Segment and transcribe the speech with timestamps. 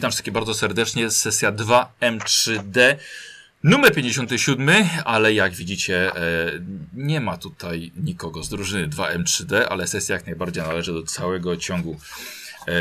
[0.00, 1.10] Witam wszystkich bardzo serdecznie.
[1.10, 2.96] Sesja 2M3D.
[3.62, 4.70] Numer 57,
[5.04, 6.50] ale jak widzicie, e,
[6.94, 12.00] nie ma tutaj nikogo z drużyny 2M3D, ale sesja jak najbardziej należy do całego ciągu
[12.66, 12.72] e,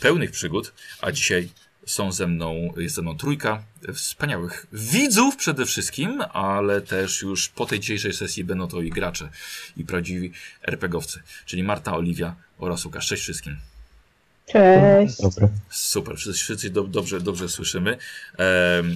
[0.00, 0.72] pełnych przygód.
[1.00, 1.48] A dzisiaj
[1.86, 3.62] są ze mną, jest ze mną trójka
[3.94, 9.30] wspaniałych widzów przede wszystkim, ale też już po tej dzisiejszej sesji będą to i gracze,
[9.76, 10.32] i prawdziwi
[10.62, 13.06] RPGowcy, czyli Marta, Oliwia oraz Łukasz.
[13.06, 13.56] Cześć wszystkim.
[14.46, 15.20] Cześć.
[15.22, 15.48] Dobry.
[15.70, 17.98] Super, wszyscy, wszyscy do, dobrze, dobrze słyszymy.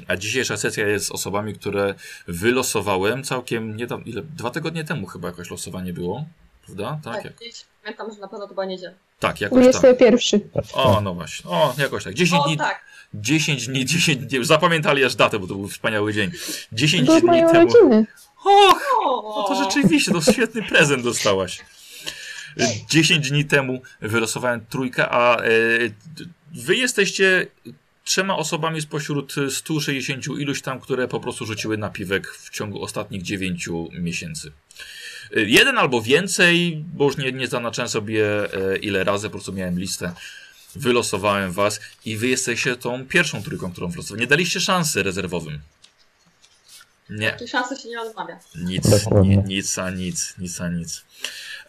[0.09, 1.95] A dzisiejsza sesja jest z osobami, które
[2.29, 4.23] wylosowałem całkiem niedawno, ile?
[4.23, 6.25] Dwa tygodnie temu chyba jakoś losowanie było,
[6.67, 6.99] prawda?
[7.05, 8.95] Tak, Tak, jak, gdzieś pamiętam, że na pewno to była niedziela.
[9.21, 9.83] tak jakoś tak.
[9.83, 10.41] 21.
[10.73, 11.51] O, no właśnie.
[11.51, 12.15] O, jakoś tak.
[12.15, 16.13] 10 O dni, tak, 10 dni, 10 dni, zapamiętali aż datę, bo to był wspaniały
[16.13, 16.31] dzień.
[16.73, 17.51] 10 Do dni temu.
[17.51, 18.07] urodziny.
[18.45, 18.83] Och,
[19.37, 21.59] no to rzeczywiście, to świetny prezent dostałaś.
[22.91, 25.49] 10 dni temu wylosowałem trójkę, a e,
[26.53, 27.47] wy jesteście
[28.05, 33.69] trzema osobami spośród 160 iluś tam, które po prostu rzuciły napiwek w ciągu ostatnich 9
[33.93, 34.53] miesięcy.
[35.37, 39.53] E, Jeden albo więcej, bo już nie, nie zaznaczyłem sobie e, ile razy, po prostu
[39.53, 40.13] miałem listę.
[40.77, 44.21] Wylosowałem was i wy jesteście tą pierwszą trójką, którą wylosowałem.
[44.21, 45.61] Nie daliście szansy rezerwowym.
[47.11, 47.33] Nie.
[47.33, 48.39] Tu szansy się nie odmawia.
[48.55, 48.85] Nic,
[49.47, 51.05] nic a nic, nic a nic.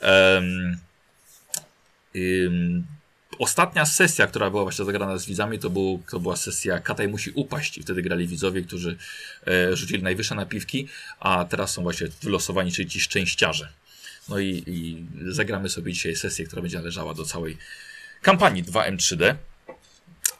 [0.04, 0.78] Ym,
[3.40, 7.32] ostatnia sesja, która była właśnie zagrana z widzami, to, był, to była sesja Kataj musi
[7.32, 8.98] upaść i wtedy grali widzowie, którzy
[9.48, 10.88] e, rzucili najwyższe napiwki,
[11.20, 13.70] a teraz są właśnie wylosowani, czyli ci szczęściarze.
[14.30, 17.58] No i, i zagramy sobie dzisiaj sesję, która będzie należała do całej
[18.22, 19.36] kampanii 2M3D.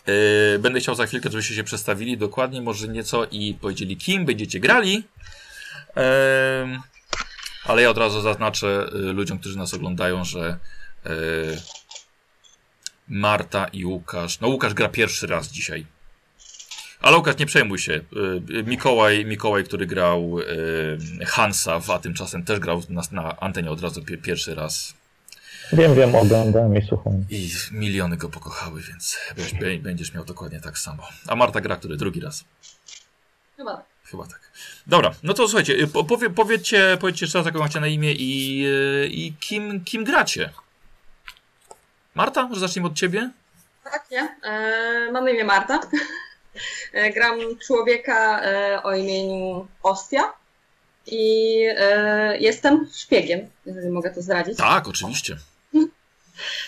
[0.06, 4.60] E, Będę chciał za chwilkę, żebyście się przedstawili dokładnie, może nieco i powiedzieli, kim będziecie
[4.60, 5.04] grali.
[5.96, 6.82] Em,
[7.70, 10.58] ale ja od razu zaznaczę y, ludziom, którzy nas oglądają, że
[11.06, 11.10] y,
[13.08, 14.40] Marta i Łukasz.
[14.40, 15.86] No, Łukasz gra pierwszy raz dzisiaj.
[17.02, 17.94] Ale Łukasz, nie przejmuj się.
[17.94, 20.36] Y, Mikołaj, Mikołaj, który grał
[21.26, 24.94] Hansa, a tymczasem też grał na, na antenie od razu pie, pierwszy raz.
[25.74, 27.26] Wiem, wiem, oglądam i słucham.
[27.30, 31.04] I miliony go pokochały, więc będziesz, będziesz miał dokładnie tak samo.
[31.28, 32.44] A Marta gra, który drugi raz.
[33.58, 33.89] Chyba tak.
[34.12, 34.52] Chyba tak.
[34.88, 38.12] Dobra, no to słuchajcie, y, po- powie, powiedzcie, powiedzcie jeszcze raz, jaką macie na imię
[38.14, 40.50] i, y, i kim, kim gracie.
[42.16, 43.30] Marta, może zacznijmy od ciebie?
[43.84, 44.36] Tak, ja.
[44.44, 45.80] E, mam na imię Marta.
[46.94, 50.34] E, gram człowieka e, o imieniu Ostia.
[51.08, 54.58] I e, jestem szpiegiem, jeżeli mogę to zdradzić.
[54.58, 55.38] Tak, oczywiście.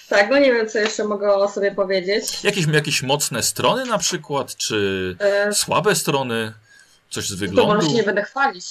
[0.10, 2.44] Tak, no nie wiem, co jeszcze mogę o sobie powiedzieć.
[2.44, 6.54] Jakieś, jakieś mocne strony na przykład, czy E, słabe strony?
[7.12, 7.76] Coś z to wyglądu?
[7.76, 8.66] może się nie będę chwalić.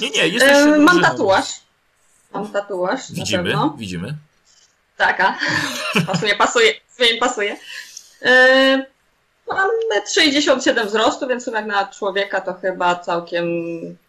[0.00, 0.52] Nie, nie, jesteś...
[0.52, 1.44] E, mam tatuaż.
[2.32, 3.74] Mam tatuaż, Widzimy, na pewno.
[3.78, 4.14] widzimy.
[4.96, 5.38] Taka.
[6.06, 6.72] Pasuje, pasuje.
[6.96, 7.56] Zmień pasuje.
[8.22, 8.86] Yy,
[9.48, 9.68] mam
[10.14, 13.44] 67 wzrostu, więc jak na człowieka to chyba całkiem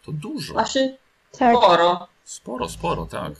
[0.06, 0.52] To dużo.
[0.52, 0.96] właśnie
[1.38, 1.56] Tak.
[1.56, 2.08] sporo.
[2.24, 3.32] Sporo, sporo, tak.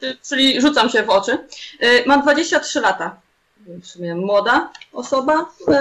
[0.00, 1.38] Czy- Czyli rzucam się w oczy.
[1.80, 3.16] Yy, mam 23 lata.
[3.66, 5.46] W sumie młoda osoba.
[5.68, 5.74] Yy,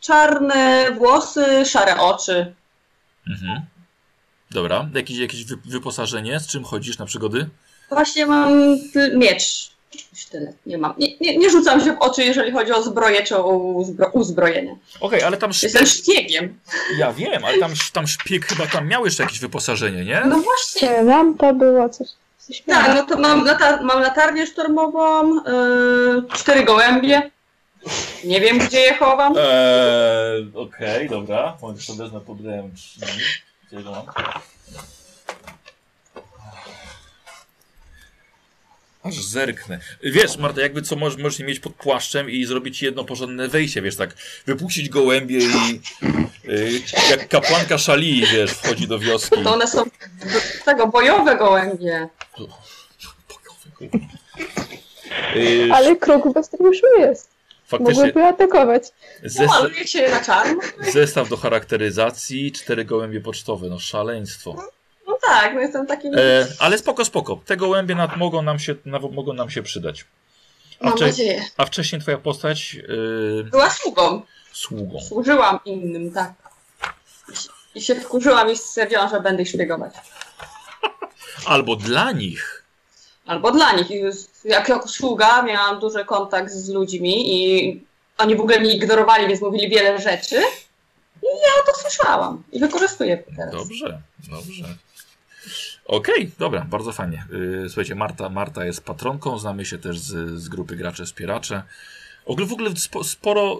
[0.00, 2.54] czarne włosy, szare oczy.
[3.30, 3.60] Mhm.
[4.50, 6.40] Dobra, jakieś, jakieś wy, wyposażenie?
[6.40, 7.48] Z czym chodzisz na przygody?
[7.90, 8.76] Właśnie mam
[9.16, 9.76] miecz.
[10.12, 10.52] Już tyle.
[10.66, 10.94] Nie mam.
[10.98, 14.76] Nie, nie, nie rzucam się w oczy, jeżeli chodzi o zbroję czy o uzbro, uzbrojenie.
[15.00, 16.04] Okej, ale tam Jestem szpieg...
[16.04, 16.58] szpiegiem.
[16.98, 20.22] Ja wiem, ale tam, tam szpieg chyba tam miał jeszcze jakieś wyposażenie, nie?
[20.26, 20.88] No właśnie.
[20.88, 22.08] Nie, lampa była, coś.
[22.38, 25.42] coś Tak, no to mam, latar mam latarnię sztormową, yy,
[26.34, 27.30] cztery gołębie.
[28.24, 29.34] Nie wiem, gdzie je chowam.
[29.38, 31.56] Eee, Okej, dobra.
[31.62, 32.70] Może sobie wezmę podałem
[33.68, 34.04] Gdzie go mam?
[39.02, 39.78] Aż zerknę.
[40.02, 43.96] Wiesz, Marta, jakby co możesz, możesz mieć pod płaszczem i zrobić jedno porządne wejście, wiesz,
[43.96, 44.14] tak
[44.46, 45.80] wypuścić gołębie i
[46.48, 49.42] y, jak kapłanka szali, wiesz, wchodzi do wioski.
[49.44, 49.84] To one są
[50.60, 52.08] z tego bojowe gołębie.
[55.36, 57.35] Y, Ale krok bez już jest.
[57.66, 58.82] Faktycznie Mogłyby atakować.
[59.24, 60.60] zes Maluje się na czarno.
[60.92, 64.56] zestaw do charakteryzacji, cztery gołębie pocztowe, no szaleństwo.
[65.06, 66.14] No tak, no jestem takim.
[66.14, 67.40] E, ale spoko, spoko.
[67.46, 70.04] Te gołębie nad, mogą, nam się, naw, mogą nam się przydać.
[70.80, 71.44] A, mam nadzieję.
[71.56, 74.22] a wcześniej twoja postać yy, Była sługą.
[74.52, 75.00] sługą.
[75.00, 76.32] Służyłam innym, tak.
[77.32, 79.94] I się- I się wkurzyłam i stwierdziłam, że będę ich szpiegować.
[81.46, 82.62] Albo dla nich.
[83.26, 83.86] Albo dla nich.
[84.44, 87.84] Jak jako sługa miałam duży kontakt z ludźmi i
[88.18, 90.36] oni w ogóle mnie ignorowali, więc mówili wiele rzeczy.
[91.22, 92.42] I ja to słyszałam.
[92.52, 93.52] I wykorzystuję teraz.
[93.54, 94.00] Dobrze,
[94.30, 94.64] dobrze.
[95.86, 97.24] Okej, dobra, bardzo fajnie.
[97.32, 101.62] Yy, słuchajcie, Marta, Marta jest patronką, znamy się też z, z grupy Gracze Wspieracze.
[102.26, 102.70] W ogóle,
[103.02, 103.58] sporo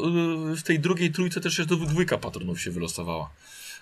[0.53, 3.31] y, w tej drugiej trójce też jeszcze dwójka patronów się wylosowała.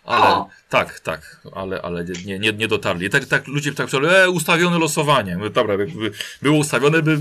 [0.05, 0.49] Ale O.
[0.71, 3.11] tak, tak, ale, ale nie, nie, nie dotarli.
[3.11, 5.37] Tak, tak ludzie tak pisali, e, ustawione losowanie.
[5.37, 6.11] Mówię, Dobra, jakby
[6.43, 7.19] było ustawione, by,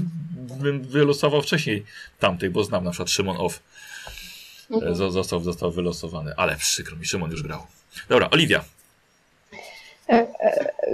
[0.62, 1.86] bym wylosował wcześniej
[2.20, 3.60] tamtej, bo znam na przykład Szymon Off.
[4.72, 4.94] E, Mhm.
[4.96, 7.60] zo- Został, został wylosowany, ale przykro mi, Szymon już grał.
[8.10, 8.64] Dobra, Oliwia,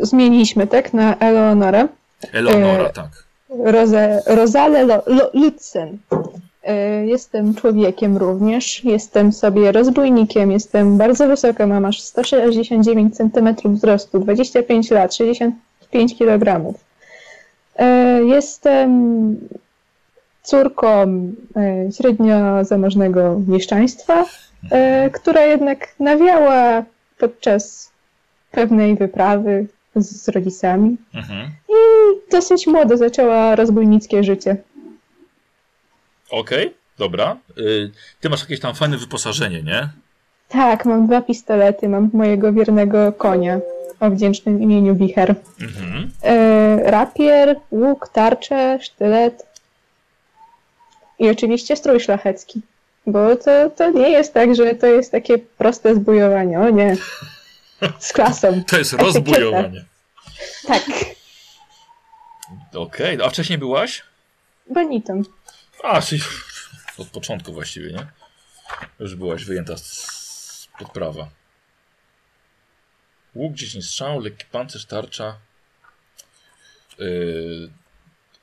[0.02, 0.94] Zmieniliśmy, tak?
[0.94, 1.88] Na Eleonorę.
[2.34, 3.24] Eleonora, E, tak.
[3.66, 4.22] Roze,
[5.08, 5.98] Lo- Lutzen.
[6.70, 8.84] E, Jestem człowiekiem również.
[8.84, 10.52] Jestem sobie rozbójnikiem.
[10.52, 11.68] Jestem bardzo wysoka.
[11.68, 16.74] Mam aż 169 cm wzrostu, 25 lat, 65 kg.
[17.76, 18.90] E, Jestem
[20.44, 20.88] córką
[21.56, 24.26] e, średnio zamożnego mieszczaństwa,
[25.14, 26.84] która jednak nawiała
[27.20, 27.92] podczas
[28.52, 31.50] pewnej wyprawy z, rodzicami Mhm.
[32.32, 34.58] dosyć młodo zaczęła rozbójnickie życie.
[36.30, 37.38] Okej, dobra.
[37.58, 39.90] Y, ty masz jakieś tam fajne wyposażenie, nie?
[40.48, 43.60] Tak, mam dwa pistolety, mam mojego wiernego konia
[44.00, 45.36] o wdzięcznym imieniu Wicher.
[45.62, 46.12] Mhm.
[46.24, 49.46] E, rapier, łuk, tarczę, sztylet
[51.20, 52.62] i oczywiście strój szlachecki.
[53.08, 56.60] Bo to, to nie jest tak, że to jest takie proste zbujowanie.
[56.60, 56.98] O nie.
[58.00, 58.62] Z klasą.
[58.70, 59.86] To jest rozbujowanie.
[60.68, 60.84] Tak.
[62.76, 64.04] Okej, a wcześniej byłaś?
[64.70, 65.24] Bonitą.
[65.84, 66.22] A, czyli
[66.98, 68.08] od początku właściwie, nie?
[69.00, 71.30] Już byłaś wyjęta z, z prawa.
[73.36, 75.38] Łuk, 10 strzał, lekki pancerz, tarcza.
[77.00, 77.70] Yy,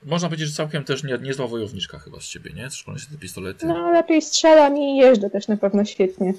[0.03, 2.71] można powiedzieć, że całkiem też nie, niezła wojowniczka chyba z ciebie, nie?
[2.71, 3.67] Szczególnie te pistolety.
[3.67, 6.35] No, lepiej strzelam i jeżdżę też na pewno świetnie.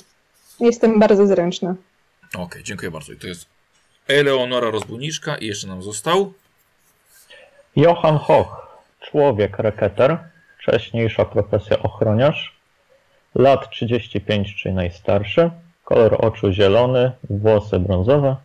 [0.60, 1.76] Jestem bardzo zręczna.
[2.36, 3.14] Okej, dziękuję bardzo.
[3.14, 3.46] I to jest
[4.08, 6.34] Eleonora Rozbójniczka i jeszcze nam został.
[7.76, 10.20] Johann Hoch, człowiek reketer,
[10.68, 12.56] wcześniejsza profesja ochroniarz,
[13.36, 15.52] lat 35 czy najstarszy,
[15.84, 18.36] kolor oczu zielony, włosy brązowe,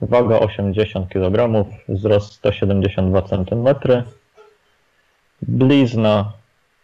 [0.00, 3.68] waga 80 kg, wzrost 172 cm,
[5.42, 6.32] blizna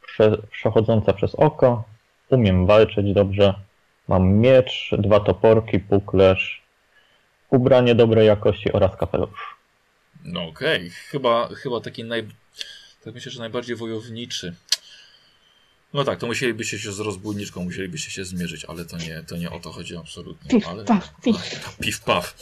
[0.06, 1.84] prze, przechodząca przez oko,
[2.30, 3.54] umiem walczyć dobrze,
[4.08, 6.62] mam miecz, dwa toporki, puklerz,
[7.50, 9.56] ubranie dobrej jakości oraz kapelusz.
[10.24, 12.28] No okej, chyba, chyba taki naj...
[13.04, 14.54] Tak myślę, że najbardziej wojowniczy.
[15.94, 19.50] No tak, to musielibyście się z rozbójniczką, musielibyście się zmierzyć, ale to nie, to nie
[19.50, 20.50] o to chodzi absolutnie.
[20.50, 20.84] Pif, ale...
[20.84, 21.10] paf.
[21.80, 22.34] Piw, paf.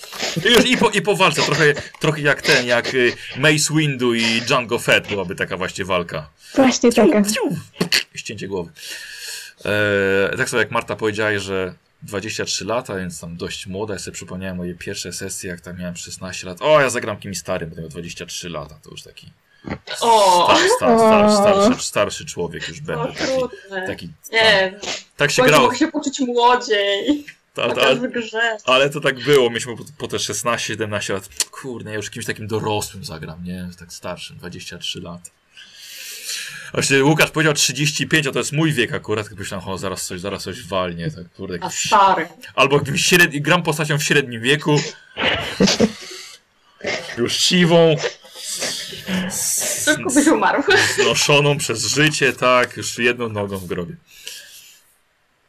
[0.45, 4.15] I, już, i, po, I po walce, trochę, trochę jak ten, jak y, Mace Windu
[4.15, 6.31] i Django Fett byłaby taka właśnie walka.
[6.55, 7.23] Właśnie taka.
[7.23, 7.57] Ciu,
[8.15, 8.71] Ścięcie głowy.
[9.65, 13.95] E, tak samo jak Marta powiedziała, że 23 lata, więc tam dość młoda.
[13.95, 16.59] Ja sobie przypomniałem moje pierwsze sesje, jak tam miałem 16 lat.
[16.61, 18.79] O, ja zagram kimś starym, bo miał 23 lata.
[18.83, 19.31] To już taki
[20.01, 23.13] O, star, star, star, starszy, starszy człowiek już o będę.
[23.13, 24.79] Taki, taki, Nie,
[25.17, 25.65] tak się w końcu grało.
[25.67, 27.25] mogę się poczuć młodziej.
[27.55, 27.81] Ta, ta,
[28.65, 29.51] ale to tak było.
[29.51, 31.29] Myśmy po, po te 16-17 lat.
[31.51, 33.69] Kurde, ja już kimś takim dorosłym zagram, nie?
[33.79, 35.31] Tak starszym, 23 lat.
[36.73, 39.29] Właśnie Łukasz powiedział 35, a to jest mój wiek akurat.
[39.29, 41.11] Tak myślałem, o, zaraz coś, zaraz coś walnie.
[41.11, 42.29] Tak, kurde, A jakiś, stary.
[42.55, 44.81] albo jakimś średni, gram postacią w średnim wieku.
[47.19, 47.97] Już siwą.
[49.85, 50.63] Szybko byś umarł.
[50.95, 53.97] Znoszoną przez życie, tak, już jedną nogą w grobie.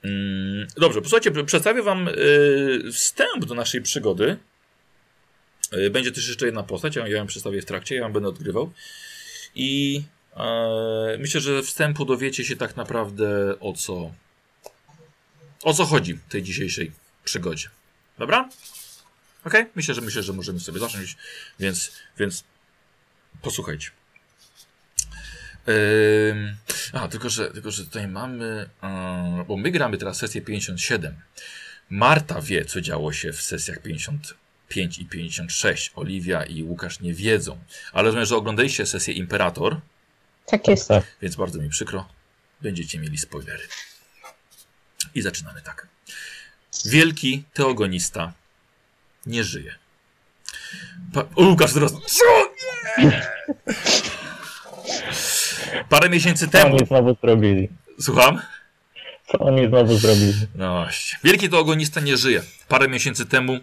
[0.04, 4.38] Mm, Dobrze, posłuchajcie, przedstawię wam y, wstęp do naszej przygody.
[5.74, 8.72] Y, Będzie też jeszcze jedna postać, ja ją przedstawię w trakcie, ja ją będę odgrywał.
[9.56, 10.04] I
[10.38, 14.12] e, myślę, że wstępu dowiecie się tak naprawdę o co
[15.64, 16.92] o co chodzi w tej dzisiejszej
[17.24, 17.70] przygodzie.
[18.18, 18.50] Dobra?
[19.44, 19.66] Okej?
[19.76, 21.18] Myślę, że myślę, że możemy sobie zacząć,
[21.60, 22.44] więc, więc
[23.42, 23.90] posłuchajcie.
[26.32, 26.58] Ym,
[26.94, 28.70] a, tylko że, tylko, że tutaj mamy.
[29.38, 31.16] Yy, bo my gramy teraz sesję 57.
[31.90, 35.92] Marta wie, co działo się w sesjach 55 i 56.
[35.96, 37.60] Oliwia i Łukasz nie wiedzą.
[37.94, 39.80] Ale rozumiem, że oglądaliście sesję Imperator,
[40.46, 40.88] Tak jest.
[40.88, 41.04] Tak.
[41.22, 42.10] więc bardzo mi przykro.
[42.62, 43.68] Będziecie mieli spoilery.
[45.16, 45.88] I zaczynamy tak.
[46.86, 48.34] Wielki teogonista
[49.26, 49.76] nie żyje.
[51.14, 51.92] Pa o, Łukasz teraz.
[51.92, 52.47] Co?
[55.90, 56.76] Parę miesięcy Co temu.
[56.76, 57.70] oni znowu zrobili?
[58.02, 58.42] Słucham?
[59.32, 60.34] Co oni znowu zrobili?
[60.56, 61.20] No właśnie.
[61.24, 62.44] Wielki teogonista nie żyje.
[62.68, 63.60] Parę miesięcy temu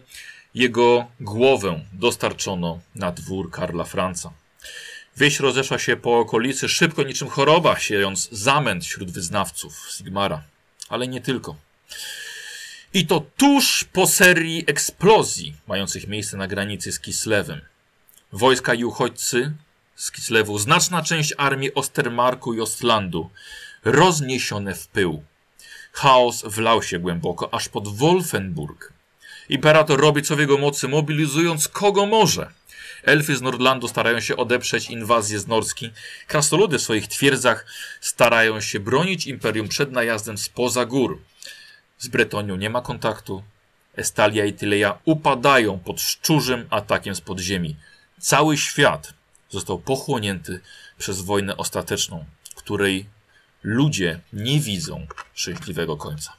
[0.55, 4.31] jego głowę dostarczono na dwór Karla Franca.
[5.17, 10.43] Wieść rozeszła się po okolicy szybko niczym choroba, siejąc zamęt wśród wyznawców Sigmara.
[10.89, 11.57] Ale nie tylko.
[12.95, 17.61] I to tuż po serii eksplozji mających miejsce na granicy z Kislewem.
[18.35, 19.53] Wojska i uchodźcy
[19.97, 23.31] z Kislewu, znaczna część armii Ostermarku i Ostlandu
[23.85, 25.23] rozniesione w pył.
[25.93, 28.93] Chaos wlał się głęboko, aż pod Wolfenburg.
[29.49, 32.51] Imperator robi co w jego mocy, mobilizując kogo może.
[33.03, 35.91] Elfy z Nordlandu starają się odeprzeć inwazję z Norski.
[36.27, 37.67] Krasnoludy w swoich twierdzach
[38.01, 41.23] starają się bronić Imperium przed najazdem spoza gór.
[41.99, 43.43] Z Bretonią nie ma kontaktu.
[43.97, 47.77] Estalia i Tyleja upadają pod szczurzym atakiem z podziemi.
[48.25, 49.15] Cały świat
[49.51, 50.61] został pochłonięty
[50.99, 53.07] przez wojnę ostateczną, której
[53.63, 56.33] ludzie nie widzą szczęśliwego końca.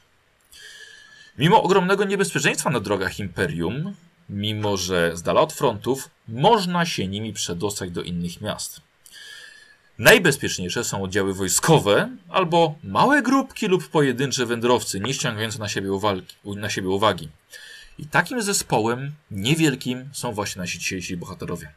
[1.38, 3.94] Mimo ogromnego niebezpieczeństwa na drogach Imperium,
[4.28, 8.80] mimo że z dala od frontów, można się nimi przedostać do innych miast.
[9.98, 15.90] Najbezpieczniejsze są oddziały wojskowe albo małe grupki lub pojedyncze wędrowcy, nie ściągające na siebie.
[16.44, 17.28] Na siebie uwagi.
[17.98, 21.72] I takim zespołem niewielkim są właśnie nasi dzisiejsi bohaterowie.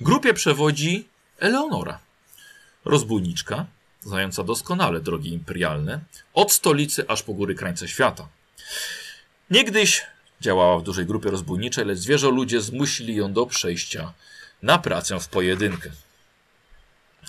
[0.00, 1.98] Grupie przewodzi Eleonora,
[2.84, 3.66] rozbójniczka,
[4.00, 6.00] znająca doskonale drogi imperialne,
[6.34, 8.28] od stolicy aż po góry krańce świata.
[9.50, 10.06] Niegdyś
[10.40, 14.12] działała w dużej grupie rozbójniczej, lecz zwierzę ludzie zmusili ją do przejścia
[14.62, 15.90] na pracę w pojedynkę.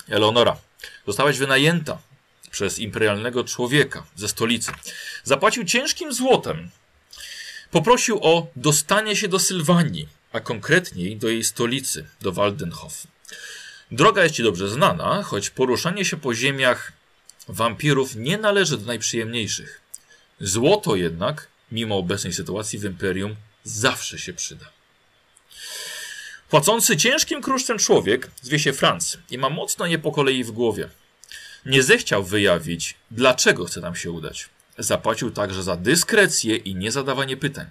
[0.08, 0.56] Eleonora,
[1.06, 1.98] zostałaś wynajęta
[2.50, 4.72] przez imperialnego człowieka ze stolicy.
[5.24, 6.70] Zapłacił ciężkim złotem.
[7.72, 13.06] Poprosił o dostanie się do Sylwanii, a konkretniej do jej stolicy, do Waldenhof.
[13.90, 16.92] Droga jest ci dobrze znana, choć poruszanie się po ziemiach
[17.48, 19.80] wampirów nie należy do najprzyjemniejszych.
[20.40, 24.66] Złoto jednak, mimo obecnej sytuacji w Imperium, zawsze się przyda.
[26.50, 30.88] Płacący ciężkim kruszcem człowiek zwie się Franz i ma mocno nie po kolei w głowie.
[31.66, 34.48] Nie zechciał wyjawić, dlaczego chce tam się udać.
[34.78, 37.66] Zapłacił także za dyskrecję i niezadawanie pytań.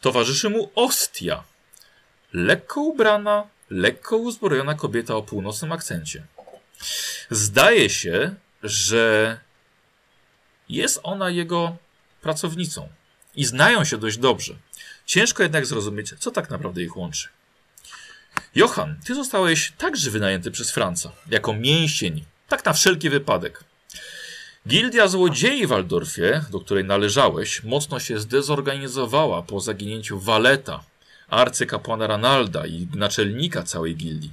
[0.00, 1.44] Towarzyszy mu Ostia,
[2.32, 6.26] lekko ubrana, lekko uzbrojona kobieta o północnym akcencie.
[7.30, 9.38] Zdaje się, że
[10.68, 11.76] jest ona jego
[12.20, 12.88] pracownicą
[13.36, 14.54] i znają się dość dobrze.
[15.06, 17.28] Ciężko jednak zrozumieć, co tak naprawdę ich łączy.
[18.54, 23.64] Johan, ty zostałeś także wynajęty przez Franca, jako mięsień, tak na wszelki wypadek.
[24.68, 30.84] Gildia Złodziei w Waldorfie, do której należałeś, mocno się zdezorganizowała po zaginięciu Waleta,
[31.28, 34.32] arcykapłana Ranalda i naczelnika całej gildii.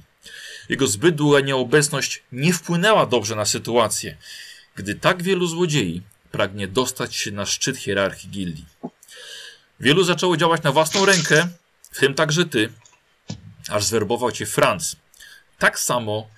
[0.68, 4.16] Jego zbyt długa nieobecność nie wpłynęła dobrze na sytuację,
[4.74, 8.66] gdy tak wielu złodziei pragnie dostać się na szczyt hierarchii gildii.
[9.80, 11.48] Wielu zaczęło działać na własną rękę,
[11.90, 12.72] w tym także ty,
[13.68, 14.96] aż zwerbował cię Franz.
[15.58, 16.28] Tak samo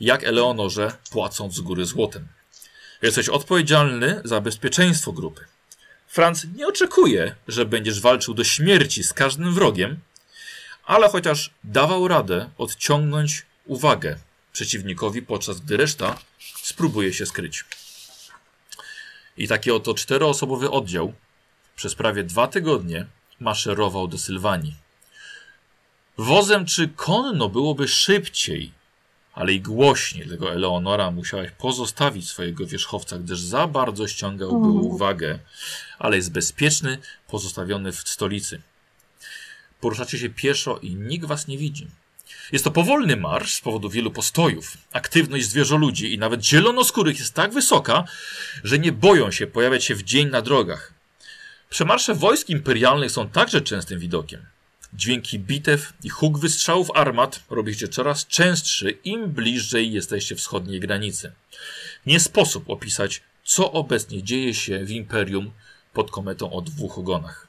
[0.00, 2.35] jak Eleonorze, płacąc z góry złotem.
[3.02, 5.44] Jesteś odpowiedzialny za bezpieczeństwo grupy.
[6.08, 9.98] Franz nie oczekuje, że będziesz walczył do śmierci z każdym wrogiem,
[10.84, 14.16] ale chociaż dawał radę odciągnąć uwagę
[14.52, 16.18] przeciwnikowi, podczas gdy reszta
[16.62, 17.64] spróbuje się skryć.
[19.36, 21.12] I taki oto czteroosobowy oddział
[21.76, 23.06] przez prawie dwa tygodnie
[23.40, 24.74] maszerował do Sylwanii.
[26.18, 28.72] Wozem czy konno byłoby szybciej,
[29.36, 34.76] ale i głośniej, dlatego Eleonora musiałaś pozostawić swojego wierzchowca, gdyż za bardzo ściągałby Mhm.
[34.76, 35.38] uwagę,
[35.98, 38.60] ale jest bezpieczny, pozostawiony w stolicy.
[39.80, 41.86] Poruszacie się pieszo i nikt was nie widzi.
[42.52, 44.76] Jest to powolny marsz z powodu wielu postojów.
[44.92, 48.04] Aktywność zwierzoludzi i nawet zielonoskórych jest tak wysoka,
[48.64, 50.92] że nie boją się pojawiać się w dzień na drogach.
[51.70, 54.40] Przemarsze wojsk imperialnych są także częstym widokiem.
[54.94, 61.32] Dźwięki bitew i huk wystrzałów armat robi się coraz częstszy, im bliżej jesteście wschodniej granicy.
[62.06, 65.50] Nie sposób opisać, co obecnie dzieje się w Imperium
[65.92, 67.46] pod kometą o dwóch ogonach.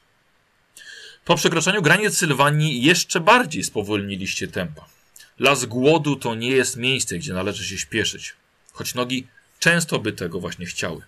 [1.25, 4.85] Po przekroczeniu granic Sylwanii jeszcze bardziej spowolniliście tempa.
[5.39, 8.33] Las głodu to nie jest miejsce, gdzie należy się śpieszyć,
[8.71, 9.27] choć nogi
[9.59, 11.01] często by tego właśnie chciały.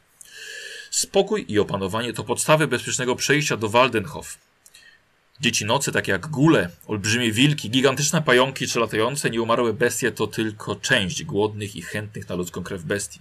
[0.92, 4.38] Spokój i opanowanie to podstawy bezpiecznego przejścia do Waldenhof.
[5.42, 10.76] Dzieci nocy, takie jak gule, olbrzymie wilki, gigantyczne pająki czy latające nieumarłe bestie to tylko
[10.76, 13.20] część głodnych i chętnych na ludzką krew bestii.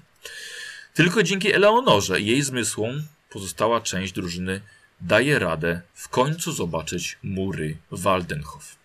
[0.95, 4.61] Tylko dzięki Eleonorze i jej zmysłom pozostała część drużyny
[5.01, 8.77] daje radę w końcu zobaczyć mury Waldenhof.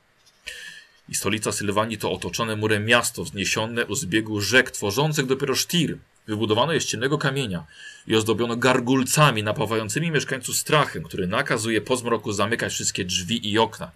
[1.09, 5.97] I stolica Sylwanii to otoczone murem miasto wzniesione u zbiegu rzek tworzących dopiero sztir.
[6.27, 7.65] Wybudowano je z ciemnego kamienia
[8.07, 13.91] i ozdobiono gargulcami napawającymi mieszkańców strachem, który nakazuje po zmroku zamykać wszystkie drzwi i okna.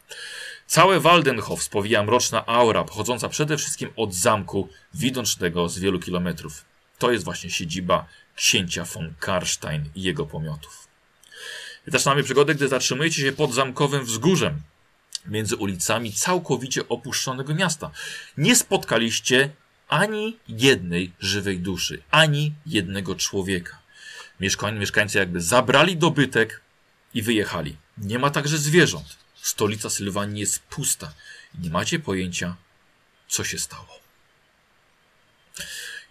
[0.68, 6.66] Całe Waldenhof spowija mroczna aura, pochodząca przede wszystkim od zamku, widocznego z wielu kilometrów.
[6.98, 8.06] To jest właśnie siedziba
[8.36, 10.88] księcia von Karstein i jego pomiotów.
[11.88, 14.62] Zaczynamy przygodę, gdy zatrzymujecie się pod zamkowym wzgórzem,
[15.26, 17.92] między ulicami całkowicie opuszczonego miasta.
[18.38, 19.50] Nie spotkaliście
[19.88, 23.80] ani jednej żywej duszy, ani jednego człowieka.
[24.40, 26.62] Mieszkań, mieszkańcy jakby zabrali dobytek
[27.14, 27.78] i wyjechali.
[27.98, 29.18] Nie ma także zwierząt.
[29.36, 31.14] Stolica Sylwanii jest pusta.
[31.62, 32.56] Nie macie pojęcia,
[33.28, 34.00] co się stało.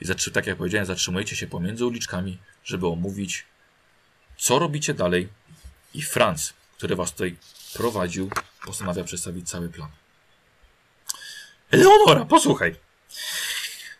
[0.00, 3.44] I zatrzy, tak jak powiedziałem, zatrzymujecie się pomiędzy uliczkami, żeby omówić,
[4.36, 5.28] co robicie dalej.
[5.94, 7.36] I Franz, który was tutaj
[7.74, 8.30] prowadził,
[8.64, 9.90] postanawia przedstawić cały plan.
[11.70, 12.76] Eleonora, posłuchaj.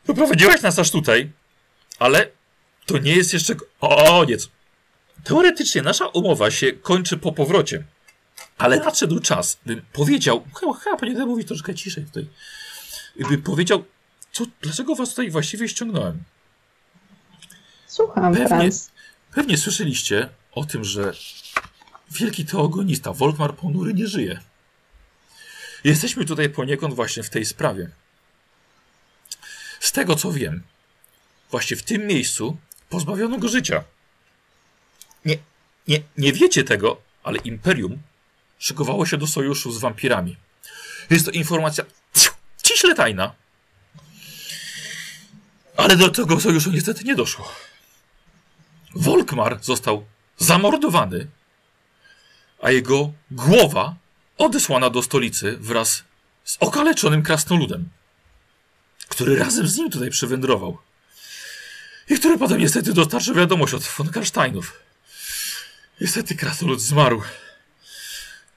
[0.06, 1.30] Doprowadziłaś nas aż tutaj,
[1.98, 2.30] ale
[2.86, 4.48] to nie jest jeszcze koniec.
[5.24, 7.84] Teoretycznie nasza umowa się kończy po powrocie,
[8.58, 12.26] ale nadszedł czas, bym powiedział, chyba, chyba powinienem mówić troszkę ciszej tutaj,
[13.16, 13.84] bym powiedział,
[14.32, 16.22] co, dlaczego was tutaj właściwie ściągnąłem.
[17.86, 18.48] Słucham, Pewnie.
[18.48, 18.90] Franz.
[19.34, 21.12] Pewnie słyszeliście o tym, że
[22.10, 24.40] wielki teogonista Volkmar Ponury nie żyje.
[25.84, 27.90] Jesteśmy tutaj poniekąd właśnie w tej sprawie.
[29.86, 30.62] Z tego co wiem,
[31.50, 32.56] właśnie w tym miejscu
[32.88, 33.84] pozbawiono go życia.
[35.24, 35.38] Nie,
[35.88, 37.98] nie, nie wiecie tego, ale Imperium
[38.58, 40.36] szykowało się do sojuszu z wampirami.
[41.10, 41.84] Jest to informacja
[42.62, 43.34] ciśle tajna.
[45.76, 47.52] Ale do tego sojuszu niestety nie doszło.
[48.94, 50.06] Volkmar został
[50.38, 51.26] zamordowany,
[52.62, 53.94] a jego głowa
[54.38, 56.04] odesłana do stolicy wraz
[56.44, 57.88] z okaleczonym krasnoludem,
[59.16, 60.78] który razem z nim tutaj przywędrował
[62.08, 64.72] i który potem niestety dostarczył wiadomość od von Karsteinów.
[66.00, 67.22] Niestety krasnolud zmarł.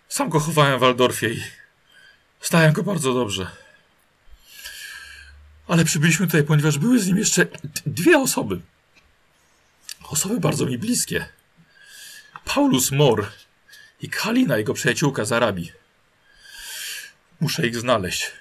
[0.09, 1.43] Sam go chowałem w Waldorfie i
[2.41, 3.47] znałem go bardzo dobrze.
[5.67, 7.47] Ale przybyliśmy tutaj, ponieważ były z nim jeszcze
[7.85, 8.61] dwie osoby.
[10.03, 11.29] Osoby bardzo mi bliskie.
[12.45, 13.31] Paulus Mor
[14.01, 15.71] i Kalina, jego przyjaciółka z Arabii.
[17.39, 18.31] Muszę ich znaleźć.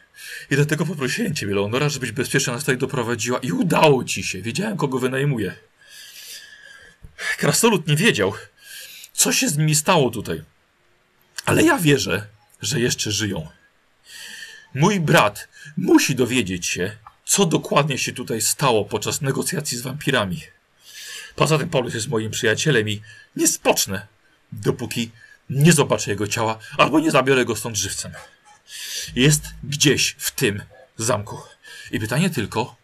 [0.51, 3.39] I dlatego poprosiłem ciebie, Leonora, żebyś bezpiecznie nas tutaj doprowadziła.
[3.39, 4.43] I udało ci się.
[4.43, 5.55] Wiedziałem, kogo wynajmuję.
[7.39, 8.35] Krasnolud nie wiedział,
[9.13, 10.43] co się z nimi stało tutaj.
[11.45, 12.27] Ale ja wierzę,
[12.63, 13.49] że jeszcze żyją.
[14.75, 20.43] Mój brat musi dowiedzieć się, co dokładnie się tutaj stało podczas negocjacji z wampirami.
[21.37, 23.03] Poza tym Paulus jest moim przyjacielem i
[23.37, 24.07] nie spocznę,
[24.53, 25.11] dopóki
[25.51, 28.13] nie zobaczę jego ciała albo nie zabiorę go stąd żywcem.
[29.17, 30.63] Jest gdzieś w tym
[30.97, 31.39] zamku.
[31.91, 32.77] I pytanie tylko,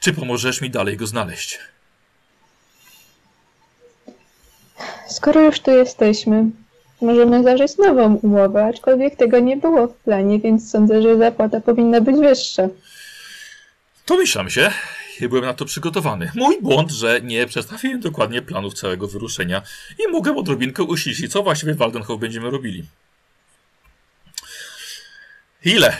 [0.00, 1.58] czy pomożesz mi dalej go znaleźć?
[5.08, 6.44] Skoro już tu jesteśmy,
[7.00, 12.00] możemy zażyć nową umowę, aczkolwiek tego nie było w planie, więc sądzę, że zapłata powinna
[12.00, 12.68] być wyższa.
[14.06, 14.72] Domyślam się
[15.20, 16.30] i byłem na to przygotowany.
[16.34, 19.62] Mój błąd, że nie przedstawiłem dokładnie planów całego wyruszenia
[19.98, 22.84] i mogę odrobinkę uściślić, co właściwie w Waldenhof będziemy robili.
[25.64, 25.96] Ile?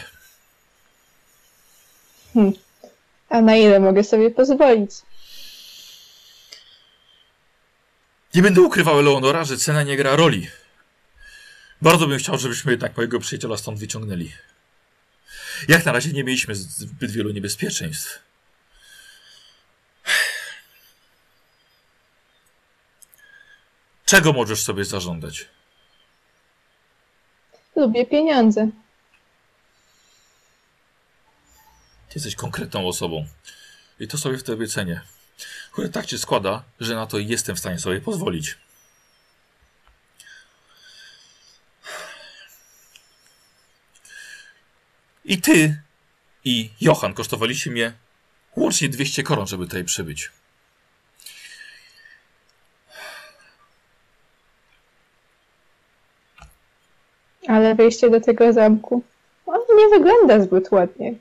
[3.28, 4.90] A na ile mogę sobie pozwolić?
[8.34, 10.50] Nie będę ukrywał, Eleonora, że cena nie gra roli.
[11.82, 14.32] Bardzo bym chciał, żebyśmy jednak mojego przyjaciela stąd wyciągnęli.
[15.68, 18.18] Jak na razie nie mieliśmy zbyt wielu niebezpieczeństw.
[24.04, 25.48] Czego możesz sobie zażądać?
[27.76, 28.68] Lubię pieniądze.
[32.07, 33.26] Ty jesteś konkretną osobą.
[34.00, 35.00] I to sobie w tobie cenię.
[35.72, 38.58] Które tak się składa, że na to jestem w stanie sobie pozwolić.
[45.24, 45.82] I ty
[46.44, 47.92] i Johan kosztowaliście mnie
[48.56, 50.30] łącznie 200 koron, żeby tutaj przybyć.
[57.48, 59.02] Ale wejście do tego zamku,
[59.76, 61.14] nie wygląda zbyt ładnie.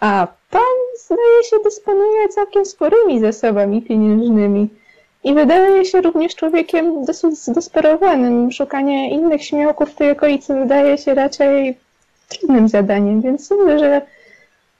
[0.00, 0.62] A pan,
[1.04, 4.68] zdaje się, dysponuje całkiem sporymi zasobami pieniężnymi.
[5.24, 8.52] I wydaje się również człowiekiem dosyć zdesperowanym.
[8.52, 11.78] Szukanie innych śmiałków w tej okolicy wydaje się raczej
[12.28, 14.02] trudnym zadaniem, więc sądzę, że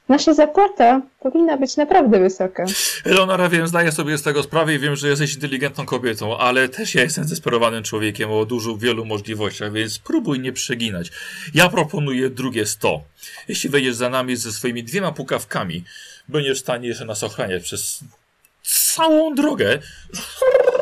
[0.09, 2.64] nasza zapłata powinna być naprawdę wysoka.
[3.05, 6.94] Eleonora, wiem, zdaję sobie z tego sprawę i wiem, że jesteś inteligentną kobietą, ale też
[6.94, 11.11] ja jestem zdesperowanym człowiekiem o dużo, wielu możliwościach, więc spróbuj nie przeginać.
[11.55, 13.01] Ja proponuję drugie 100.
[13.49, 15.85] Jeśli wejdziesz za nami ze swoimi dwiema pukawkami,
[16.29, 18.01] będziesz w stanie jeszcze nas ochraniać przez
[18.62, 19.79] całą drogę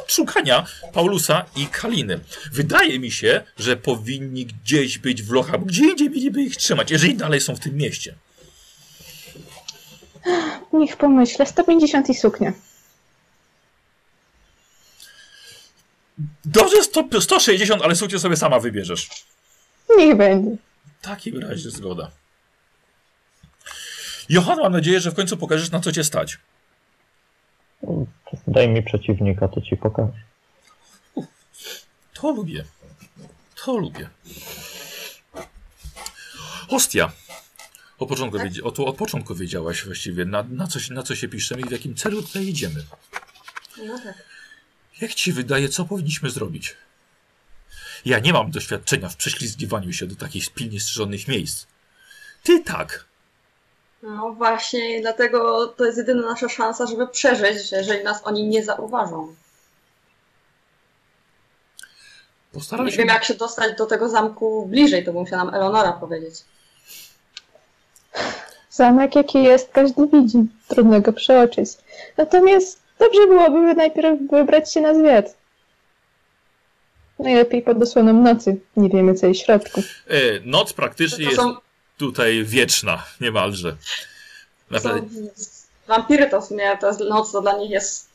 [0.07, 2.21] szukania Paulusa i Kaliny.
[2.53, 7.15] Wydaje mi się, że powinni gdzieś być w lochach, gdzie indziej mieliby ich trzymać, jeżeli
[7.15, 8.15] dalej są w tym mieście.
[10.73, 12.53] Niech pomyślę, 150 i suknia.
[16.45, 19.09] Dobrze, 100, 160, ale sukces sobie sama wybierzesz.
[19.97, 20.57] Niech będzie.
[21.01, 22.11] W takim razie zgoda.
[24.29, 26.39] Johan, mam nadzieję, że w końcu pokażesz, na co cię stać.
[28.47, 30.13] Daj mi przeciwnika, to ci pokażę.
[32.13, 32.65] To lubię.
[33.65, 34.09] To lubię.
[36.69, 37.13] Hostia.
[37.99, 38.47] Od początku, Tak?
[38.47, 41.65] wiedzie, od, od początku wiedziałaś właściwie, na, na, co, się- na co się piszemy i
[41.65, 42.85] w jakim celu tutaj idziemy.
[43.87, 44.15] No tak.
[45.01, 46.77] Jak ci wydaje, co powinniśmy zrobić?
[48.05, 51.67] Ja nie mam doświadczenia w prześlizgiwaniu się do takich pilnie strzeżonych miejsc.
[52.43, 53.05] Ty tak.
[54.03, 58.65] No właśnie, dlatego to jest jedyna nasza szansa, żeby przeżyć, że jeżeli nas oni nie
[58.65, 59.35] zauważą.
[62.53, 62.99] Postaram Nie się.
[62.99, 66.35] wiem, jak się dostać do tego zamku bliżej, to musiała nam Eleonora powiedzieć.
[68.77, 70.39] Zamek jaki jest, każdy widzi.
[70.69, 71.69] Trudno go przeoczyć.
[72.17, 75.37] Natomiast dobrze byłoby najpierw wybrać się na zwiat.
[77.19, 78.61] Najlepiej pod osłoną nocy.
[78.77, 79.83] Nie wiemy, co jest w środku.
[80.09, 81.57] E, noc praktycznie To jest są,
[81.97, 83.77] tutaj wieczna, niemalże.
[84.71, 85.53] Naprawdę, są
[85.89, 88.09] wampiry, to w sumie to jest, noc to dla nich jest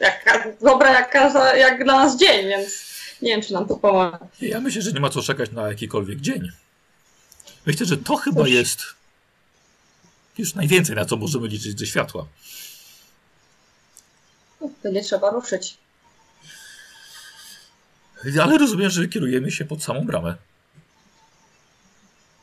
[0.00, 4.18] jak, dobra jak, każda, jak dla nas dzień, więc nie wiem, czy nam to pomoże.
[4.40, 6.48] ja myślę, że nie ma co czekać na jakikolwiek dzień.
[7.66, 8.50] Myślę, że to chyba Cóż.
[8.50, 8.82] jest
[10.38, 12.26] już najwięcej, na co możemy liczyć ze światła.
[14.82, 15.76] Będzie trzeba ruszyć.
[18.42, 20.34] Ale rozumiem, że kierujemy się pod samą bramę.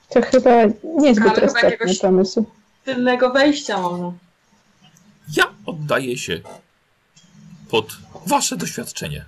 [0.10, 0.50] To chyba
[1.02, 2.46] niezbyt Ale chyba jakiegoś- pomysł.
[2.86, 4.18] Tylnego wejścia może.
[5.38, 6.42] Ja oddaję się
[7.70, 9.26] pod wasze doświadczenie.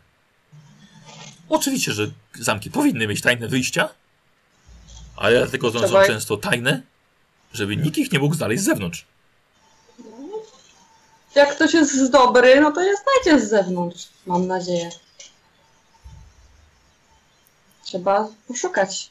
[1.50, 3.90] Oczywiście, że zamki powinny mieć tajne wyjścia,
[5.16, 6.82] ale dlatego są Trzeba- często tajne,
[7.54, 9.06] żeby nikt ich nie mógł znaleźć z zewnątrz.
[11.36, 14.90] Jak ktoś jest dobry, no to je znajdzie z zewnątrz, mam nadzieję.
[17.84, 19.10] Trzeba poszukać.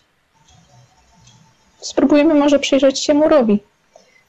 [1.80, 3.60] Spróbujmy może przyjrzeć się murowi.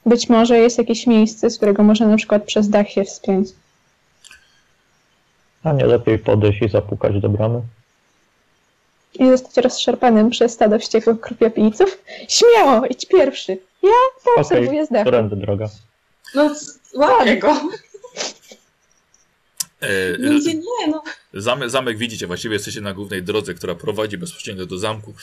[0.05, 3.49] Być może jest jakieś miejsce, z którego można na przykład przez dach się wspiąć.
[5.63, 7.61] A nie lepiej podejść i zapukać do bramy?
[9.13, 12.03] I zostać rozszarpanym przez stado wściekłych krwiopijców?
[12.27, 13.57] Śmiało, idź pierwszy.
[13.83, 13.89] Ja
[14.23, 15.03] poobserwuję z dachu.
[15.03, 15.69] Którędy droga?
[16.35, 16.55] No,
[16.93, 17.69] łapię go.
[19.81, 21.03] E, Nigdzie nie, no.
[21.33, 25.13] Zamek, zamek widzicie, właściwie jesteście na głównej drodze, która prowadzi bezpośrednio do zamku.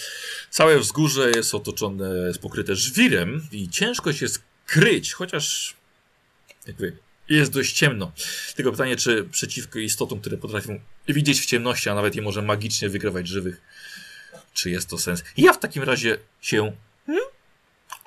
[0.50, 5.76] Całe wzgórze jest otoczone, jest pokryte żwirem i ciężko się skryć, chociaż
[6.66, 6.96] jakby
[7.28, 8.12] jest dość ciemno.
[8.56, 12.88] Tylko pytanie, czy przeciwko istotom, które potrafią widzieć w ciemności, a nawet je może magicznie
[12.88, 13.60] wygrywać żywych,
[14.52, 15.24] czy jest to sens?
[15.36, 16.72] Ja w takim razie się
[17.06, 17.24] hmm,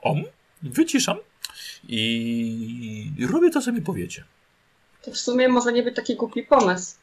[0.01, 0.23] om,
[0.63, 1.17] wyciszam
[1.87, 4.23] i robię to, co mi powiecie.
[5.01, 6.95] To w sumie może nie być taki głupi pomysł,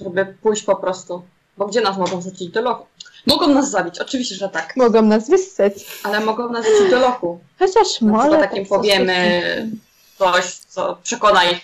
[0.00, 1.22] żeby pójść po prostu.
[1.56, 2.86] Bo gdzie nas mogą wrzucić do lochu?
[3.26, 4.76] Mogą nas zabić, oczywiście, że tak.
[4.76, 5.72] Mogą nas wyssać.
[6.04, 7.40] Ale mogą nas wrzucić do lochu.
[7.58, 8.38] Chociaż No, może.
[8.38, 9.42] takim tak powiemy
[10.16, 11.60] coś, co przekona ich,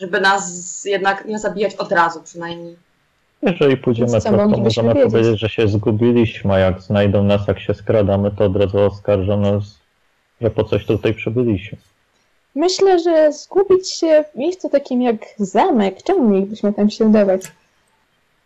[0.00, 2.76] żeby nas jednak nie zabijać od razu przynajmniej.
[3.42, 5.12] Jeżeli pójdziemy prosto, moglibyśmy możemy wiedzieć?
[5.12, 9.40] powiedzieć, że się zgubiliśmy, a jak znajdą nas, jak się skradamy, to od razu oskarżą
[9.40, 9.77] nas,
[10.40, 11.78] że po coś tutaj przybyliśmy.
[12.54, 16.02] Myślę, że zgubić się w miejscu takim jak zamek.
[16.02, 17.42] Czemu mielibyśmy tam się udawać?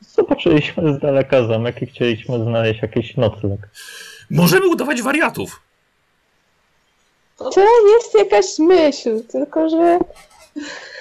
[0.00, 3.60] Zobaczyliśmy z daleka zamek i chcieliśmy znaleźć jakiś nocleg.
[4.30, 5.60] Możemy udawać wariatów.
[7.36, 7.60] To
[7.96, 9.98] jest jakaś myśl, tylko że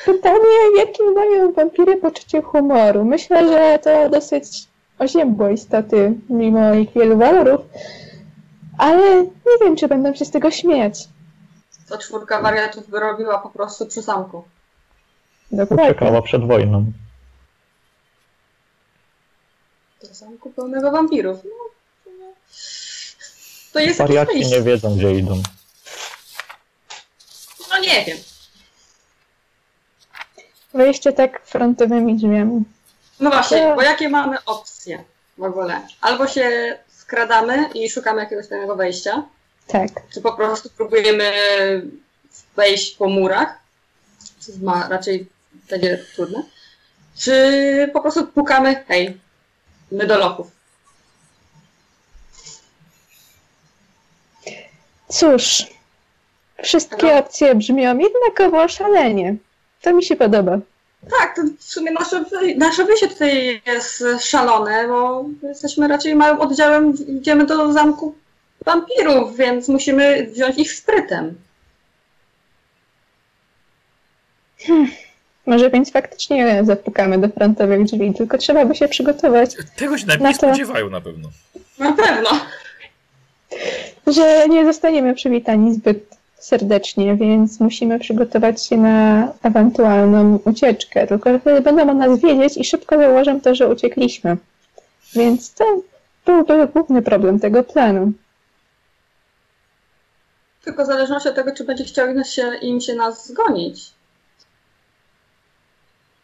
[0.06, 3.06] pytanie, jakim mają wampiry poczucie humoru.
[3.06, 4.44] Myślę, że to dosyć
[5.00, 7.62] oziębłe istoty, mimo ich wielu walorów,
[8.82, 11.08] ale nie wiem, czy będą się z tego śmiać.
[11.90, 14.44] To czwórka wariatów wyrobiła po prostu przy zamku.
[15.52, 15.86] Dokładnie.
[15.86, 16.86] Uciekała przed wojną.
[20.02, 21.40] Do zamku pełnego wampirów.
[21.44, 22.26] No,
[23.74, 25.42] to jest jakieś Wariaci nie wiedzą, gdzie idą.
[27.70, 28.18] No nie wiem.
[30.74, 32.64] Wejście tak frontowymi drzwiami.
[33.20, 35.04] No właśnie, bo jakie mamy opcje
[35.38, 35.88] w ogóle?
[36.02, 36.78] Albo się
[37.12, 39.24] skradamy i szukamy jakiegoś tajnego wejścia,
[39.68, 39.90] Tak.
[40.14, 41.32] czy po prostu próbujemy
[42.56, 43.60] wejść po murach,
[44.40, 45.28] co ma raczej
[45.70, 46.44] będzie trudne,
[47.18, 49.18] czy po prostu pukamy, hej,
[49.92, 50.48] my do lochów.
[55.10, 55.68] Cóż,
[56.64, 59.36] wszystkie opcje brzmią jednakowo szalenie.
[59.82, 60.60] To mi się podoba.
[61.10, 62.26] Tak, to w sumie nasze,
[62.58, 68.16] nasze wyjście tutaj jest szalone, bo jesteśmy raczej małym oddziałem, idziemy do zamku
[68.66, 71.36] wampirów, więc musimy wziąć ich sprytem.
[75.46, 80.32] Może więc faktycznie zapukamy do frontowych drzwi, tylko trzeba by się przygotować, Tego się najpierw
[80.34, 81.30] No to- spodziewają na pewno.
[81.80, 82.30] Na pewno.
[84.08, 91.08] że nie zostaniemy przywitani zbyt serdecznie, więc musimy przygotować się na ewentualną ucieczkę.
[91.08, 94.38] Tylko wtedy będą o nas wiedzieć i szybko założę to, że uciekliśmy.
[95.14, 95.82] Więc to
[96.26, 98.12] byłby główny problem tego planu.
[100.64, 103.92] Tylko w zależności od tego, czy będzie chciał im się, im się nas zgonić.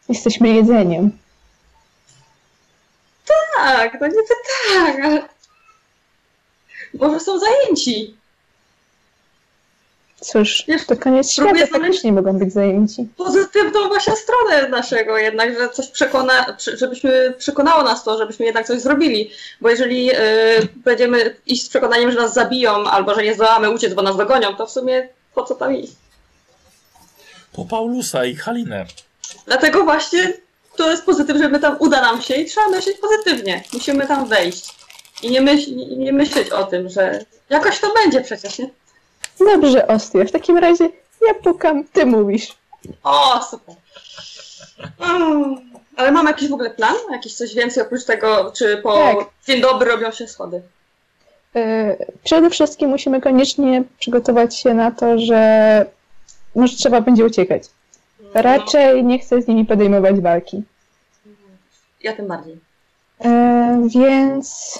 [0.09, 1.11] Jesteśmy jedzeniem.
[3.55, 4.35] Tak, to nie to
[4.73, 5.29] tak.
[6.93, 8.17] Może są zajęci.
[10.21, 13.07] Cóż, Wiesz, to koniec świata, znaleźć- faktycznie mogą być zajęci.
[13.17, 18.81] Pozytywną właśnie stronę naszego jednak, że coś przekona, żebyśmy przekonało nas to, żebyśmy jednak coś
[18.81, 19.31] zrobili.
[19.61, 20.15] Bo jeżeli y,
[20.75, 24.55] będziemy iść z przekonaniem, że nas zabiją, albo że nie zdołamy uciec, bo nas dogonią,
[24.55, 25.93] to w sumie po co tam iść?
[27.53, 28.85] Po Paulusa i Halinę.
[29.45, 30.33] Dlatego właśnie
[30.75, 33.63] to jest pozytyw, że my tam uda nam się i trzeba myśleć pozytywnie.
[33.73, 34.75] Musimy tam wejść.
[35.23, 38.69] I nie, myśl, nie myśleć o tym, że jakoś to będzie przecież, nie?
[39.39, 40.89] Dobrze, Ostia, w takim razie
[41.27, 42.57] ja pukam, ty mówisz.
[43.03, 43.75] O, super.
[44.99, 45.55] Mm,
[45.95, 46.95] ale mam jakiś w ogóle plan?
[47.11, 49.17] Jakiś coś więcej oprócz tego, czy po Tak.
[49.47, 50.61] dzień dobry robią się schody?
[51.55, 55.85] E, Przede wszystkim musimy koniecznie przygotować się na to, że
[56.55, 57.63] może trzeba będzie uciekać.
[58.33, 60.63] Raczej nie chcę z nimi podejmować walki.
[62.03, 62.59] Ja tym bardziej.
[63.25, 64.79] E, więc.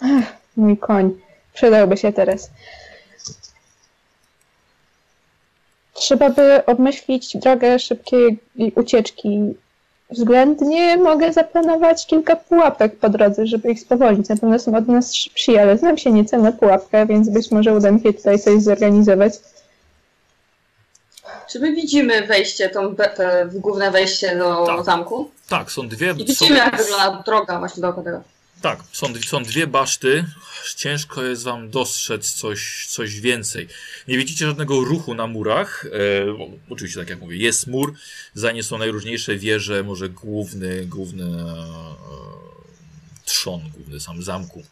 [0.00, 0.24] Ach,
[0.56, 1.20] mój koń.
[1.54, 2.50] Przydałby się teraz.
[5.94, 8.38] Trzeba by obmyślić drogę szybkiej
[8.76, 9.54] ucieczki.
[10.10, 14.28] Względnie mogę zaplanować kilka pułapek po drodze, żeby ich spowolnić.
[14.28, 17.74] Na pewno są od nas szybsi, ale znam się nieco na pułapkę, więc być może
[17.74, 19.32] uda mi się tutaj coś zorganizować.
[21.50, 22.94] Czy my widzimy wejście, tą,
[23.54, 24.84] główne wejście do Tak.
[24.84, 25.30] zamku?
[25.48, 26.06] Tak, są dwie.
[26.10, 28.20] I Są, widzimy, jak wygląda droga właśnie dookoła tego.
[28.64, 30.24] Tak, są, są dwie baszty.
[30.76, 33.68] Ciężko jest wam dostrzec coś, coś więcej.
[34.08, 35.86] Nie widzicie żadnego ruchu na murach.
[35.86, 35.90] E,
[36.70, 37.94] oczywiście, tak jak mówię, jest mur.
[38.34, 41.54] Za nie są najróżniejsze wieże, może główny, główny e,
[43.24, 44.62] trzon, główny sam zamku.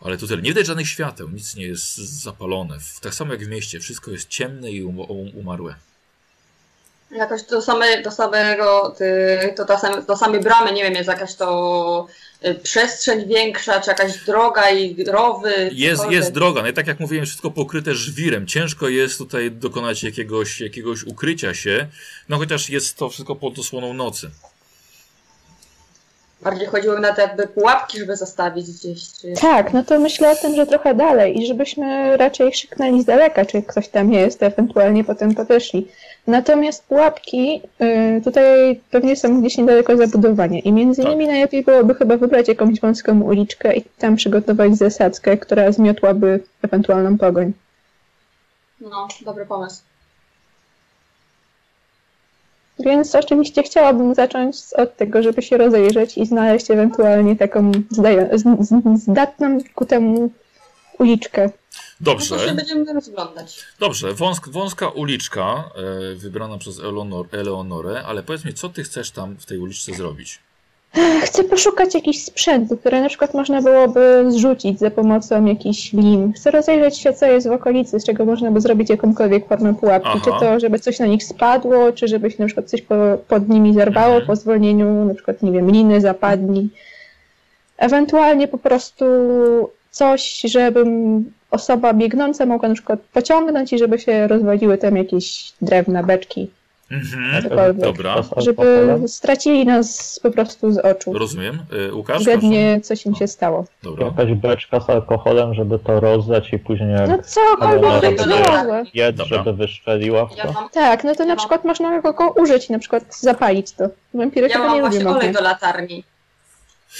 [0.00, 2.78] Ale tutaj nie widać żadnych świateł, nic nie jest zapalone.
[3.00, 5.74] Tak samo jak w mieście, wszystko jest ciemne i um, um, umarłe.
[7.14, 8.94] Jakoś do, same, do samego,
[9.56, 12.06] to do, same, do samej bramy, nie wiem, jest jakaś to
[12.46, 15.70] y, przestrzeń większa, czy jakaś droga i rowy.
[15.72, 16.20] Jest, cokolwiek.
[16.20, 18.46] jest droga, no i tak jak mówiłem, wszystko pokryte żwirem.
[18.46, 21.86] Ciężko jest tutaj dokonać jakiegoś, jakiegoś ukrycia się,
[22.28, 24.30] no chociaż jest to wszystko pod osłoną nocy.
[26.44, 29.12] Bardziej chodziło mi na te jakby pułapki, żeby zostawić gdzieś.
[29.12, 29.32] Czy...
[29.40, 33.44] Tak, no to myślę o tym, że trochę dalej i żebyśmy raczej krzyknęli z daleka,
[33.44, 35.88] czy ktoś tam jest, ewentualnie potem podeszli.
[36.26, 37.62] Natomiast pułapki
[38.18, 41.10] y, tutaj pewnie są gdzieś niedaleko zabudowania i między Tak.
[41.10, 47.18] nimi najlepiej byłoby chyba wybrać jakąś wąską uliczkę i tam przygotować zasadzkę, która zmiotłaby ewentualną
[47.18, 47.52] pogoń.
[48.80, 49.82] No, dobry pomysł.
[52.78, 58.66] Więc oczywiście chciałabym zacząć od tego, żeby się rozejrzeć i znaleźć ewentualnie taką zdają- z-
[58.68, 60.30] z- zdatną ku temu
[60.98, 61.50] uliczkę.
[62.00, 63.64] No to się Dobrze, będziemy rozglądać.
[63.80, 64.12] dobrze.
[64.14, 65.70] Wąsk, wąska uliczka,
[66.12, 69.94] e, wybrana przez Eleonor, Eleonorę, ale powiedz mi, co ty chcesz tam w tej uliczce
[69.94, 70.38] zrobić?
[71.22, 76.32] Chcę poszukać jakichś sprzętu, które na przykład można byłoby zrzucić za pomocą jakichś lin.
[76.32, 80.08] Chcę rozejrzeć się, co jest w okolicy, z czego można by zrobić jakąkolwiek formę pułapki.
[80.14, 80.20] Aha.
[80.24, 82.94] Czy to, żeby coś na nich spadło, czy żeby się na przykład coś po,
[83.28, 84.26] pod nimi zerwało Mhm.
[84.26, 86.68] po zwolnieniu, na przykład, nie wiem, liny zapadli.
[87.78, 89.04] Ewentualnie po prostu
[89.90, 96.02] coś, żebym osoba biegnąca mogła na przykład pociągnąć i żeby się rozwodziły tam jakieś drewna,
[96.02, 96.50] beczki,
[96.94, 101.12] Mhm, dobra, żeby stracili nas po prostu z oczu.
[101.12, 101.58] rozumiem.
[101.90, 103.64] E, Łukasz, Zgodnie, coś im się stało.
[103.82, 104.06] Dobra.
[104.06, 108.62] Jakaś beczka z alkoholem, żeby to rozdać i później No cokolwiek Ale by dobra.
[108.64, 108.74] było.
[108.94, 109.38] jedz, Dobra.
[109.38, 110.52] żeby wyszczeliła w Ja to.
[110.52, 113.84] mam, Tak, no to na Ja przykład można go użyć, na przykład zapalić to.
[114.14, 116.04] Wampiry ja mam nie właśnie olej do latarni.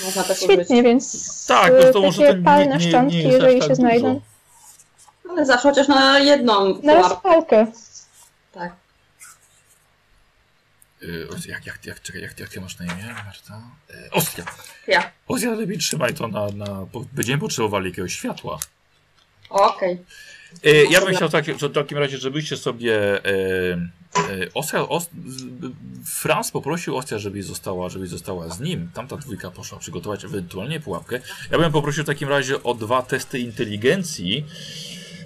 [0.05, 0.53] Można też użyć.
[0.53, 4.09] Świetnie, więc Tak, no to może takie palne nie, szczątki, nie jeżeli tak się znajdą,
[4.09, 4.21] dużo.
[5.31, 7.67] Ale zawsze chociaż na jedną na rozpałkę.
[8.53, 8.73] Tak.
[11.31, 13.63] O, Jak, jak, jak, czekaj, jak, jak ty masz na imię, Marta?
[13.91, 14.45] E, Ostia.
[14.87, 15.11] Ja.
[15.29, 16.87] Ostia, lepiej trzymaj to na, na...
[16.93, 18.59] bo Będziemy potrzebowali jakiegoś światła.
[19.51, 19.99] Okej.
[20.65, 23.25] E, ja bym chciał tak, w takim razie, żebyście sobie.
[23.25, 23.79] E,
[24.55, 25.11] Ostia, Os,
[26.05, 28.91] Franz poprosił Ostia, żeby została, żeby została z nim.
[28.95, 31.21] Tamta dwójka poszła przygotować ewentualnie pułapkę.
[31.51, 34.45] Ja bym poprosił w takim razie o dwa testy inteligencji.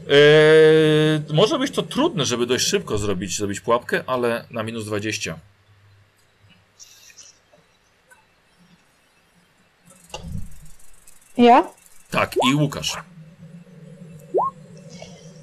[0.08, 5.38] E, może być to trudne, żeby dość szybko zrobić, zrobić pułapkę, ale na minus 20.
[11.38, 11.64] Ja?
[12.10, 12.96] Tak, i Łukasz.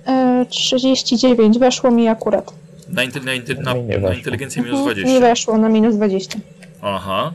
[0.07, 2.53] E, 39, weszło mi akurat.
[2.89, 4.13] Na, inte, na, inte, na, nie na weszło.
[4.13, 5.13] inteligencję minus Mhm, 20.
[5.13, 6.39] Mi weszło na minus 20.
[6.81, 7.33] Aha.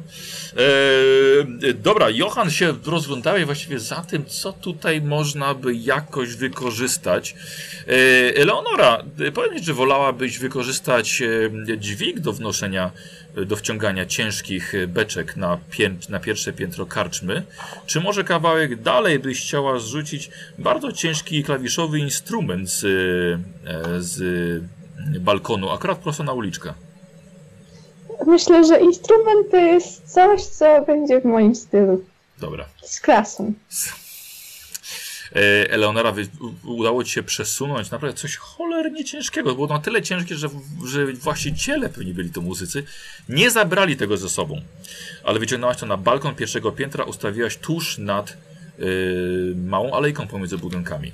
[1.66, 7.34] E, dobra, Johan się rozglądałeś właściwie za tym, co tutaj można by jakoś wykorzystać.
[7.88, 12.90] E, Eleonora, e, powiedz, czy wolałabyś wykorzystać e, dźwig do wnoszenia, e,
[13.46, 17.42] do wciągania ciężkich beczek na, pię- na pierwsze piętro karczmy?
[17.86, 24.62] Czy może kawałek dalej byś chciała zrzucić bardzo ciężki klawiszowy instrument z, e, z
[25.20, 26.74] balkonu, akurat prosto na uliczkę?
[28.26, 32.04] Myślę, że instrument to jest coś, co będzie w moim stylu.
[32.38, 32.64] Dobra.
[32.82, 33.52] Z klasą.
[33.70, 33.99] E,
[35.70, 36.28] Eleonora, wy,
[36.64, 39.54] u- udało ci się przesunąć naprawdę coś cholernie ciężkiego.
[39.54, 40.48] Było na tyle ciężkie, że,
[40.86, 42.84] że właściciele pewnie byli to muzycy.
[43.28, 44.60] Nie zabrali tego ze sobą.
[45.24, 48.36] Ale wyciągnęłaś to na balkon pierwszego piętra, ustawiłaś tuż nad
[48.78, 51.12] y, małą alejką pomiędzy budynkami.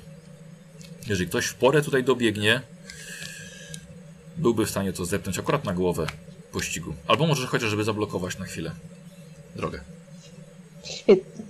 [1.07, 2.61] Jeżeli ktoś w porę tutaj dobiegnie,
[4.37, 6.07] byłby w stanie to zepnąć akurat na głowę
[6.51, 6.95] pościgu.
[7.07, 8.71] Albo może chociaż, żeby zablokować na chwilę
[9.55, 9.81] drogę.
[10.85, 11.43] Świetnie.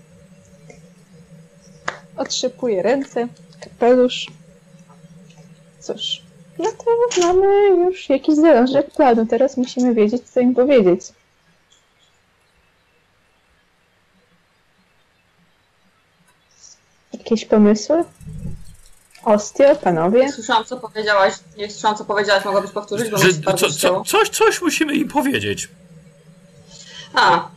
[2.17, 3.27] Otrzepuję ręce,
[3.62, 4.27] kapelusz.
[5.80, 6.21] Cóż,
[6.60, 9.25] no to mamy już jakiś zalążek planu.
[9.25, 11.01] Teraz musimy wiedzieć, co im powiedzieć.
[17.13, 18.03] Jakieś pomysły?
[19.23, 20.19] Ostie, panowie?
[20.19, 21.34] Nie słyszałam, co powiedziałaś.
[21.58, 22.45] Nie słyszałam, co powiedziałaś.
[22.45, 23.27] Mogłabyś powtórzyć, bo Że,
[23.58, 25.69] co, co, coś, coś musimy im powiedzieć.
[27.13, 27.49] A,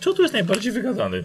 [0.00, 1.24] Kto tu jest najbardziej wygadany?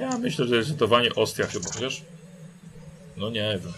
[0.00, 2.02] Ja myślę, że zdecydowanie Ostia chyba, wiesz?
[3.16, 3.72] No nie wiem.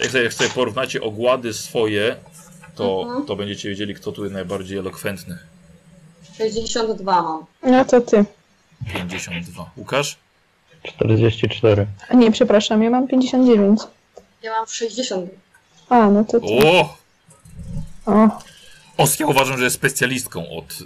[0.00, 2.16] Jak sobie, jak sobie porównacie ogłady swoje,
[2.74, 3.26] to, Mhm.
[3.26, 5.38] to będziecie wiedzieli, kto tu jest najbardziej elokwentny.
[6.38, 7.44] 62 mam.
[7.62, 8.24] No to ty.
[8.94, 9.70] 52.
[9.76, 10.16] Łukasz?
[10.82, 11.86] 44.
[12.08, 13.80] A nie, przepraszam, ja mam 59.
[14.42, 15.30] Ja mam 60.
[15.88, 16.46] A, no to ty.
[16.66, 16.96] O!
[18.06, 18.28] O,
[18.96, 20.78] Ostia uważam, że jest specjalistką od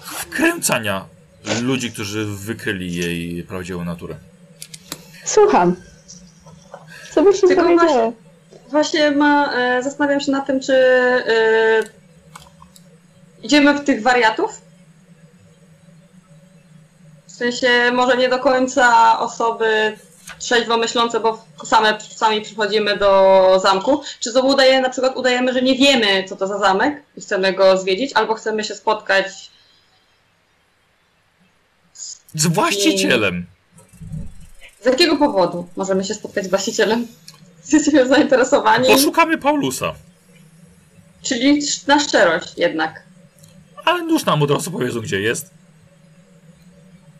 [0.00, 1.06] wkręcania
[1.62, 4.14] ludzi, którzy wykryli jej prawdziwą naturę.
[5.24, 5.76] słucham.
[7.10, 8.12] Co byś się Tylko powiedziała?
[8.70, 11.82] Właśnie ma, e, zastanawiam się nad tym, czy e,
[13.42, 14.60] idziemy w tych wariatów.
[17.26, 19.96] W sensie może nie do końca osoby
[20.38, 24.02] trzeźwo myślące, bo same, sami przychodzimy do zamku.
[24.20, 27.52] Czy to udaje, na przykład udajemy, że nie wiemy, co to za zamek i chcemy
[27.52, 29.50] go zwiedzić, albo chcemy się spotkać
[32.34, 33.46] Z właścicielem.
[34.82, 37.06] z jakiego powodu możemy się spotkać z właścicielem?
[37.72, 39.94] Jesteśmy zainteresowani, Poszukamy Paulusa.
[41.22, 43.02] czyli na szczerość jednak.
[43.84, 45.50] Ale już nam od razu powiedzą, gdzie jest.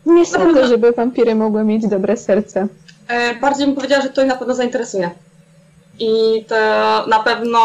[0.07, 2.67] Nie sądzę, żeby wampiry mogły mieć dobre serce.
[3.09, 5.11] E, bardziej bym powiedziała, że to ich na pewno zainteresuje.
[5.99, 6.55] I to
[7.07, 7.59] na pewno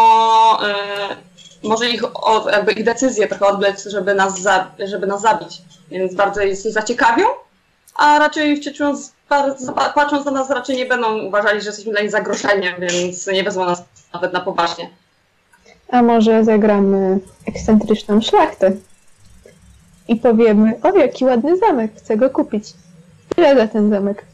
[0.69, 0.75] e,
[1.63, 5.62] może ich, od, jakby ich decyzję trochę odbleć, żeby nas, za, żeby nas zabić.
[5.91, 7.25] Więc bardzo jest zaciekawią,
[7.95, 8.97] a raczej wciąż,
[9.30, 13.43] bardzo- patrząc na nas raczej nie będą uważali, że jesteśmy dla nich zagrożeniem, więc nie
[13.43, 14.89] wezmą nas nawet na poważnie.
[15.89, 18.71] A może zagramy ekscentryczną szlachtę
[20.08, 22.73] i powiemy, o jaki ładny zamek, chcę go kupić.
[23.38, 24.25] Ile za ten zamek?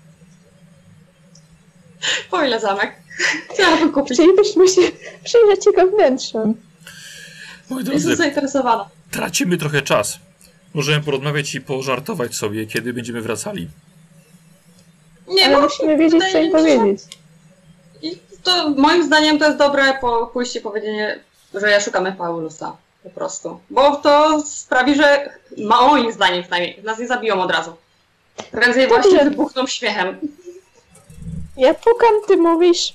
[2.31, 2.91] Po ile zamek?
[3.53, 4.13] Chciałabym kupić.
[4.13, 4.81] Chcielibyśmy się
[5.23, 6.53] przyjrzeć jego wnętrzom.
[7.93, 8.89] Jestem zainteresowana.
[9.11, 10.19] tracimy trochę czas.
[10.75, 13.67] Możemy porozmawiać i pożartować sobie, kiedy będziemy wracali.
[15.27, 17.01] Nie, Ale no, musimy wiedzieć, co im powiedzieć.
[18.01, 21.19] I to moim zdaniem to jest dobre po, pójście i powiedzenie,
[21.53, 22.77] że ja szukamy Paulusa.
[23.03, 23.59] Po prostu.
[23.69, 27.75] Bo to sprawi, że moim zdaniem przynajmniej nas nie zabiją od razu.
[28.51, 30.17] Prędzej właśnie wybuchną śmiechem.
[31.57, 32.93] Ja pukam, ty mówisz,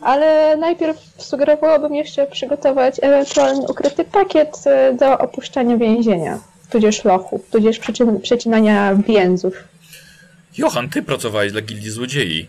[0.00, 6.38] ale najpierw sugerowałabym jeszcze przygotować ewentualny ukryty pakiet e, do opuszczania więzienia,
[6.70, 9.54] tudzież lochu, tudzież przecin- przecinania więzów.
[10.58, 12.48] Johan, ty pracowałeś dla Gildii Złodziei.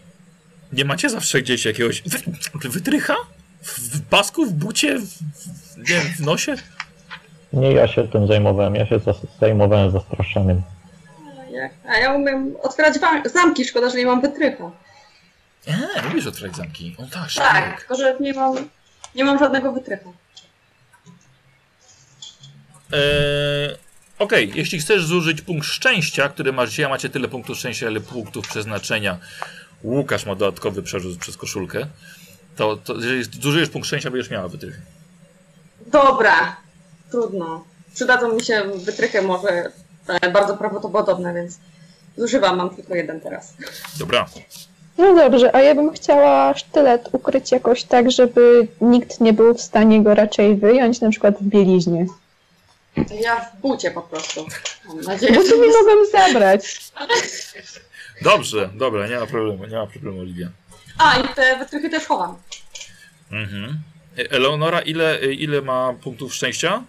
[0.74, 2.02] Nie macie zawsze gdzieś jakiegoś
[2.56, 3.15] wy, wytrycha?
[3.62, 6.56] W, w pasku, w bucie, w, w, nie w nosie?
[7.54, 9.00] Nie ja się tym zajmowałem, ja się
[9.40, 10.62] zajmowałem zastraszeniem.
[11.88, 12.96] A ja umiem otwierać
[13.34, 14.72] zamki, szkoda, że nie mam wytrychu.
[15.67, 16.96] Eee, lubisz otwierać zamki.
[16.98, 17.80] O tak, Tak, szlak.
[17.80, 18.56] tylko że nie mam,
[19.15, 20.13] nie mam żadnego wytrychu.
[22.94, 23.78] Eee,
[24.20, 28.48] Okej, jeśli chcesz zużyć punkt szczęścia, który masz dzisiaj, macie tyle punktów szczęścia, ile punktów
[28.48, 29.17] przeznaczenia.
[29.84, 31.88] Łukasz ma dodatkowy przerzut przez koszulkę.
[32.56, 34.82] To, to jeżeli zużyjesz punkt szczęścia, będziesz miała wytrych.
[35.88, 36.56] Dobra,
[37.12, 37.65] trudno.
[37.96, 39.72] Przydadzą mi się wytrychy może
[40.08, 41.60] e, bardzo prawdopodobne, więc
[42.20, 43.54] Zużywam, mam tylko jeden teraz.
[44.00, 44.26] Dobra.
[44.98, 49.62] No dobrze, a ja bym chciała sztylet ukryć jakoś tak, żeby nikt nie był w
[49.62, 52.06] stanie go raczej wyjąć, na przykład w bieliźnie.
[53.21, 54.47] Ja w bucie po prostu.
[54.87, 56.91] Mam nadzieję, Bo że to mi nie mogą zabrać.
[58.21, 60.47] Dobrze, dobra, nie ma problemu, nie ma problemu, Oliwia.
[60.97, 62.35] A, i te wytrychy też chowam.
[63.31, 63.79] Mhm.
[64.17, 66.83] E, Eleonora, ile, ile ma punktów szczęścia?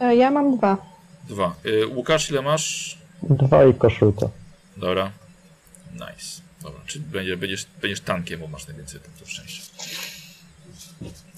[0.00, 0.76] E, Ja mam dwa.
[1.28, 1.54] Dwa.
[1.82, 2.98] E, Łukasz, ile masz?
[3.22, 4.28] Dwa i koszulka.
[4.76, 5.10] Dobra.
[5.92, 6.40] Nice.
[6.62, 9.62] Dobra, czyli będzie, będziesz, będziesz tankiem, bo masz najwięcej punktów szczęścia.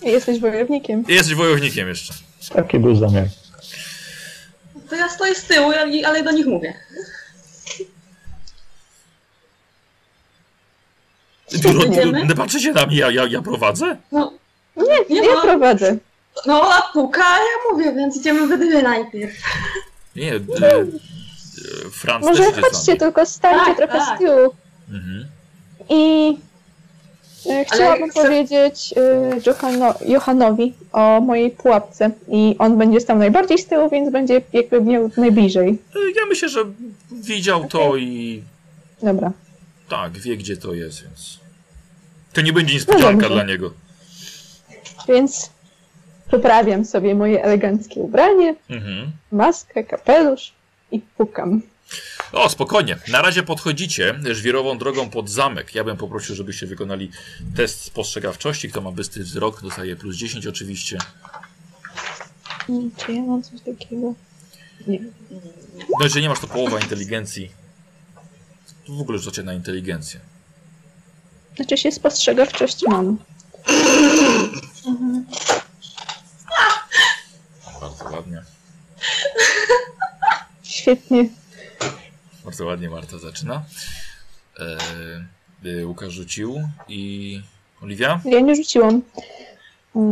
[0.03, 1.05] Jesteś wojownikiem.
[1.09, 2.15] I jesteś wojownikiem jeszcze.
[2.55, 3.27] Taki był zamiar.
[4.89, 5.73] To ja stoję z tyłu,
[6.07, 6.75] ale- do nich mówię.
[11.63, 12.23] Duro, Idziemy?
[12.27, 13.97] duro, patrzycie na mnie, ja, ja, ja prowadzę?
[14.13, 14.33] No,
[14.77, 15.43] Nie, Nie ja ma.
[15.43, 15.97] prowadzę.
[16.47, 19.35] no a puka, a ja mówię, więc idziemy we dwie najpierw.
[20.17, 20.87] Nie, e, e,
[21.93, 24.17] Franz Może też chodźcie, tylko stańcie Tak, trochę tak.
[24.17, 24.55] z tyłu.
[24.91, 25.27] Mhm.
[25.89, 26.39] I
[27.73, 32.11] chciałabym chcę- powiedzieć e, Johano, Johanowi o mojej pułapce.
[32.29, 35.69] I on będzie stał najbardziej z tyłu, więc będzie jakby miał najbliżej.
[35.69, 36.61] E, Ja myślę, że
[37.13, 38.43] widział to i
[39.03, 39.33] Dobra.
[39.89, 41.39] tak, wie gdzie to jest, więc...
[42.33, 43.29] To nie będzie niespodzianka dobrze.
[43.35, 43.73] dla niego.
[45.09, 45.51] Więc
[46.31, 49.11] poprawiam sobie moje eleganckie ubranie, Mhm.
[49.33, 50.53] maskę, kapelusz
[50.93, 51.63] i pukam.
[52.33, 52.99] O, spokojnie.
[53.09, 55.75] Na razie podchodzicie żwirową drogą pod zamek.
[55.75, 57.11] Ja bym poprosił, żebyście wykonali
[57.57, 58.71] test spostrzegawczości.
[58.71, 60.99] Kto ma bystry wzrok, dostaje plus 10 oczywiście.
[62.97, 64.15] Czy ja mam coś takiego?
[64.87, 65.01] Nie.
[65.79, 67.51] No jeżeli nie masz, to połowa inteligencji.
[68.87, 70.21] To w ogóle rzucacie na inteligencję.
[71.57, 73.19] Znaczy się spostrzegawczość mam.
[77.81, 78.43] Bardzo ładnie.
[80.63, 81.29] Świetnie.
[82.49, 83.63] Bardzo ładnie Marta zaczyna.
[85.65, 87.43] Eee, Łukasz rzucił i...
[87.83, 88.21] Oliwia?
[88.25, 89.03] Ja nie rzuciłam.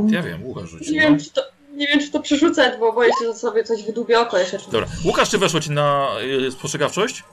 [0.09, 0.95] Ja wiem, Łukasz rzucił.
[0.95, 1.09] Nie no.
[1.09, 1.43] wiem, czy to,
[1.75, 4.59] nie wiem, czy to przerzucać, bo boję się, że sobie coś wydłubię oko jeszcze.
[4.59, 4.71] Czy...
[4.71, 4.89] Dobra.
[5.05, 6.09] Łukasz, czy weszło ci na
[6.47, 7.25] y, spostrzegawczość?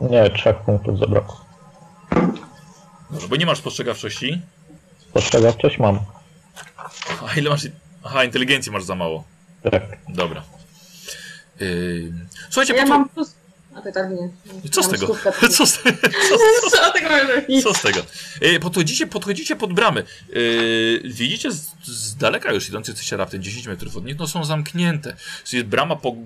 [0.00, 1.44] Nie, trzech punktów zabrakło.
[3.10, 4.42] Dobra, bo nie masz spostrzegawczości.
[5.10, 5.98] Spostrzegawczość mam.
[7.28, 7.66] A ile masz...
[8.02, 9.24] Aha, inteligencji masz za mało.
[9.70, 9.82] Tak.
[10.08, 10.42] Dobra.
[11.60, 12.12] Yy...
[12.50, 13.34] Słuchajcie, Ja podcho- mam plus...
[13.74, 14.30] A ty tak nie.
[14.70, 15.06] co z tego?
[15.06, 15.98] Co z, tego
[17.62, 18.00] co z tego?
[18.40, 20.04] Yy, podchodzicie, podchodzicie pod bramy.
[20.28, 24.44] Yy, widzicie z, z daleka już idąc, jesteście raptem 10 metrów od nich, no są
[24.44, 25.16] zamknięte.
[25.52, 26.16] Jest brama po,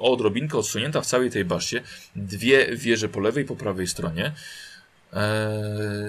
[0.00, 1.82] odrobinkę odsunięta w całej tej baszcie.
[2.16, 4.32] Dwie wieże po lewej i po prawej stronie.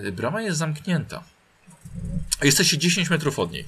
[0.03, 1.23] Yy, brama jest zamknięta.
[2.43, 3.65] Jesteście 10 metrów od niej.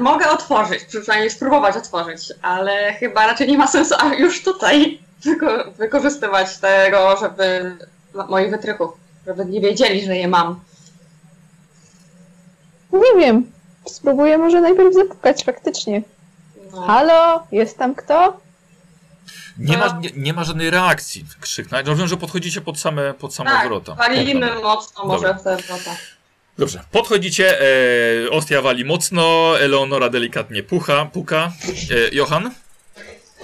[0.00, 5.72] Mogę otworzyć, przynajmniej spróbować otworzyć, ale chyba raczej nie ma sensu a już tutaj wyko-
[5.78, 7.76] wykorzystywać tego, żeby
[8.28, 8.90] moich wytrychów,
[9.26, 10.60] żeby nie wiedzieli, że je mam.
[12.92, 13.52] Nie wiem.
[13.86, 16.02] Spróbuję może najpierw zapukać faktycznie.
[16.72, 16.80] No.
[16.82, 17.46] Halo?
[17.52, 18.40] Jest tam kto?
[19.58, 19.86] Nie No.
[19.86, 21.24] ma, nie, nie ma żadnej reakcji.
[21.40, 21.86] Krzyknąć.
[21.86, 23.94] Rozumiem, że podchodzicie pod same, pod same Tak, wrota.
[23.94, 24.60] walimy Dobra.
[24.62, 25.38] mocno może Dobra.
[25.38, 25.90] w te wrota.
[26.58, 31.52] Dobrze, podchodzicie, e, Ostia wali mocno, Eleonora delikatnie pucha, puka.
[31.90, 32.50] E, Johan?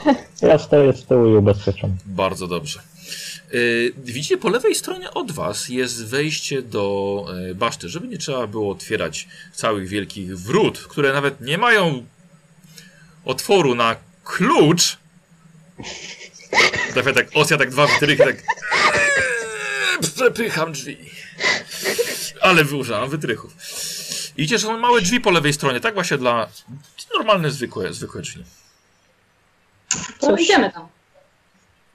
[0.42, 1.96] Ja stoję z tyłu i ubezpieczam.
[2.06, 2.80] Bardzo dobrze.
[2.80, 3.54] E,
[3.96, 8.72] widzicie, po lewej stronie od was jest wejście do e, baszty, żeby nie trzeba było
[8.72, 12.04] otwierać całych wielkich wrót, które nawet nie mają
[13.24, 14.98] otworu na klucz.
[16.94, 18.36] Tak, tak, Ostia tak dwa wytrychy, tak
[20.14, 20.96] przepycham drzwi.
[22.44, 23.54] Ale używam wytrychów.
[24.36, 26.48] Idzie, że są małe drzwi po lewej stronie, tak właśnie dla
[27.14, 28.44] normalne, zwykłe, zwykłe drzwi.
[30.20, 30.40] To Cóż.
[30.40, 30.88] idziemy tam.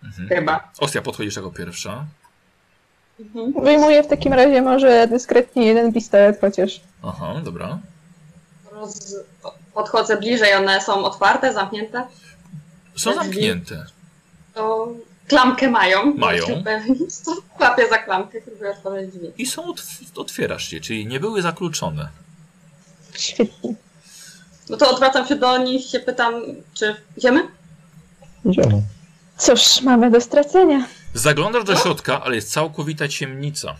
[0.04, 0.30] Mhm.
[0.30, 0.72] Chyba.
[0.80, 2.06] Ostia, podchodzisz jako pierwsza.
[3.20, 3.54] Mhm.
[3.64, 6.82] Wyjmuję w takim razie może dyskretnie jeden pistolet chociaż.
[7.04, 7.80] Aha, dobra.
[8.72, 9.16] Roz...
[9.74, 12.08] Podchodzę bliżej, one są otwarte, zamknięte.
[12.95, 13.86] Są zamknięte.
[14.54, 14.88] To
[15.30, 16.14] klamkę mają.
[16.14, 16.46] Mają.
[17.60, 19.28] Łapię za klamkę, próbuję otworzyć drzwi.
[19.38, 22.10] I są otw otwierasz je, czyli nie były zakluczone.
[23.16, 23.74] Świetnie.
[24.70, 26.34] No to odwracam się do nich, się pytam,
[26.74, 27.48] czy idziemy?
[28.46, 28.82] Idziemy.
[29.38, 30.88] Cóż, mamy do stracenia.
[31.14, 33.76] Zaglądasz do środka, ale jest całkowita ciemnica.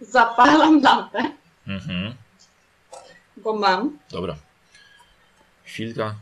[0.00, 1.30] Zapalam lampę,
[1.66, 2.14] Mhm.
[3.36, 3.98] bo mam.
[4.10, 4.36] Dobra.
[5.64, 6.14] Chwilka.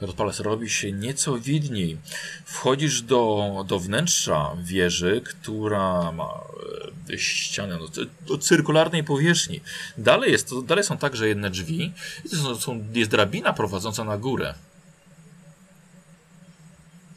[0.00, 1.98] Rozpalasz, robi się nieco widniej.
[2.44, 6.40] Wchodzisz do, do wnętrza wieży, która ma
[7.10, 9.60] e, ścianę no, do cyrkularnej powierzchni.
[9.98, 11.92] Dalej, jest, to, dalej są także jedne drzwi.
[12.42, 14.54] Są, są, jest drabina prowadząca na górę.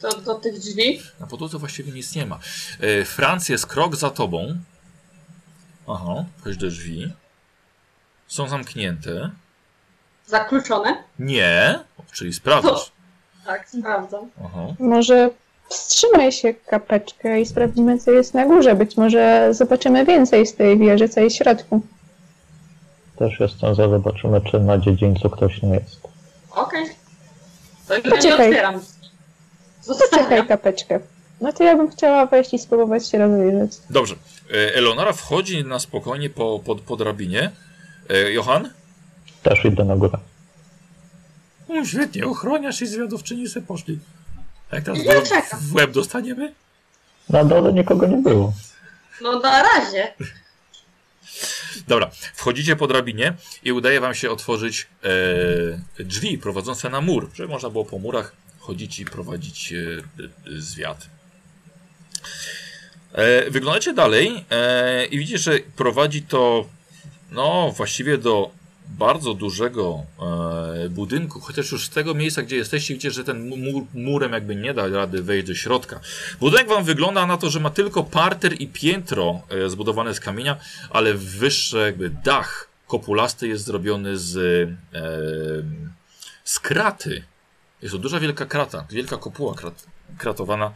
[0.02, 1.02] Do, do tych drzwi.
[1.20, 2.40] Na podłodze właściwie nic nie ma.
[2.80, 4.58] E, Franc jest krok za tobą.
[5.88, 7.14] Aha, chodź do drzwi.
[8.28, 9.32] Są zamknięte.
[10.30, 11.04] Zakluczone.
[11.20, 11.80] Nie,
[12.12, 12.92] czyli sprawdzasz.
[13.46, 14.30] Tak, sprawdzam.
[14.46, 14.60] Aha.
[14.80, 15.30] Może
[15.70, 18.76] wstrzymaj się kapeczkę i sprawdzimy, co jest na górze.
[18.76, 21.82] Być może zobaczymy więcej z tej wieży, co jest w środku.
[23.20, 26.00] Też jestem za, zobaczymy, czy na dziedzińcu ktoś nie jest.
[26.52, 26.86] Okej.
[27.88, 28.30] To już Poczekaj.
[28.30, 28.74] nie otwieram.
[28.74, 30.48] Poczekaj Zostawiam.
[30.48, 31.00] kapeczkę.
[31.42, 33.72] No to ja bym chciała wejść i spróbować się rozejrzeć.
[33.90, 34.16] Dobrze.
[34.52, 37.52] E, Eleonora wchodzi na spokojnie po, po, po drabinie.
[38.10, 38.70] E, Johan?
[39.44, 40.18] Też idę na górę.
[41.70, 44.00] No, świetnie, ochroniarz i zwiadowczyni se poszli.
[44.72, 45.60] A jak teraz Ja w, czekam.
[45.60, 46.54] w łeb dostaniemy?
[47.30, 48.54] Na dole nikogo nie było.
[49.22, 50.14] No na razie.
[51.88, 53.34] Dobra, wchodzicie po drabinie
[53.64, 54.88] i udaje wam się otworzyć
[56.00, 59.78] e, drzwi prowadzące na mur, żeby można było po murach chodzić i prowadzić e,
[60.56, 61.08] e, zwiat.
[63.14, 66.66] E, wyglądacie dalej e, i widzicie, że prowadzi to
[67.32, 68.52] no właściwie do
[68.98, 70.04] bardzo dużego
[70.86, 74.56] e, budynku, chociaż już z tego miejsca, gdzie jesteście, widzicie, że ten mur, murem jakby
[74.56, 76.00] nie da rady wejść do środka.
[76.40, 80.58] Budynek wam wygląda na to, że ma tylko parter i piętro e, zbudowane z kamienia,
[80.90, 85.08] ale wyższy jakby dach kopulasty jest zrobiony z, e,
[86.44, 87.24] z kraty.
[87.82, 89.86] Jest to duża wielka krata, wielka kopuła krat,
[90.18, 90.72] kratowana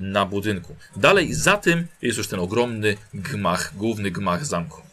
[0.00, 0.76] na budynku.
[0.96, 4.91] Dalej za tym jest już ten ogromny gmach, główny gmach zamku.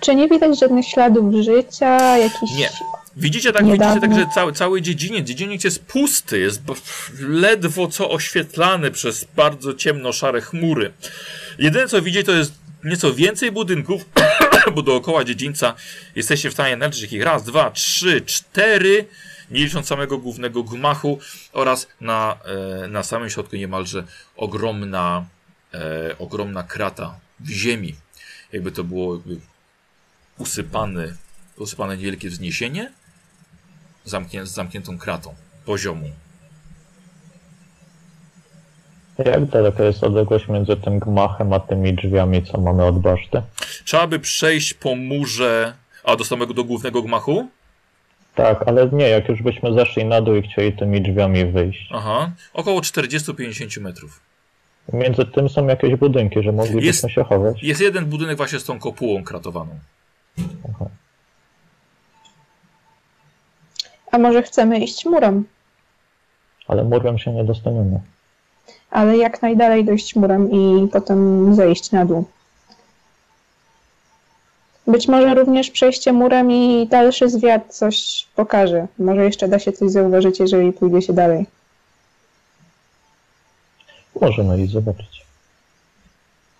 [0.00, 2.52] Czy nie widać żadnych śladów życia, jakichś...
[2.52, 2.70] Nie.
[3.16, 3.94] Widzicie tak, Niedawno.
[3.94, 6.62] widzicie tak, że cały, cały dziedziniec, dziedziniec jest pusty, jest
[7.20, 10.92] ledwo co oświetlany przez bardzo ciemno-szare chmury.
[11.58, 12.52] Jedyne co widzicie to jest
[12.84, 14.04] nieco więcej budynków,
[14.74, 15.74] bo dookoła dziedzińca
[16.14, 19.04] jesteście w stanie naliczyć ich raz, dwa, trzy, cztery,
[19.50, 21.18] nie licząc samego głównego gmachu
[21.52, 22.38] oraz na,
[22.84, 24.04] e, na samym środku niemalże
[24.36, 25.24] ogromna,
[25.74, 27.94] e, ogromna krata w ziemi.
[28.52, 29.40] Jakby to było jakby
[30.38, 31.14] usypane,
[31.56, 32.92] usypane niewielkie wzniesienie
[34.04, 35.34] zamknię, z zamkniętą kratą
[35.64, 36.10] poziomu.
[39.18, 43.42] Jak daleka jest odległość między tym gmachem a tymi drzwiami, co mamy od baszty?
[43.84, 45.74] Trzeba by przejść po murze,
[46.04, 47.48] a do samego do głównego gmachu?
[48.34, 51.88] Tak, ale nie, jak już byśmy zeszli na dół i chcieli tymi drzwiami wyjść.
[51.92, 54.20] Aha, około 40-50 metrów.
[54.92, 57.62] Między tym są jakieś budynki, że moglibyśmy się chować.
[57.62, 59.70] Jest jeden budynek właśnie z tą kopułą kratowaną.
[64.12, 65.44] A może chcemy iść murem?
[66.68, 68.00] Ale murem się nie dostaniemy.
[68.90, 72.24] Ale jak najdalej dojść murem i potem zejść na dół.
[74.86, 78.86] Być może również przejście murem i dalszy zwiat coś pokaże.
[78.98, 81.46] Może jeszcze da się coś zauważyć, jeżeli pójdzie się dalej.
[84.20, 85.24] Możemy iść zobaczyć.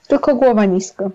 [0.08, 1.10] Tylko głowa nisko.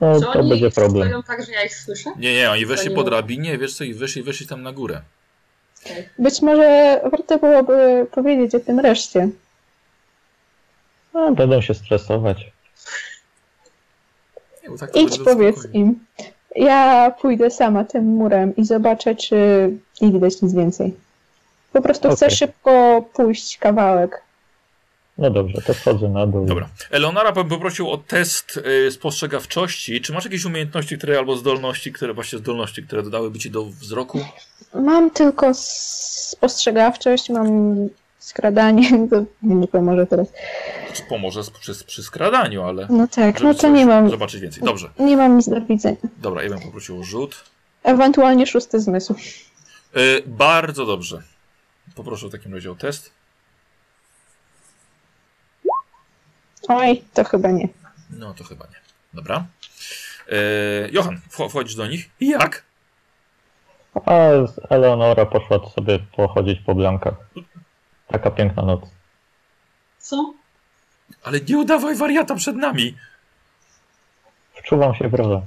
[0.00, 1.22] No, Czy to oni będzie problem.
[1.22, 2.10] tak, że ja ich słyszę?
[2.18, 5.00] Nie, nie, oni weszli po drabinie, wiesz co, i weszli, weszli tam na górę.
[5.84, 6.08] Okej.
[6.18, 9.28] Być może warto byłoby powiedzieć o tym reszcie.
[11.14, 12.50] No, będą się stresować.
[14.68, 15.80] Nie, tak Idź powiedz spokojnie.
[15.80, 16.04] im.
[16.56, 19.36] Ja pójdę sama tym murem i zobaczę, czy
[20.00, 20.94] nie widać nic więcej.
[21.72, 22.36] Po prostu chcę Okej.
[22.38, 24.22] szybko pójść kawałek.
[25.18, 26.46] No dobrze, to wchodzę na dół.
[26.46, 26.68] Dobra.
[26.90, 30.00] Eleonora bym poprosił o test y, spostrzegawczości.
[30.00, 34.20] Czy masz jakieś umiejętności, które albo zdolności, które właśnie zdolności, które dodałyby ci do wzroku?
[34.74, 37.76] Mam tylko spostrzegawczość, mam
[38.18, 40.28] skradanie, to nie pomoże teraz.
[41.08, 42.86] Pomoże przy, przy skradaniu, ale.
[42.90, 44.62] No tak, no to nie mam, Zobaczyć więcej.
[44.64, 44.90] Dobrze.
[44.98, 45.96] nie mam nic do widzenia.
[46.16, 47.44] Dobra, ja bym poprosił o rzut.
[47.82, 49.14] Ewentualnie szósty zmysł.
[49.96, 51.22] Y, bardzo dobrze.
[51.94, 53.10] Poproszę w takim razie o test.
[56.68, 57.68] Oj, to chyba nie.
[58.10, 58.76] No to chyba nie.
[59.14, 59.46] Dobra.
[60.28, 60.34] E,
[60.92, 62.10] Johan, wch- wchodzisz do nich.
[62.20, 62.62] I jak?
[64.06, 64.12] A
[64.70, 67.14] Eleonora poszła sobie pochodzić po blankach.
[68.08, 68.80] Taka piękna noc.
[69.98, 70.34] Co?
[71.22, 72.96] Ale nie udawaj wariata przed nami.
[74.54, 75.46] Wczuwam się w rolę.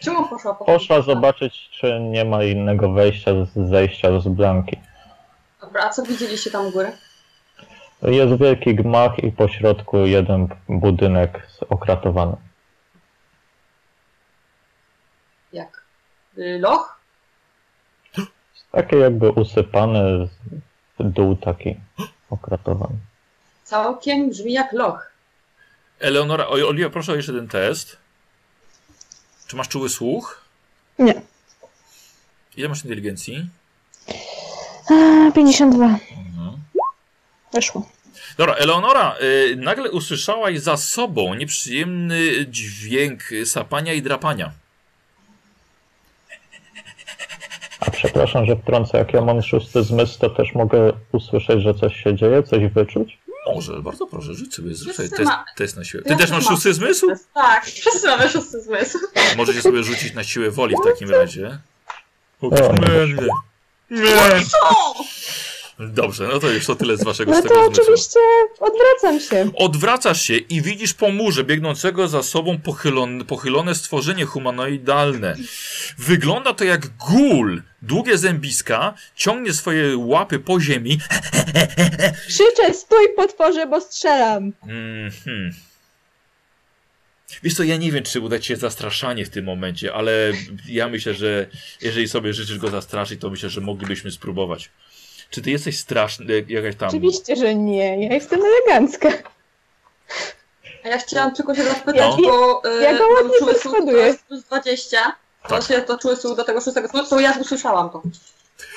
[0.00, 4.76] Czemu poszła po Poszła zobaczyć, czy nie ma innego wejścia, z zejścia z blanki.
[5.60, 6.92] Dobra, a co widzieliście tam u góry?
[8.02, 12.36] Jest wielki gmach i po środku jeden budynek okratowany.
[15.52, 15.82] Jak?
[16.38, 16.98] y, loch?
[18.72, 20.28] Takie jakby usypane,
[21.00, 21.76] dół taki
[22.30, 22.94] okratowany.
[23.64, 25.12] Całkiem brzmi jak loch.
[26.00, 27.96] Eleonora, Oliwia, proszę o jeszcze jeden test.
[29.46, 30.44] Czy masz czuły słuch?
[30.98, 31.22] Nie.
[32.56, 33.48] Ile masz inteligencji?
[34.90, 35.98] A, 52.
[37.52, 37.88] Weszło.
[38.38, 44.50] Dobra, Eleonora, y, nagle usłyszałaś za sobą nieprzyjemny dźwięk sapania i drapania.
[47.80, 51.96] A przepraszam, że wtrącę, jak ja mam szósty zmysł, to też mogę usłyszeć, że coś
[52.04, 53.18] się dzieje, coś wyczuć?
[53.54, 56.02] Może, bardzo proszę, rzuć sobie, Wszyscy test, ma- test na siłę.
[56.02, 57.06] Ty Ja też masz szósty zmysł?
[57.34, 58.98] Tak, wszyscy mamy szósty zmysł.
[59.36, 61.58] Możecie sobie rzucić na siłę woli w takim razie.
[62.42, 63.16] O, O, nie.
[64.02, 64.14] Nie.
[65.78, 68.18] Dobrze, no to już to tyle z waszego No to oczywiście
[68.60, 69.50] odwracam się.
[69.54, 75.36] Odwracasz się i widzisz po murze biegnącego za sobą pochylone, pochylone stworzenie humanoidalne.
[75.98, 77.62] Wygląda to jak gul.
[77.82, 80.98] Długie zębiska, ciągnie swoje łapy po ziemi.
[82.28, 84.52] Krzyczę, stój potworze, bo strzelam.
[84.62, 85.52] Mhm.
[87.42, 90.32] Wiesz co, ja nie wiem, czy uda ci się zastraszanie w tym momencie, ale
[90.68, 91.46] ja myślę, że
[91.80, 94.70] jeżeli sobie życzysz go zastraszyć, to myślę, że moglibyśmy spróbować.
[95.30, 96.88] Czy ty jesteś straszny, jakaś tam...
[96.88, 98.04] Oczywiście, że nie.
[98.06, 99.08] Ja jestem elegancka.
[100.84, 102.16] A ja chciałam tylko się zapytać, No.
[102.22, 104.98] bo y, Ja go ładnie to jest plus 20.
[105.02, 105.16] Tak.
[105.48, 108.02] Właśnie to czuły słuch do tego szóstego zmysłu, to ja usłyszałam to.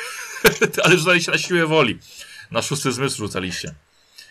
[0.84, 2.00] ale rzucaliście na siłę woli.
[2.52, 3.74] Na szósty zmysł rzucaliście.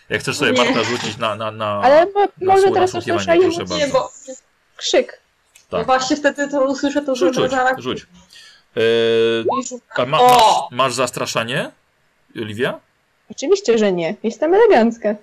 [0.09, 0.65] Jak chcesz sobie Nie.
[0.65, 1.35] Marta rzucić na...
[1.37, 3.93] na, na Ale bo, na może słowa teraz usłyszę proszę Nie, bardzo.
[3.93, 4.13] bo
[4.77, 5.21] krzyk.
[5.73, 5.87] no Tak.
[5.87, 7.81] właśnie wtedy to usłyszę, to Rzuć, rzuć, zaraz...
[7.81, 8.07] rzuć.
[8.77, 9.45] Eee,
[9.97, 10.69] a ma, masz, O!
[10.73, 11.71] masz zastraszanie,
[12.37, 12.81] Oliwia?
[13.31, 14.15] Oczywiście, że nie.
[14.23, 15.15] Jestem elegancka.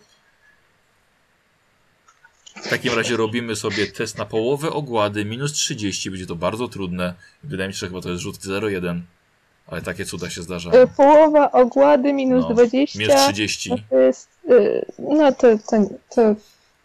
[2.56, 7.14] W takim razie robimy sobie test na połowę ogłady, minus 30, będzie to bardzo trudne.
[7.44, 9.02] Wydaje mi się, że chyba to jest rzut 0,1,
[9.68, 10.84] ale takie cuda się zdarzają.
[10.84, 13.00] Y, Połowa ogłady minus No, 20.
[13.00, 13.70] Minus 30.
[13.70, 14.30] No to jest.
[14.50, 15.78] y, No to, to,
[16.16, 16.36] to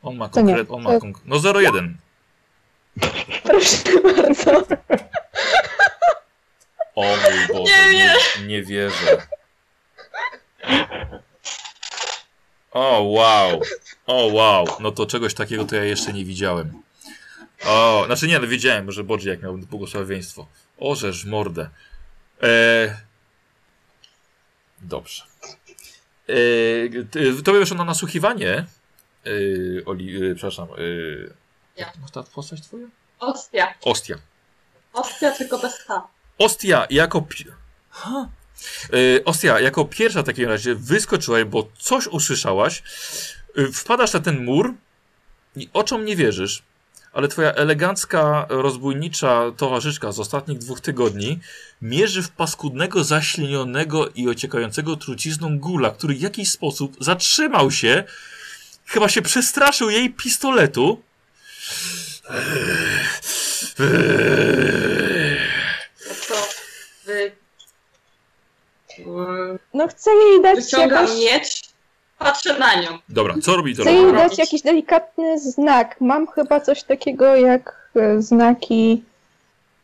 [0.02, 1.92] On ma konkret, on ma to- konk- No 0,1.
[3.44, 4.60] proszę bardzo.
[6.94, 9.22] O mój Boże, Nie, nie, nie wierzę.
[12.72, 13.60] O wow,
[14.06, 16.82] o wow, no to czegoś takiego to ja jeszcze nie widziałem.
[17.64, 20.46] O, znaczy nie, no wiedziałem, że Bodziak miał błogosławieństwo.
[20.78, 21.70] O, żeż mordę.
[22.42, 22.96] E...
[24.80, 25.24] Dobrze.
[26.28, 26.34] E...
[27.10, 28.66] ty- Tobie wyszło na nasłuchiwanie.
[29.26, 29.30] E...
[29.86, 30.30] Oli...
[30.30, 30.34] E...
[30.34, 30.68] Przepraszam.
[30.68, 30.76] E...
[31.76, 31.86] Ja.
[31.86, 32.86] Jak ta postać twoja?
[33.18, 33.74] Ostia.
[33.84, 34.14] Ostia.
[34.92, 36.08] Ostia tylko bez H.
[36.38, 37.22] Ostia jako.
[37.22, 37.44] pi-
[37.90, 38.28] Ha?
[38.92, 42.82] Yy, Ostia, jako pierwsza w takim razie wyskoczyłaś, bo coś usłyszałaś.
[43.56, 44.74] Yy, wpadasz na ten mur
[45.56, 46.62] i oczom nie wierzysz,
[47.12, 51.38] ale twoja elegancka, rozbójnicza towarzyszka z ostatnich dwóch tygodni
[51.82, 58.04] mierzy w paskudnego, zaślinionego i ociekającego trucizną gula, który w jakiś sposób zatrzymał się,
[58.86, 61.02] chyba się przestraszył jej pistoletu.
[66.08, 66.48] No to
[67.04, 67.41] wy...
[69.74, 71.62] No chcę jej dać Wyciągam jakoś, miecz,
[72.18, 72.98] patrzę na nią.
[73.08, 73.82] Dobra, co robi to?
[73.82, 76.00] chcę jej dać jakiś delikatny znak.
[76.00, 79.04] Mam chyba coś takiego jak e, znaki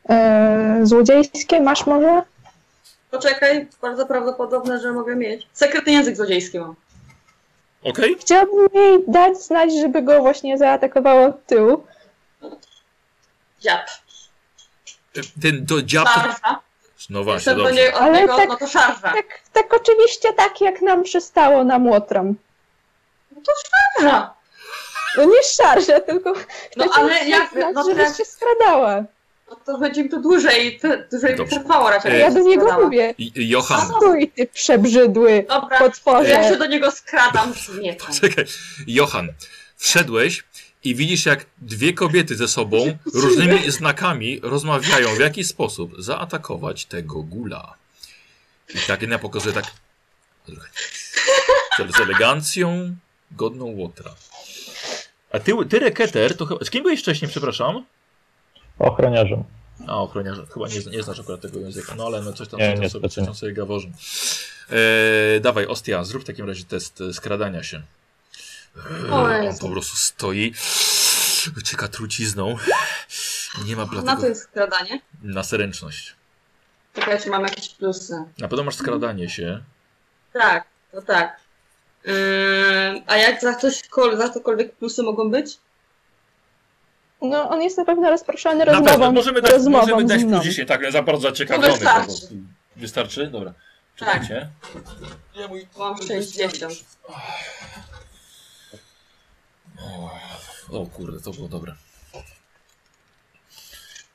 [0.08, 1.60] e, złodziejskie.
[1.60, 2.22] Masz może?
[3.10, 5.46] Poczekaj, bardzo prawdopodobne, że mogę mieć.
[5.52, 6.74] Sekretny język złodziejski mam.
[7.82, 8.16] Okej?
[8.20, 11.84] Chciałabym jej dać znać, żeby go właśnie zaatakowało od tyłu.
[13.60, 14.02] Dziad.
[15.42, 16.04] Ten do dziab.
[16.08, 16.60] to- Szarża.
[17.10, 17.72] No właśnie, dobrze.
[17.72, 19.12] nie, od Ale niego, tak- no to szarża.
[19.12, 22.34] Tak, tak oczywiście tak, jak nam przystało na Młotram.
[23.96, 24.34] Szarża.
[25.16, 26.32] No nie szarżę, tylko
[26.76, 29.04] No ale jak, no to, żebyś się skradała.
[29.50, 31.60] no to będzie mi to dłużej, to, dłużej mi Dobrze.
[31.60, 32.12] trwało raczej.
[32.12, 32.20] Ej.
[32.20, 32.84] Ja do niego skradała.
[32.84, 33.14] mówię.
[33.18, 36.28] I- Johan, Stój, ty przebrzydły Dobra, potworze.
[36.30, 38.12] ja się do niego skradam z mieczem.
[38.20, 38.44] czekaj.
[38.86, 39.28] Johan,
[39.76, 40.44] wszedłeś
[40.88, 47.22] i widzisz, jak dwie kobiety ze sobą różnymi znakami rozmawiają, w jaki sposób zaatakować tego
[47.22, 47.74] gula.
[48.74, 49.64] I tak jedna pokazuje tak.
[51.96, 52.96] Z elegancją,
[53.30, 54.14] godną łotra.
[55.32, 56.64] A ty, ty Reketer, to chyba.
[56.64, 57.84] Z kim byłeś wcześniej, przepraszam?
[58.78, 59.44] Ochroniarzem.
[59.86, 60.46] A, ochroniarze.
[60.54, 61.94] Chyba nie, nie znasz akurat tego języka.
[61.94, 63.92] No ale no coś tam, Nie, coś tam, nie, sobie, coś tam sobie gaworzą.
[65.36, 67.82] E, dawaj, Ostia, zrób w takim razie test skradania się.
[69.10, 70.54] O on po prostu stoi,
[71.64, 72.56] cieka trucizną.
[73.64, 75.00] Nie ma Na to dlatego jest skradanie.
[75.22, 76.16] na seręczność.
[76.94, 78.24] Czekaj, czy mam jakieś plusy.
[78.38, 79.60] Na pewno masz skradanie się.
[80.32, 81.40] Tak, to tak.
[82.08, 83.82] Ym, a jak za coś,
[84.16, 85.58] za cokolwiek plusy mogą być?
[87.22, 90.44] No, on jest na pewno rozproszony Na rozmową, pewno, możemy dać, rozmową możemy dać plus
[90.44, 91.72] 10, tak, za bardzo zaciekawiony.
[91.72, 92.00] wystarczy.
[92.00, 92.34] po prostu.
[92.76, 93.26] Wystarczy?
[93.26, 93.52] Dobra.
[93.96, 94.48] Czekajcie.
[95.34, 95.68] Ja mój...
[95.78, 96.54] Mam 60.
[100.70, 101.74] O kurde, to było dobre.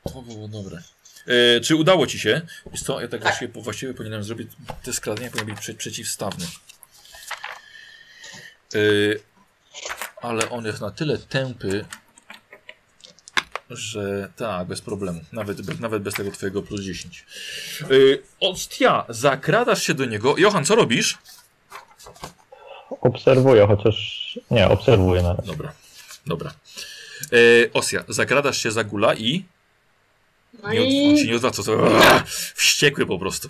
[0.04, 0.84] To było dobre.
[1.28, 2.42] E, czy udało ci się?
[2.72, 4.52] Wiesz co, ja tak właściwie, właściwie powinienem zrobić,
[4.84, 6.46] te skradania powinien być prze, przeciwstawny.
[8.76, 8.80] E,
[10.22, 11.86] ale on jest na tyle tępy,
[13.70, 15.22] że tak, bez problemu.
[15.32, 17.26] Nawet, bez, nawet bez tego twojego plus 10.
[17.90, 20.38] Yy, Ostia, zakradasz się do niego.
[20.38, 21.18] Johan, co robisz?
[23.02, 25.48] Obserwuję, chociaż nie, obserwuję na razie.
[25.52, 25.74] Dobra,
[26.26, 26.54] dobra.
[27.32, 29.46] Yy, Ostia, zakradasz się za gula i...
[30.64, 31.78] No Nie, od- on się i nie odwraca, to
[32.56, 33.48] wściekły po prostu.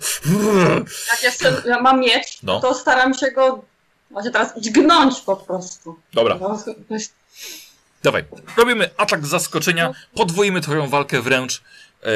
[1.10, 2.60] jak jestem, ja mam miecz, No.
[2.60, 3.64] to staram się go
[4.10, 5.98] właśnie teraz dźgnąć po prostu.
[6.12, 6.58] Dobra, No,
[6.90, 7.14] jest-
[8.02, 8.24] dawaj.
[8.56, 11.62] Robimy atak z zaskoczenia, podwoimy twoją walkę wręcz.
[12.02, 12.10] Yy,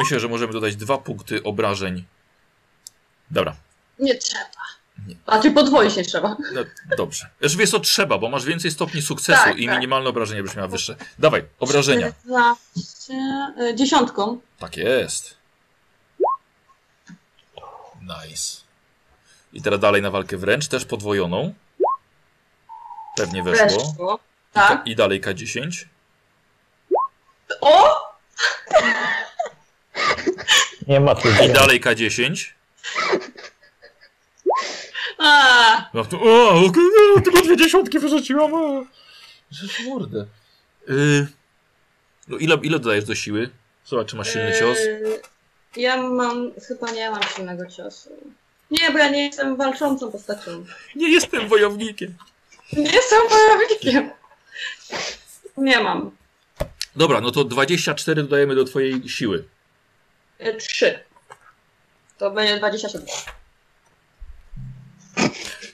[0.00, 2.04] myślę, że możemy dodać dwa punkty obrażeń.
[3.30, 3.56] Dobra,
[3.98, 4.44] Nie trzeba.
[5.06, 5.16] Nie.
[5.24, 6.36] Znaczy podwoić nie trzeba.
[6.54, 6.62] no,
[6.96, 7.26] dobrze.
[7.40, 9.74] Już wiesz co trzeba, bo masz więcej stopni sukcesu Tak, i tak.
[9.74, 10.96] minimalne obrażenie byś miała wyższe.
[11.18, 12.12] Dawaj, obrażenia.
[12.24, 13.14] 14,
[13.60, 14.40] y, dziesiątką.
[14.58, 15.34] Tak jest.
[18.02, 18.60] Nice.
[19.52, 21.54] I teraz dalej na walkę wręcz, też podwojoną.
[23.16, 23.66] Pewnie weszło.
[23.66, 24.14] Weszło.
[24.14, 24.86] I, ta, Tak.
[24.86, 25.84] I dalej K10.
[27.60, 27.96] O!
[30.86, 32.50] Nie ma tu I dalej K10.
[35.22, 38.54] A, No to, o, no, tylko dwie dziesiątki wyrzuciłam.
[38.54, 38.84] o.
[39.50, 40.26] Rzecz mordę.
[40.88, 41.26] Y,
[42.28, 43.50] no ile, ile dodajesz do siły?
[43.84, 44.78] Zobacz, czy masz silny cios.
[44.78, 45.20] y,
[45.76, 48.10] Ja mam, chyba nie mam silnego ciosu.
[48.70, 50.64] Nie, bo ja nie jestem walczącą postacią.
[50.96, 52.14] Nie jestem wojownikiem.
[52.72, 54.10] Nie jestem wojownikiem.
[55.56, 56.10] Nie mam.
[56.96, 59.44] Dobra, no to 24 dodajemy do twojej siły.
[60.40, 60.98] Y, Trzy.
[62.18, 63.06] To będzie 27.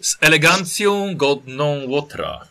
[0.01, 2.49] Z elegancją godną Łotra.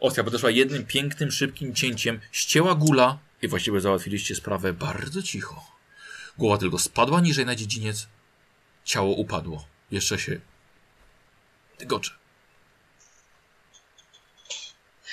[0.00, 5.64] Ostia podeszła jednym pięknym, szybkim cięciem, ścięła gula i właściwie załatwiliście sprawę bardzo cicho.
[6.38, 8.06] Głowa tylko spadła niżej na dziedziniec.
[8.84, 9.64] Ciało upadło.
[9.90, 10.40] Jeszcze się
[11.78, 12.12] tygocze.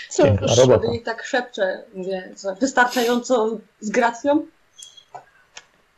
[0.09, 0.81] Cóż, Piękna robota.
[0.81, 4.47] Dominik tak szepcze, mówię, co, wystarczająco z gracją?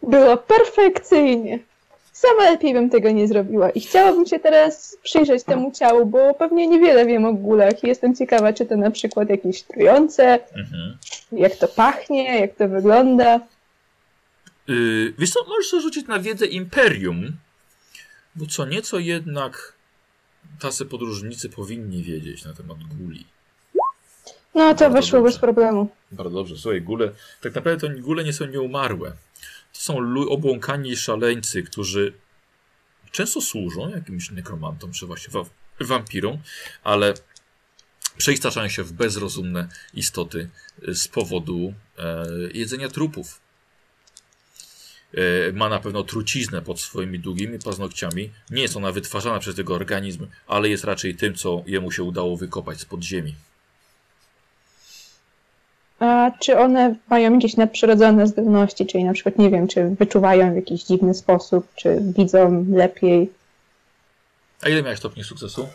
[0.04, 1.60] było perfekcyjnie.
[2.20, 6.68] Sama lepiej bym tego nie zrobiła i chciałabym się teraz przyjrzeć temu ciału, bo pewnie
[6.68, 10.98] niewiele wiem o gulach i jestem ciekawa, czy to na przykład jakieś trujące, Mhm.
[11.32, 13.40] jak to pachnie, jak to wygląda.
[14.68, 17.32] Yy, wiesz co, możesz rzucić na wiedzę Imperium,
[18.36, 19.74] bo co nieco jednak
[20.60, 23.26] tacy podróżnicy powinni wiedzieć na temat guli.
[24.56, 25.32] No to Bardzo weszło dobrze.
[25.32, 25.88] bez problemu.
[26.12, 27.12] Bardzo dobrze, słuchaj, gule,
[27.42, 29.12] tak naprawdę to gule nie są nieumarłe.
[29.80, 29.98] To są
[30.30, 32.14] obłąkani szaleńcy, którzy
[33.12, 35.50] często służą jakimś nekromantom, czy właśnie wa-
[35.80, 36.38] wampirom,
[36.84, 37.14] ale
[38.18, 40.50] przeistaczają się w bezrozumne istoty
[40.88, 43.42] y, z powodu e, jedzenia trupów.
[45.14, 48.32] E, ma na pewno truciznę pod swoimi długimi paznokciami.
[48.50, 52.38] Nie jest ona wytwarzana przez jego organizm, ale jest raczej tym, co jemu się udało
[52.38, 53.36] wykopać z podziemi.
[56.00, 60.56] A czy one mają jakieś nadprzyrodzone zdolności, czyli na przykład, nie wiem, czy wyczuwają w
[60.56, 63.30] jakiś dziwny sposób, czy widzą lepiej?
[64.62, 65.68] A ile miałeś stopni sukcesu?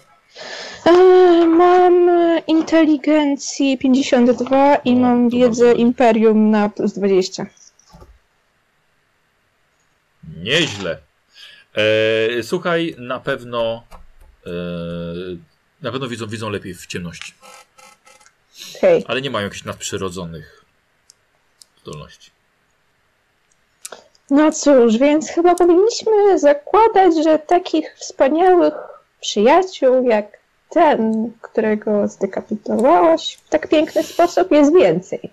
[1.47, 2.11] Mam
[2.47, 7.47] inteligencji 52 i mam wiedzę Imperium na plus 20.
[10.43, 10.99] Nieźle.
[11.75, 13.83] E, słuchaj, na pewno
[14.47, 14.51] e,
[15.83, 17.33] na pewno widzą, widzą lepiej w ciemności,
[18.85, 19.05] Hej.
[19.09, 20.65] ale nie mają jakichś nadprzyrodzonych
[21.83, 22.31] zdolności.
[24.31, 28.75] No cóż, więc chyba powinniśmy zakładać, że takich wspaniałych
[29.21, 30.39] przyjaciół jak
[30.71, 35.31] ten, którego zdekapitowałaś w tak piękny sposób jest więcej.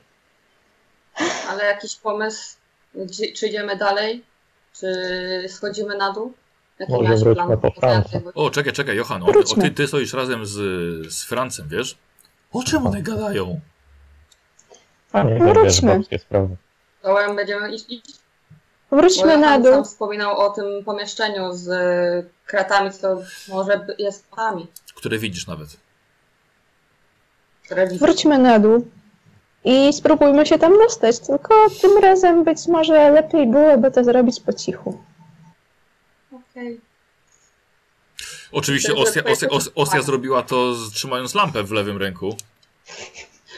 [1.49, 2.56] Ale jakiś pomysł,
[2.95, 4.24] gdzie, czy idziemy dalej?
[4.74, 4.88] Czy
[5.47, 6.34] schodzimy na dół?
[6.80, 7.58] Jaki Może wróćmy plan?
[7.58, 8.20] po Franca.
[8.36, 10.54] O, czekaj, czekaj, Johan, o, o, ty, ty stoisz razem z,
[11.14, 11.97] z Francem, wiesz?
[12.54, 13.60] O czym one gadają?
[15.12, 16.04] A nie, No, wróćmy.
[16.20, 16.56] sprawy.
[17.04, 18.06] Dołem będziemy iść, iść?
[18.91, 19.74] Wróćmy na dół.
[19.74, 25.68] sam wspominał o tym pomieszczeniu z y, kratami, co może jest kratami, Które widzisz nawet.
[27.66, 28.06] które widzę.
[28.06, 28.88] Wróćmy na dół
[29.64, 31.20] i spróbujmy się tam dostać.
[31.20, 35.02] Tylko tym razem być może lepiej byłoby to zrobić po cichu.
[36.34, 36.82] Okej.
[38.52, 39.22] Oczywiście Ostia,
[39.76, 42.38] Ostia, zrobiła to trzymając lampę w lewym ręku.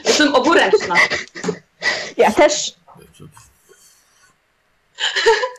[0.06, 0.96] Jestem oburęczna.
[2.18, 2.76] Ja też.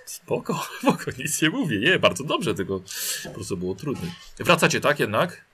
[0.06, 1.78] Spoko, spoko, nic nie mówię.
[1.78, 2.80] Nie, bardzo dobrze, tylko
[3.24, 4.12] po prostu było trudniej.
[4.38, 5.44] Wracacie, tak jednak?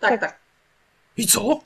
[0.00, 0.38] Tak, tak.
[1.16, 1.60] I co?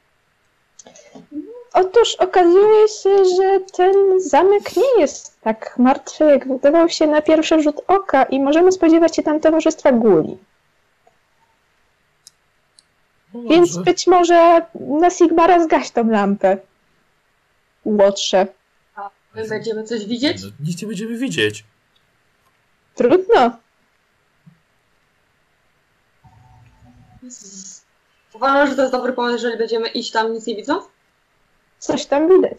[1.72, 7.62] Otóż okazuje się, że ten zamek nie jest tak martwy, jak wydawał się na pierwszy
[7.62, 10.38] rzut oka i możemy spodziewać się tam towarzystwa guli.
[13.50, 14.66] Więc być może
[15.00, 16.58] na Sigmara zgaś tą lampę.
[17.84, 18.46] Łotrze.
[19.34, 20.42] My będziemy coś widzieć?
[20.42, 21.64] No, nic nie będziemy widzieć.
[22.94, 23.50] Trudno.
[28.34, 30.84] Uważam, że to jest dobry pomysł, jeżeli będziemy iść tam nic nie widząc?
[31.78, 32.58] Coś tam widać.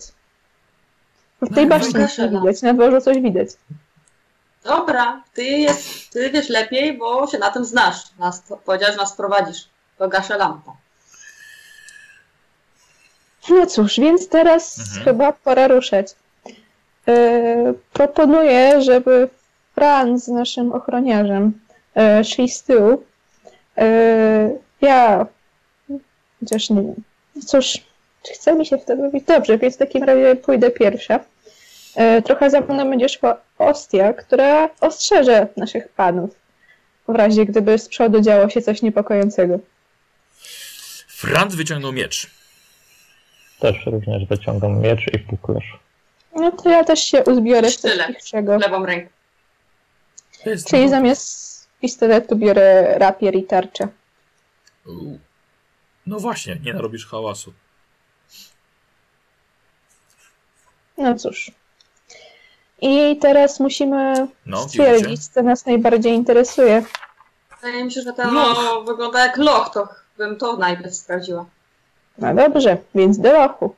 [1.41, 3.49] W tej No, baszcie nic nie widać, na dworzu coś widać.
[4.63, 7.95] Dobra, ty, jest, ty wiesz lepiej, bo się na tym znasz.
[8.19, 9.69] Nas, powiedziałeś, że nas prowadzisz.
[9.98, 10.72] To gaszę lampę.
[13.50, 15.04] No cóż, więc teraz Mhm.
[15.06, 16.16] chyba pora ruszać.
[17.08, 19.30] Yy, proponuję, żeby
[19.76, 21.60] Franz z naszym ochroniarzem
[21.95, 23.04] yy, szli z tyłu.
[23.78, 23.84] Yy,
[24.82, 25.26] ja
[26.39, 26.95] chociaż nie wiem.
[27.45, 27.74] Cóż,
[28.24, 29.24] czy chce mi się w to bawić?
[29.24, 31.20] Dobrze, więc w takim razie pójdę pierwsza.
[32.26, 36.30] Trochę za mną będzie szła Ostia, która ostrzeże naszych panów
[37.08, 39.60] w razie gdyby z przodu działo się coś niepokojącego.
[41.18, 42.30] Franz wyciągnął miecz.
[43.59, 45.80] Też również wyciągam miecz i puklerz.
[46.36, 48.57] No to ja też się uzbiorę z wszystkiego.
[48.57, 49.09] Lewą ręką.
[50.43, 53.88] To Czyli zamiast pistoletu biorę rapier i tarczę.
[56.07, 57.53] No właśnie, nie narobisz hałasu.
[60.97, 61.51] No cóż.
[62.82, 66.84] I teraz musimy No, stwierdzić, co nas najbardziej interesuje.
[67.61, 68.57] Wydaje mi się, że Loch.
[68.63, 69.88] no, wygląda jak loch, to
[70.18, 71.45] bym to najpierw sprawdziła.
[72.18, 73.76] No dobrze, więc do lochu.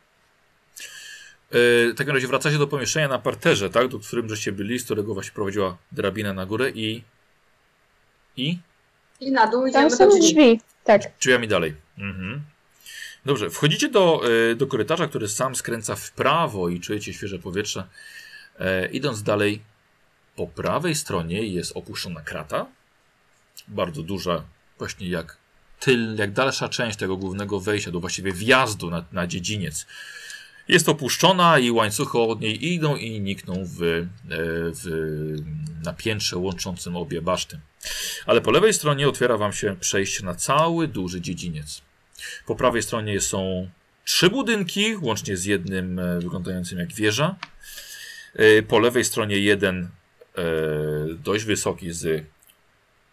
[1.52, 3.88] Yy, w takim razie wracacie do pomieszczenia na parterze, tak?
[3.88, 7.04] Do którym żeście byli, z którego właśnie prowadziła drabina na górę i...
[8.38, 8.60] I?
[9.20, 10.22] I na dół Tam idziemy do są drzwi.
[10.22, 10.62] drzwi.
[10.84, 11.02] Tak.
[11.20, 11.76] Drzwiami dalej.
[11.98, 12.42] Mhm.
[13.26, 14.22] Dobrze, wchodzicie do,
[14.52, 17.88] y, do korytarza, który sam skręca w prawo i czujecie świeże powietrze.
[18.60, 19.62] E, idąc dalej,
[20.36, 22.66] po prawej stronie jest opuszczona krata.
[23.68, 24.44] Bardzo duża,
[24.78, 25.38] właśnie jak
[25.80, 29.86] tyl, jak dalsza część tego głównego wejścia, do właściwie wjazdu na, na dziedziniec.
[30.68, 34.86] Jest opuszczona i łańcuchy od niej idą i nikną w, e, w,
[35.84, 37.60] na piętrze łączącym obie baszty.
[38.26, 41.82] Ale po lewej stronie otwiera wam się przejście na cały duży dziedziniec.
[42.46, 43.70] Po prawej stronie są
[44.06, 47.36] trzy budynki, łącznie z jednym e, wyglądającym jak wieża.
[48.36, 49.90] E, Po lewej stronie jeden
[51.24, 52.26] dość wysoki z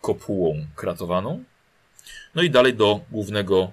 [0.01, 1.45] kopułą kratowaną.
[2.37, 3.73] No i dalej do głównego.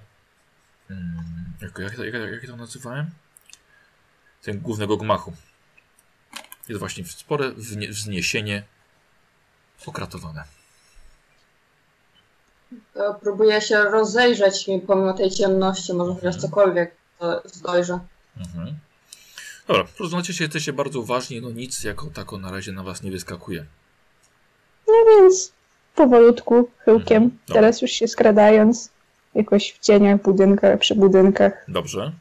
[0.90, 1.24] mm,
[1.62, 3.10] Jak, jak, jak, jak ja to nazywałem?
[4.42, 5.32] Ten głównego gmachu.
[6.68, 7.52] Jest właśnie spore
[7.88, 8.62] wzniesienie
[9.86, 10.44] okratowane.
[12.94, 17.98] To próbuję się rozejrzeć mi pomimo tej ciemności, może chociaż cokolwiek to dojrzę.
[18.36, 18.78] Mhm.
[19.66, 23.10] Dobra, rozglądacie się, jesteście bardzo uważni, no nic jako tako na razie na was nie
[23.10, 23.66] wyskakuje.
[24.88, 25.52] No więc
[25.94, 28.90] powolutku, chyłkiem, Mhm, teraz już się skradając,
[29.34, 31.64] jakoś w cieniach budynkach, przy budynkach.
[31.68, 32.12] Dobrze.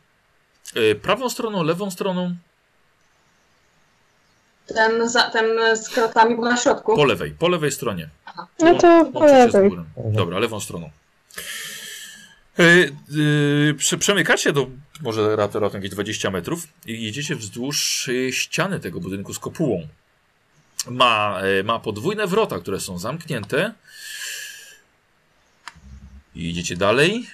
[0.75, 2.35] Yy, prawą stroną, lewą stroną,
[4.67, 5.45] Ten, za, ten
[5.77, 6.95] z kratami był na środku.
[6.95, 8.09] po lewej, po lewej stronie.
[8.59, 9.71] No to po lewej.
[9.97, 10.89] Dobra, lewą stroną.
[12.57, 14.67] Yy, yy, prze- przemykacie do
[15.01, 19.87] może raptem, raptem jakieś 20 metrów i jedziecie wzdłuż yy, ściany tego budynku z kopułą.
[20.87, 23.73] Ma, yy, ma podwójne wrota, które są zamknięte.
[26.35, 27.27] I idziecie dalej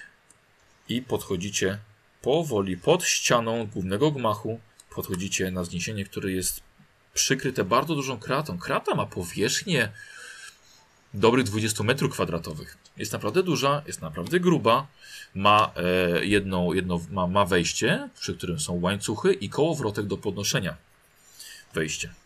[0.88, 1.78] i podchodzicie
[2.22, 4.60] powoli pod ścianą głównego gmachu.
[4.94, 6.60] Podchodzicie na wzniesienie, które jest
[7.14, 8.58] przykryte bardzo dużą kratą.
[8.58, 9.92] Krata ma powierzchnię
[11.14, 12.78] dobrych 20 metrów kwadratowych.
[12.96, 14.86] Jest naprawdę duża, jest naprawdę gruba.
[15.34, 20.76] Ma, e, jedno, jedno, ma, ma wejście, przy którym są łańcuchy i kołowrotek do podnoszenia.
[21.74, 22.19] Wejście.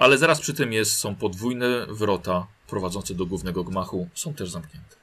[0.00, 4.08] Ale zaraz przy tym jest, są podwójne wrota prowadzące do głównego gmachu.
[4.14, 4.96] Są też zamknięte.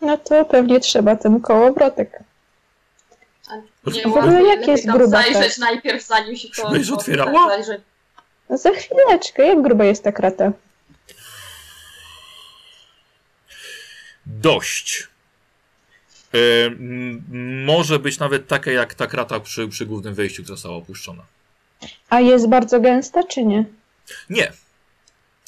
[0.00, 2.18] No to pewnie trzeba ten kołowrotek.
[3.86, 6.94] Nie W ogóle jak jest tam gruba zajrzeć najpierw, zanim się to...
[6.94, 7.48] Otwierała?
[7.48, 7.80] Zajrzeć.
[8.48, 10.52] No za chwileczkę, jak gruba jest ta krata?
[14.26, 15.08] Dość.
[16.34, 16.38] E,
[17.66, 21.22] może być nawet taka jak ta krata przy, przy głównym wejściu, która została opuszczona.
[22.08, 23.64] A jest bardzo gęsta, czy nie?
[24.30, 24.52] Nie.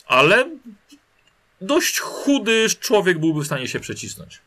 [0.06, 0.44] Ale
[1.60, 4.40] dość chudy człowiek byłby w stanie się przecisnąć.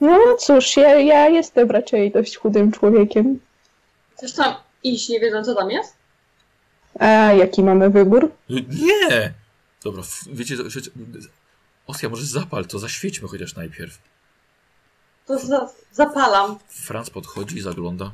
[0.00, 3.40] No cóż, ja, ja jestem raczej dość chudym człowiekiem.
[4.16, 5.96] Chcesz tam iść, nie wiedząc co tam jest?
[6.98, 8.32] A jaki mamy wybór?
[8.48, 9.32] Nie!
[9.84, 10.02] Dobra,
[10.32, 10.56] wiecie.
[11.86, 13.98] Osja, może zapal to, zaświećmy chociaż najpierw.
[15.26, 16.58] To za, zapalam.
[16.68, 18.12] Franz podchodzi i zagląda.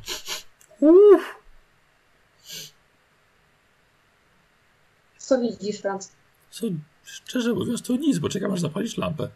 [5.26, 6.08] Co widzisz, Franc?
[6.50, 6.66] Co,
[7.04, 9.28] szczerze mówiąc, to nic, bo czekam aż zapalisz lampę.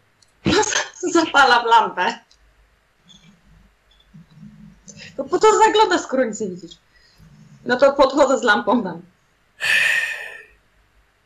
[1.13, 2.19] Zapalam lampę.
[5.17, 6.71] To po co zaglądasz, skoro nic nie widzisz?
[7.65, 9.01] No to podchodzę z lampą tam.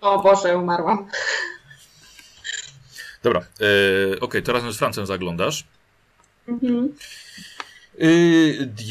[0.01, 1.07] O Boże, umarłam.
[3.23, 3.45] Dobra,
[4.15, 5.63] e, okej, to razem z Francem zaglądasz.
[6.47, 6.95] Mhm.
[7.97, 8.83] Yy, d-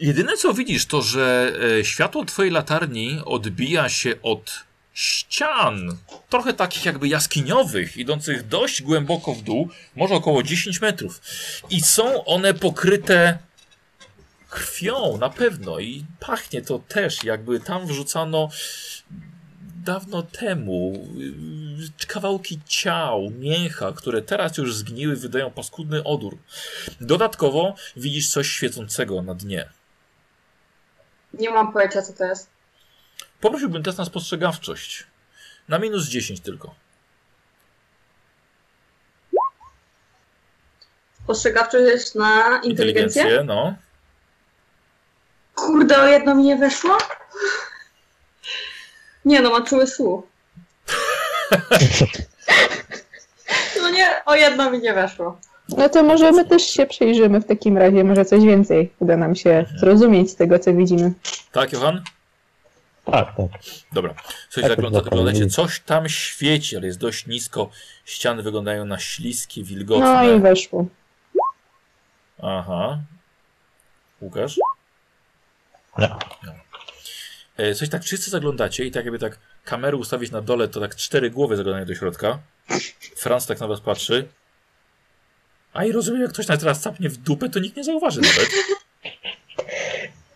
[0.00, 4.67] jedyne co widzisz to, że e, światło twojej latarni odbija się od
[4.98, 5.96] ścian,
[6.28, 11.20] trochę takich jakby jaskiniowych, idących dość głęboko w dół, może około 10 metrów.
[11.70, 13.38] I są one pokryte
[14.50, 18.48] krwią na pewno i pachnie to też jakby tam wrzucano
[19.84, 26.38] dawno temu yy, kawałki ciał, mięcha, które teraz już zgniły, wydają paskudny odór.
[27.00, 29.68] Dodatkowo widzisz coś świecącego na dnie.
[31.34, 32.57] Nie mam pojęcia, co to jest.
[33.40, 35.06] Poprosiłbym test na spostrzegawczość.
[35.68, 36.74] Na minus 10 tylko.
[41.26, 43.44] Postrzegawczość jest na inteligencję?
[43.44, 43.74] no.
[45.54, 46.98] Kurde, o jedno mi nie weszło?
[49.24, 50.24] Nie no, mam czuły słuch.
[53.82, 55.40] No nie, o jedno mi nie weszło.
[55.68, 59.36] No to może my też się przyjrzymy w takim razie, może coś więcej uda nam
[59.36, 61.12] się zrozumieć z tego, co widzimy.
[61.52, 62.02] Tak, Johan?
[63.10, 63.60] Tak, tak.
[63.92, 64.14] Dobra.
[64.50, 65.40] Coś Tak, zagląda, tak, zaglądacie.
[65.40, 65.50] tak.
[65.50, 67.70] Coś tam świeci, ale jest dość nisko.
[68.04, 70.06] Ściany wyglądają na śliskie, wilgotne.
[70.24, 70.86] No i weszło.
[72.42, 72.98] Aha.
[74.20, 74.56] Łukasz?
[75.98, 76.08] Nie.
[77.56, 80.96] E, Coś tak wszyscy zaglądacie i tak jakby tak kamerę ustawić na dole, to tak
[80.96, 82.38] cztery głowy zaglądają do środka.
[83.16, 84.28] Franz tak na was patrzy.
[85.72, 88.48] A i rozumiem, jak ktoś nas teraz capnie w dupę, to nikt nie zauważy nawet.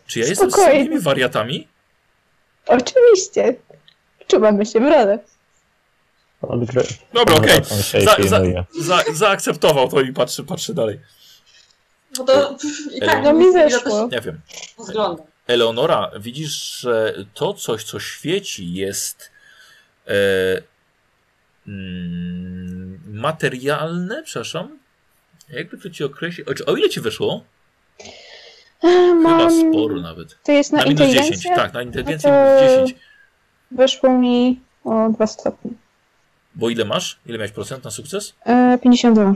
[0.06, 0.84] Czy ja jestem z Spokojnie.
[0.84, 1.68] samymi wariatami?
[2.66, 3.54] Oczywiście.
[4.26, 5.18] Czuwamy się w rolę.
[6.42, 6.82] Odgry...
[7.12, 7.64] Dobra, okej.
[7.82, 8.64] Się Za, za, pilnuje.
[8.80, 11.00] za, zaakceptował to i patrzy, patrzy dalej.
[12.18, 12.56] No to
[12.94, 13.54] i tak No mi nic
[14.12, 14.40] nie wiem.
[15.46, 19.30] Eleonora, widzisz, że to coś, co świeci, jest
[20.06, 20.12] e,
[21.66, 24.78] mm, materialne, przepraszam.
[25.48, 26.46] Jakby to ci określić?
[26.66, 27.44] O ile ci wyszło?
[28.82, 29.70] Chyba Mam...
[29.70, 30.42] sporo nawet.
[30.42, 31.36] To jest na, Na minus inteligencję?
[31.36, 33.00] 10, tak, na inteligencję No minus 10.
[33.70, 35.70] Weszło mi o 2 stopnie.
[36.54, 37.18] Bo ile masz?
[37.26, 38.34] Ile miałeś procent na sukces?
[38.46, 39.34] E, 52.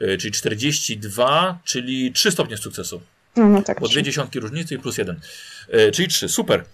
[0.00, 3.00] E, czyli 42, czyli 3 stopnie sukcesu.
[3.36, 3.80] No, no tak.
[3.80, 5.20] Bo dwie dziesiątki różnicy i plus jeden.
[5.68, 6.64] E, czyli 3, super.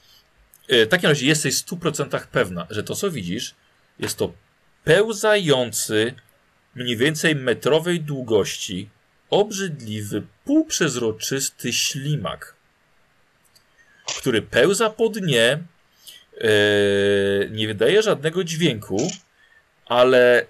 [0.69, 3.55] E, w takim razie jesteś w 100% pewna, że to co widzisz
[3.99, 4.33] jest to
[4.85, 6.15] pełzający,
[6.75, 8.89] mniej więcej metrowej długości,
[9.31, 12.55] obrzydliwy, półprzezroczysty ślimak,
[14.19, 15.59] który pełza po dnie,
[16.41, 16.49] e,
[17.51, 19.11] nie wydaje żadnego dźwięku,
[19.87, 20.47] ale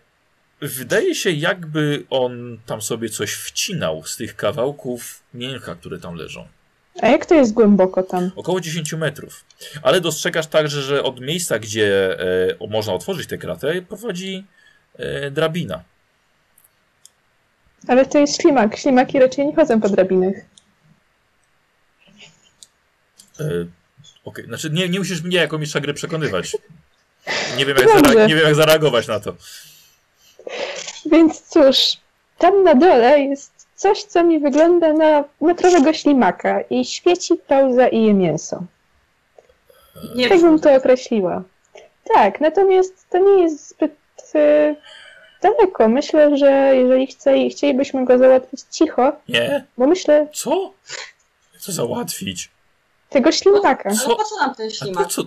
[0.61, 6.49] wydaje się jakby on tam sobie coś wcinał z tych kawałków mięcha, które tam leżą.
[7.03, 8.31] A jak to jest głęboko tam?
[8.37, 9.45] Około 10 metrów.
[9.83, 12.21] Ale dostrzegasz także, że od miejsca, gdzie
[12.61, 14.45] e, można otworzyć tę kratę, prowadzi
[14.97, 15.83] e, drabina.
[17.89, 18.77] Ale to jest ślimak.
[18.77, 20.35] Ślimaki raczej nie chodzą po drabinach.
[23.41, 23.45] E,
[24.25, 26.57] Okej, znaczy nie, nie musisz mnie jako mistrza gry przekonywać.
[27.59, 29.35] Nie wiem, jak, nie wiem jak zareagować na to.
[31.07, 31.77] Więc cóż,
[32.39, 38.03] tam na dole jest coś, co mi wygląda na metrowego ślimaka i świeci, pełza i
[38.03, 38.65] je mięso.
[40.17, 41.43] Nie Tak bym to określiła.
[42.15, 43.93] Tak, natomiast to nie jest zbyt
[44.35, 44.75] e,
[45.45, 45.89] daleko.
[45.89, 49.65] Myślę, że jeżeli chce, chcielibyśmy go załatwić cicho, Nie?
[49.79, 50.73] bo myślę Co?
[51.59, 52.51] Co załatwić?
[53.11, 53.91] tego ślimaka.
[53.91, 55.07] Ale po co nam ten ślimak?
[55.09, 55.23] co?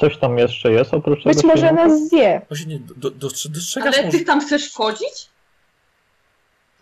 [0.00, 1.88] Coś tam jeszcze jest oprócz Być tego może ślimaka?
[1.88, 4.18] nas zje, Właśnie nie, do, dostrzegasz Ale może...
[4.18, 5.28] ty tam chcesz wchodzić?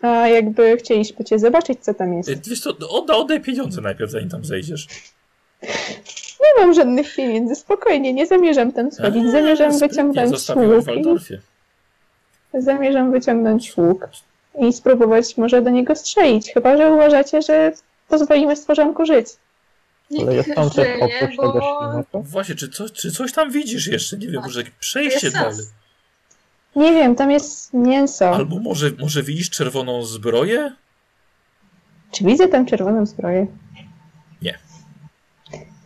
[0.01, 2.49] a jakby chcieliśmy cię zobaczyć, co tam jest.
[2.49, 4.87] Wiesz co, odda, oddaj pieniądze najpierw, zanim tam zejdziesz.
[6.41, 9.31] Nie mam żadnych pieniędzy, spokojnie, nie zamierzam tam schodzić.
[9.31, 11.39] Zamierzam wyciągnąć zostawiłem w Waldorfie.
[12.53, 14.09] Zamierzam wyciągnąć łuk
[14.59, 17.71] i spróbować może do niego strzelić, chyba że uważacie, że
[18.07, 19.27] pozwolimy stworzonku żyć.
[20.21, 22.19] Ale jest tam coś żyje, oprócz tego bo ślimaka?
[22.29, 24.17] Właśnie, czy, co, czy coś tam widzisz jeszcze?
[24.17, 25.65] Nie wiem, może przejście dalej.
[26.75, 28.29] Nie wiem, tam jest mięso.
[28.29, 30.75] Albo może, może widzisz czerwoną zbroję?
[32.11, 33.47] Czy widzę tam czerwoną zbroję?
[34.41, 34.59] Nie.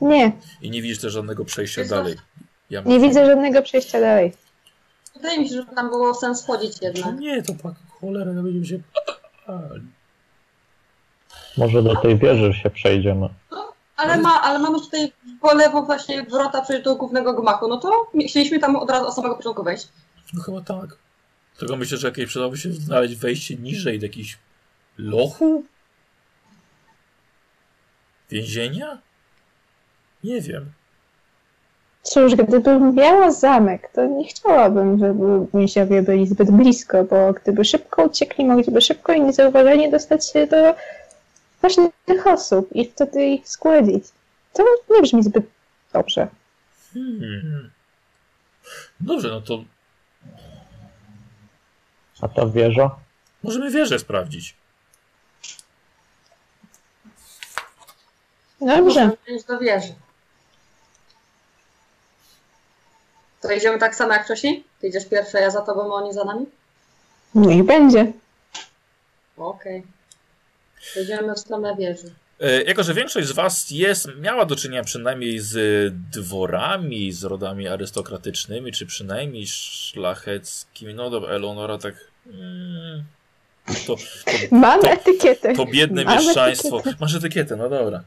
[0.01, 2.15] Nie, I nie widzisz też żadnego przejścia dalej.
[2.69, 4.33] Ja nie widzę żadnego przejścia dalej.
[5.17, 7.19] Wydaje mi się, że tam było sens chodzić No jednak.
[7.19, 8.79] nie, to pak cholera, no będziemy się...
[11.57, 13.29] Może do tej wieży się przejdziemy.
[13.95, 15.11] Ale, ma, ale mamy tutaj
[15.41, 17.67] po lewo właśnie wrota przejść do głównego gmachu.
[17.67, 19.87] No to chcieliśmy tam od razu od samego początku wejść.
[20.33, 20.97] No chyba tak.
[21.57, 24.37] Tylko myślę, że jakieś przydałoby się znaleźć wejście niżej do jakichś
[24.97, 25.63] lochu?
[28.29, 28.97] Więzienia?
[30.23, 30.71] Nie wiem.
[32.09, 38.03] Cóż, gdybym miała zamek, to nie chciałabym, żeby więźniowie byli zbyt blisko, bo gdyby szybko
[38.03, 40.75] uciekli, mogliby szybko i niezauważenie dostać się do
[41.61, 44.03] ważnych osób i wtedy ich skłędzić.
[44.53, 45.45] To nie brzmi zbyt
[45.93, 46.27] dobrze.
[46.93, 47.71] Hmm.
[48.99, 49.63] Dobrze, no to
[52.21, 52.95] A ta wieża?
[53.43, 54.55] możemy wieżę sprawdzić.
[58.59, 58.81] Dobrze.
[58.81, 59.93] Możemy do wieży.
[63.41, 64.63] To idziemy tak samo jak wcześniej?
[64.81, 66.45] Ty idziesz pierwsza, ja za tobą, a oni za nami?
[67.35, 68.13] Niech będzie.
[69.37, 69.83] Okej.
[70.93, 72.13] To Idziemy w stronę wieży.
[72.39, 77.67] E, jako, że większość z Was jest, miała do czynienia przynajmniej z dworami, z rodami
[77.67, 81.95] arystokratycznymi, czy przynajmniej szlacheckimi, no dobra, Eleonora tak...
[82.27, 83.03] Mm,
[83.67, 84.01] to, to,
[84.51, 85.55] Mam To- etykietę.
[85.55, 86.75] to biedne Mam mieszczaństwo.
[86.79, 86.97] etykietę.
[87.01, 88.03] Masz etykietę, no dobra.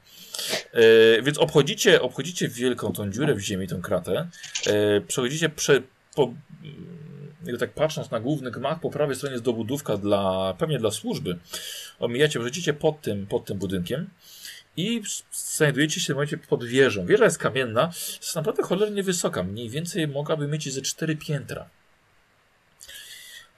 [0.73, 4.29] E, więc obchodzicie, obchodzicie wielką tą dziurę w ziemi, tą kratę.
[4.67, 5.83] E, przechodzicie prze,
[6.15, 6.35] po,
[7.45, 11.39] jakby tak patrząc na główny gmach, po prawej stronie jest dobudówka dla, pewnie dla służby.
[11.99, 14.11] Omijacie, przechodzicie pod tym, pod tym budynkiem
[14.77, 15.03] i
[15.33, 17.07] znajdujecie się w tym momencie pod wieżą.
[17.07, 17.91] Wieża jest kamienna,
[18.21, 19.43] jest naprawdę cholernie wysoka.
[19.43, 21.69] Mniej więcej mogłaby mieć ze cztery piętra.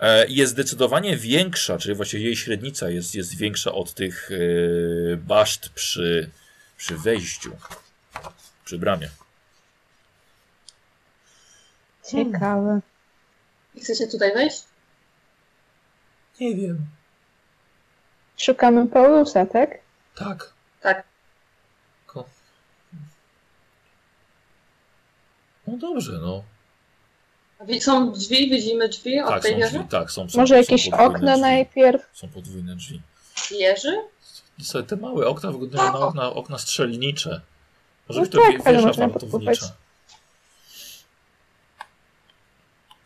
[0.03, 5.69] E, Jest zdecydowanie większa, czyli właściwie jej średnica jest, jest większa od tych e, baszt
[5.69, 6.31] przy,
[6.77, 7.57] przy wejściu,
[8.65, 9.09] przy bramie.
[12.11, 12.81] Ciekawe.
[13.83, 14.63] Chcecie tutaj wejść?
[16.41, 16.87] Nie wiem.
[18.37, 19.71] Szukamy Paulusa, tak?
[20.15, 20.53] Tak.
[20.81, 21.05] Tak.
[22.07, 22.29] Ko...
[25.67, 26.45] No dobrze, no.
[27.81, 29.79] Są drzwi, widzimy drzwi od Tak, tej są wieży?
[29.79, 31.41] drzwi, tak, są, są Może są jakieś okno drzwi.
[31.41, 32.03] najpierw?
[32.13, 33.01] Są podwójne drzwi.
[33.51, 33.97] Wieży?
[34.63, 36.03] Są te małe okna wyglądają na Tak.
[36.03, 37.41] okna, okna strzelnicze.
[38.09, 39.67] Może No być to tak, ale wieża wartownicza.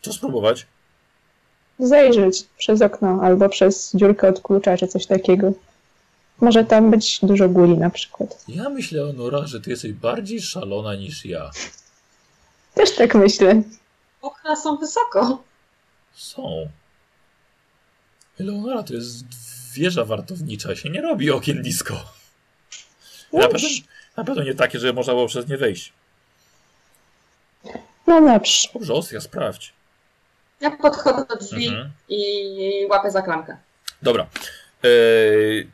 [0.01, 0.65] Co spróbować?
[1.79, 5.51] Zajrzeć przez okno albo przez dziurkę od klucza, czy coś takiego.
[6.41, 8.43] Może tam być dużo guli na przykład.
[8.47, 11.51] Ja myślę, Onora, że ty jesteś bardziej szalona niż ja.
[12.73, 13.61] Też tak myślę.
[14.21, 15.43] Okna są wysoko.
[16.13, 16.67] Są.
[18.39, 19.23] Eleonora, to jest
[19.73, 21.93] wieża wartownicza, się nie robi okien disco.
[23.33, 23.67] Na No, pewno,
[24.17, 25.93] na pewno nie takie, że można było przez nie wejść.
[28.07, 28.67] no dobrze.
[28.73, 29.73] Dobrze, Ostria, sprawdź.
[30.61, 31.91] Ja podchodzę do drzwi Mhm.
[32.09, 33.57] i łapię za klamkę.
[34.01, 34.27] Dobra.
[34.83, 35.67] Eee,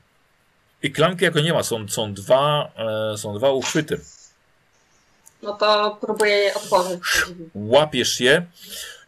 [0.84, 2.72] I klamki jako nie ma, są, są, dwa,
[3.14, 4.02] e, są dwa uchwyty.
[5.44, 7.00] No to próbuję je otworzyć.
[7.56, 8.46] Łapiesz je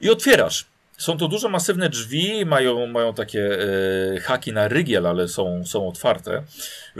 [0.02, 0.66] i otwierasz.
[0.98, 3.60] Są to duże, masywne drzwi, mają, mają takie
[4.16, 6.44] e, haki na rygiel, ale są, są otwarte.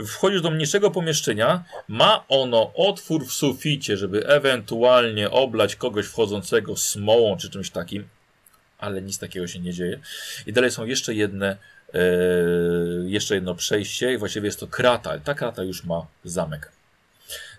[0.06, 7.36] Wchodzisz do mniejszego pomieszczenia, ma ono otwór w suficie, żeby ewentualnie oblać kogoś wchodzącego smołą
[7.36, 8.08] czy czymś takim,
[8.78, 10.00] ale nic takiego się nie dzieje.
[10.46, 11.56] I dalej są jeszcze jedne,
[11.94, 12.00] e,
[13.06, 16.75] jeszcze jedno przejście i właściwie jest to krata, ale ta krata już ma zamek.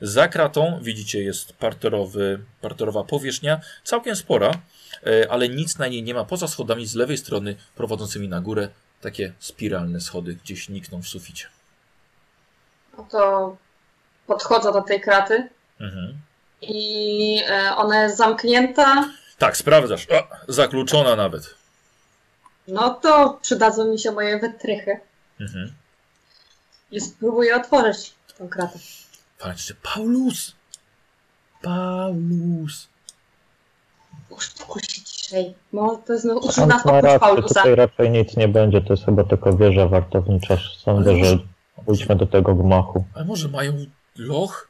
[0.01, 4.51] Za kratą widzicie jest parterowy, parterowa powierzchnia, całkiem spora,
[5.07, 8.69] e, ale nic na niej nie ma poza schodami z lewej strony prowadzącymi na górę.
[9.01, 11.47] Takie spiralne schody gdzieś nikną w suficie.
[12.97, 13.57] No to
[14.27, 15.49] podchodzę do tej kraty
[15.79, 16.17] Mhm.
[16.61, 19.09] i e, ona jest zamknięta.
[19.37, 20.07] Tak, sprawdzasz.
[20.11, 21.55] O, zakluczona nawet.
[22.67, 24.99] No to przydadzą mi się moje wytrychy.
[25.39, 25.73] Mhm.
[26.91, 28.79] I spróbuję otworzyć tą kratę.
[29.39, 30.55] Patrzcie, Paulus!
[31.61, 32.87] Paulus!
[34.29, 35.53] Uspokój się ciszej.
[35.73, 37.47] No to jest no, uszy On na ma spokój rację, Paulusa.
[37.47, 40.57] tutaj raczej nic nie będzie, to jest chyba tylko wieża wartownicza.
[40.77, 41.47] Sądzę, Ale że może-
[41.85, 43.05] pójdźmy do tego gmachu.
[43.13, 43.73] Ale może mają
[44.15, 44.67] loch?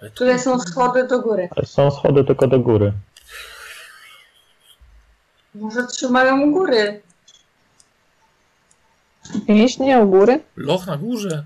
[0.00, 1.48] Ale tu- Tutaj są schody do góry.
[1.56, 2.92] Ale są schody tylko do góry.
[5.54, 7.02] Może trzymają u góry.
[9.48, 10.42] Mięśnie u góry?
[10.56, 11.44] Loch na górze.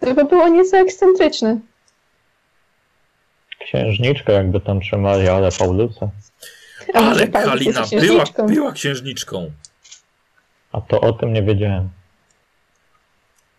[0.00, 1.60] To by było nieco ekscentryczne.
[3.60, 6.10] Księżniczkę jakby tam trzymali, ale Paulusa.
[6.94, 8.46] A może Ale Paulus jest Kalina była, księżniczką?
[8.46, 9.50] była księżniczką.
[10.72, 11.88] A to o tym nie wiedziałem.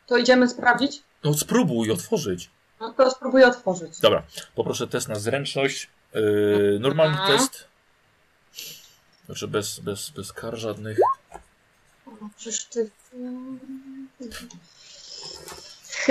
[0.08, 1.02] To idziemy sprawdzić?
[1.24, 2.50] No spróbuj otworzyć.
[2.80, 4.00] No to spróbuję otworzyć.
[4.00, 4.24] Dobra,
[4.56, 5.90] poproszę test na zręczność.
[6.14, 7.68] Yy, normalny test.
[9.26, 11.00] Znaczy bez, bez, bez kar żadnych.
[12.38, 12.90] Czyż ty...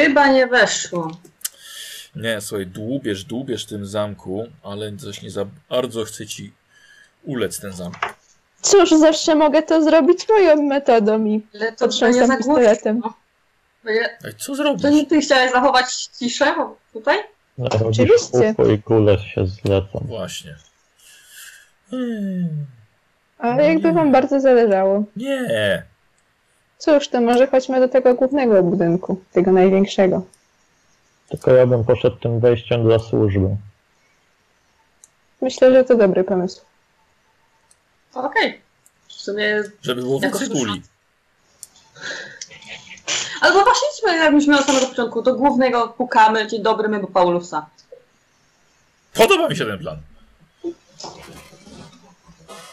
[0.03, 1.11] Chyba nie weszło.
[2.17, 6.53] Nie, słuchaj, dłubiesz, dłubiesz w tym zamku, ale coś nie za bardzo chce ci
[7.25, 8.15] ulec ten zamek.
[8.63, 13.03] Cóż, zawsze mogę to zrobić moją metodą i Ale to Potrząsam nie pistoletem.
[13.85, 14.83] Ja- Ej, co zrobisz?
[14.83, 16.55] To nie ty chciałeś zachować ciszę
[16.93, 17.19] tutaj?
[17.59, 18.55] Robisz Oczywiście.
[18.75, 20.05] i kule się zlecą.
[20.09, 20.57] Właśnie.
[21.91, 22.49] Hmm,
[23.39, 25.05] ale jakby wam bardzo zależało.
[25.17, 25.83] nie.
[26.79, 30.23] Cóż, to może chodźmy do tego głównego budynku, tego największego.
[31.29, 33.57] Tylko ja bym poszedł tym wejściem dla służby.
[35.41, 36.61] Myślę, że to dobry pomysł.
[38.15, 38.61] To Okej.
[39.09, 39.63] W sumie...
[39.83, 40.55] Żeby było służba.
[40.55, 40.83] kuli.
[43.41, 47.67] Albo właśnie idźmy, jakbyśmy od samego początku, do głównego pukamy, dzień dobry, my Paulusa.
[49.15, 49.99] Podoba mi się ten plan.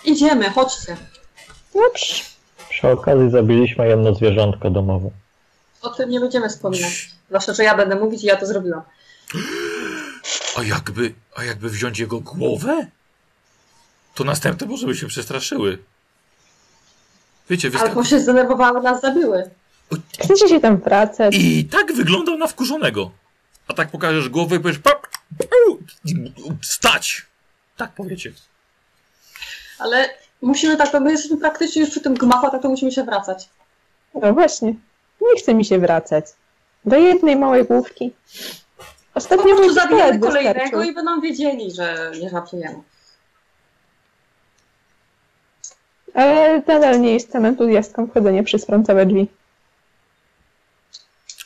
[0.03, 0.97] Idziemy, chodźcie.
[1.73, 2.34] Dobrze.
[2.85, 5.09] Przy okazji zabiliśmy jedno zwierzątko domowe.
[5.81, 7.09] O tym nie będziemy wspominać.
[7.27, 8.81] Zwłaszcza, że ja będę mówić i ja to zrobiłam.
[10.57, 12.87] A jakby, a jakby wziąć jego głowę?
[14.15, 15.77] To następne może by się przestraszyły.
[17.49, 18.05] Wiecie, Albo wyskakuj.
[18.05, 19.49] się zdenerwowały, nas zabiły.
[20.19, 21.35] Chcecie się tam wracać?
[21.35, 23.11] I tak wyglądał na wkurzonego.
[23.67, 25.07] A tak pokażesz głowę i powiesz pap,
[26.61, 27.25] stać.
[27.77, 28.31] Tak powiecie.
[29.79, 30.09] Ale
[30.41, 33.49] musimy tak, my jesteśmy praktycznie już przy tym gmachu, tak to musimy się wracać.
[34.13, 34.75] No właśnie.
[35.21, 36.25] Nie chce mi się wracać.
[36.85, 38.13] Do jednej małej główki.
[38.77, 38.83] Po
[39.13, 40.83] Ostatnio prostu mój zabijemy kolejnego wystarczył.
[40.83, 42.81] i będą wiedzieli, że nie żartujemy.
[46.13, 49.27] Ale nadal nie jestem entuzjastką wchodzenia przez frontowe drzwi.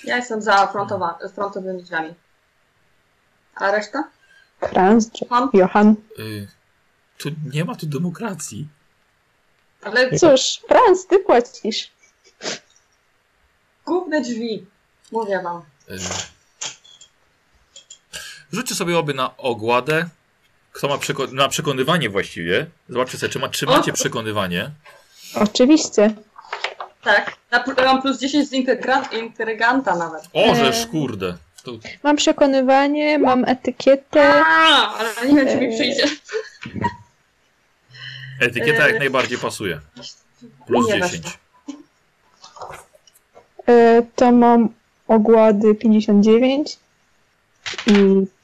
[0.04, 2.14] Ja jestem za frontowa, frontowymi drzwiami.
[3.56, 4.04] A reszta?
[4.60, 5.50] Franz, Mam?
[5.54, 5.96] Johan.
[6.20, 6.48] Y,
[7.18, 8.68] tu nie ma tu demokracji.
[9.82, 11.92] Ale Cóż, Franz, ty płacisz.
[13.86, 14.66] główne drzwi.
[15.12, 15.62] Mówię wam.
[18.54, 20.06] Rzućcie sobie obie na ogładę.
[20.72, 22.66] Kto ma przeko- na przekonywanie właściwie.
[22.90, 24.72] Zobaczcie sobie, czy, ma, czy macie przekonywanie.
[25.36, 26.14] Oczywiście.
[27.04, 27.36] Tak.
[27.52, 30.24] Na, pl- mam plus 10 z integra- intryganta nawet.
[30.34, 30.56] O, E.
[30.56, 31.38] żeż kurde.
[31.64, 31.72] To,
[32.04, 34.34] Mam przekonywanie, mam etykietę.
[34.46, 36.04] A, ale nie wiem, czy mi przyjdzie.
[38.40, 39.80] Etykieta jak najbardziej pasuje.
[40.68, 41.24] Plus Nie 10.
[41.24, 41.40] weszło.
[43.68, 44.70] E, to mam
[45.08, 46.78] ogłady 59
[47.88, 47.92] i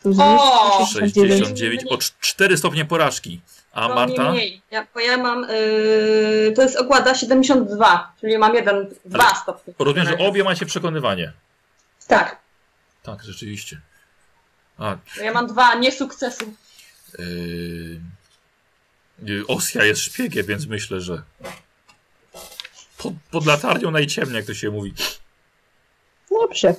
[0.02, 0.76] plus O!
[0.78, 1.40] 269.
[1.40, 1.84] 69.
[1.90, 3.42] O 4 stopnie porażki.
[3.72, 4.32] A To Marta?
[4.32, 4.62] mniej, mniej.
[4.72, 5.42] Ja, bo ja mam.
[5.42, 9.74] Yy, to jest okłada 72, czyli mam jeden, dwa stopnie.
[9.80, 11.34] Rozumiem, że obie macie przekonywanie.
[12.08, 12.38] Tak.
[13.04, 13.82] Tak, rzeczywiście.
[14.78, 16.46] A, Ja mam dwa niesukcesy.
[17.20, 18.00] Yy...
[19.24, 21.22] yy, Osja jest szpiegiem, więc myślę, że
[22.98, 24.94] pod, pod latarnią najciemniej, jak to się mówi.
[26.32, 26.76] Dobrze.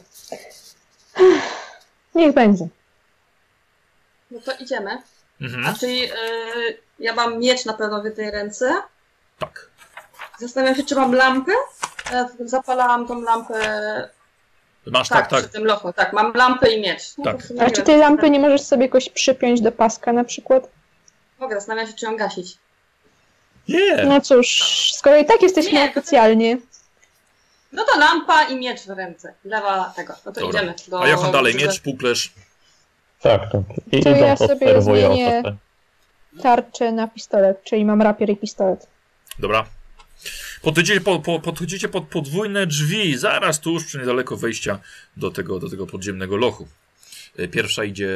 [2.14, 2.68] Niech będzie.
[4.30, 4.90] No to idziemy.
[4.90, 6.08] A Mhm, czyli yy,
[6.98, 8.82] ja mam miecz na pewno w tej ręce.
[9.38, 9.70] tak.
[10.40, 11.52] Zastanawiam się, czy mam lampę.
[12.12, 13.54] Ja zapalałam tą lampę.
[14.86, 15.40] Masz Tak, tak, tak.
[15.40, 15.92] przy tym lochu.
[15.92, 17.02] Tak, mam lampę i miecz.
[17.18, 17.36] No Tak.
[17.60, 20.68] A czy tej lampy nie możesz sobie jakoś przypiąć do paska na przykład?
[21.38, 22.58] Mogę, zastanawiam się, czy ją gasić.
[23.68, 24.04] Nie!
[24.04, 24.62] No cóż,
[24.94, 26.58] skoro i tak jesteśmy Nie, oficjalnie,
[27.72, 29.34] No to lampa i miecz w ręce.
[29.44, 30.14] Lewa tego.
[30.26, 30.60] No to Dobra.
[30.60, 30.74] idziemy.
[30.88, 32.32] Do, A Johan dalej, do- miecz, puklerz.
[33.20, 33.62] Tak, tak.
[33.92, 35.42] I To ja idąc sobie obserwuję zmienię-
[36.42, 38.86] tarczę na pistolet, czyli mam rapier i pistolet.
[39.38, 39.66] Dobra.
[40.62, 44.78] Podchodzicie, po, po, podchodzicie pod podwójne drzwi, zaraz tuż przy niedaleko wejścia
[45.16, 46.68] do tego, do tego podziemnego lochu.
[47.38, 48.08] Yy, Pierwsza idzie.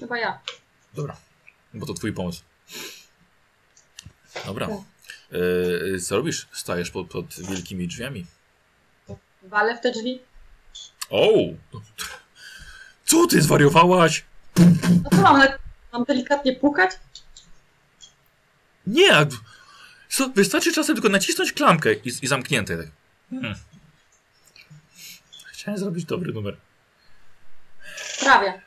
[0.00, 0.38] Chyba ja.
[0.94, 1.16] Dobra,
[1.74, 2.42] bo to twój pomysł.
[4.46, 4.68] Dobra.
[5.32, 6.48] Yy, co robisz?
[6.52, 8.26] Stajesz pod, pod wielkimi drzwiami.
[9.42, 10.20] Walę w te drzwi.
[11.10, 11.28] O!
[13.04, 14.24] Co ty zwariowałaś?
[15.04, 15.58] No to mam, ale
[15.92, 16.90] mam delikatnie pukać?
[18.86, 19.26] Nie!
[20.08, 22.76] Co, wystarczy czasem tylko nacisnąć klamkę i, i zamknięte.
[22.76, 22.86] Tak.
[23.30, 23.54] Hmm.
[25.52, 26.56] Chciałem zrobić dobry numer.
[28.20, 28.62] Prawie.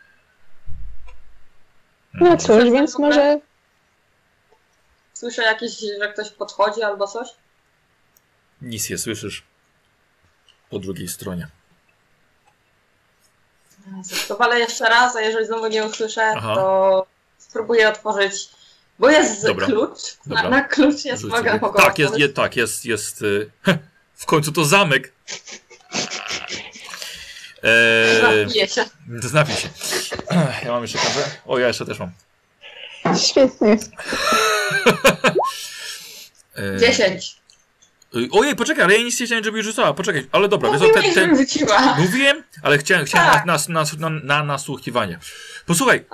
[2.13, 3.39] No cóż, więc może
[5.13, 7.27] Słyszę jakieś, że ktoś podchodzi albo coś.
[8.61, 9.43] Nic nie słyszysz.
[10.69, 11.47] Po drugiej stronie.
[14.27, 16.55] To walę jeszcze raz, a jeżeli znowu nie usłyszę, Aha.
[16.55, 17.05] to
[17.37, 18.49] spróbuję otworzyć
[18.99, 19.65] Bo jest Dobra.
[19.65, 20.17] klucz.
[20.25, 20.43] Dobra.
[20.43, 23.21] Na, na klucz jest mogę Tak, jest, je, tak, jest, jest.
[23.21, 23.51] y,
[24.13, 25.13] W końcu to zamek.
[27.63, 28.85] Eee, Napiję się.
[29.21, 29.69] Znapij się.
[30.65, 31.23] Ja mam jeszcze kawę.
[31.45, 32.11] O, ja jeszcze też mam.
[33.19, 33.77] Świetnie.
[36.55, 37.41] Eee, Dziesięć.
[38.31, 39.93] Ojej, poczekaj, ale ja nic nie chciałem, żeby rzucała.
[39.93, 41.95] Poczekaj, ale dobra, wiesz, ten, ten, rzuciła.
[41.99, 43.45] Mówiłem, ale chciałem, chciałem Tak.
[43.45, 45.19] na, na, na, na, na nasłuchiwanie.
[45.65, 46.05] Posłuchaj,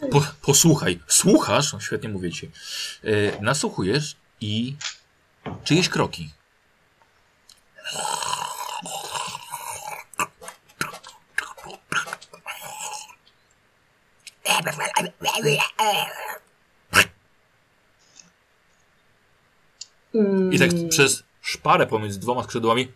[0.00, 2.50] to po, posłuchaj, słuchasz, no świetnie mówię ci.
[3.04, 3.08] E,
[3.42, 4.74] nasłuchujesz i
[5.64, 6.30] czyjeś kroki.
[20.50, 22.92] I tak przez szparę pomiędzy dwoma skrzydłami.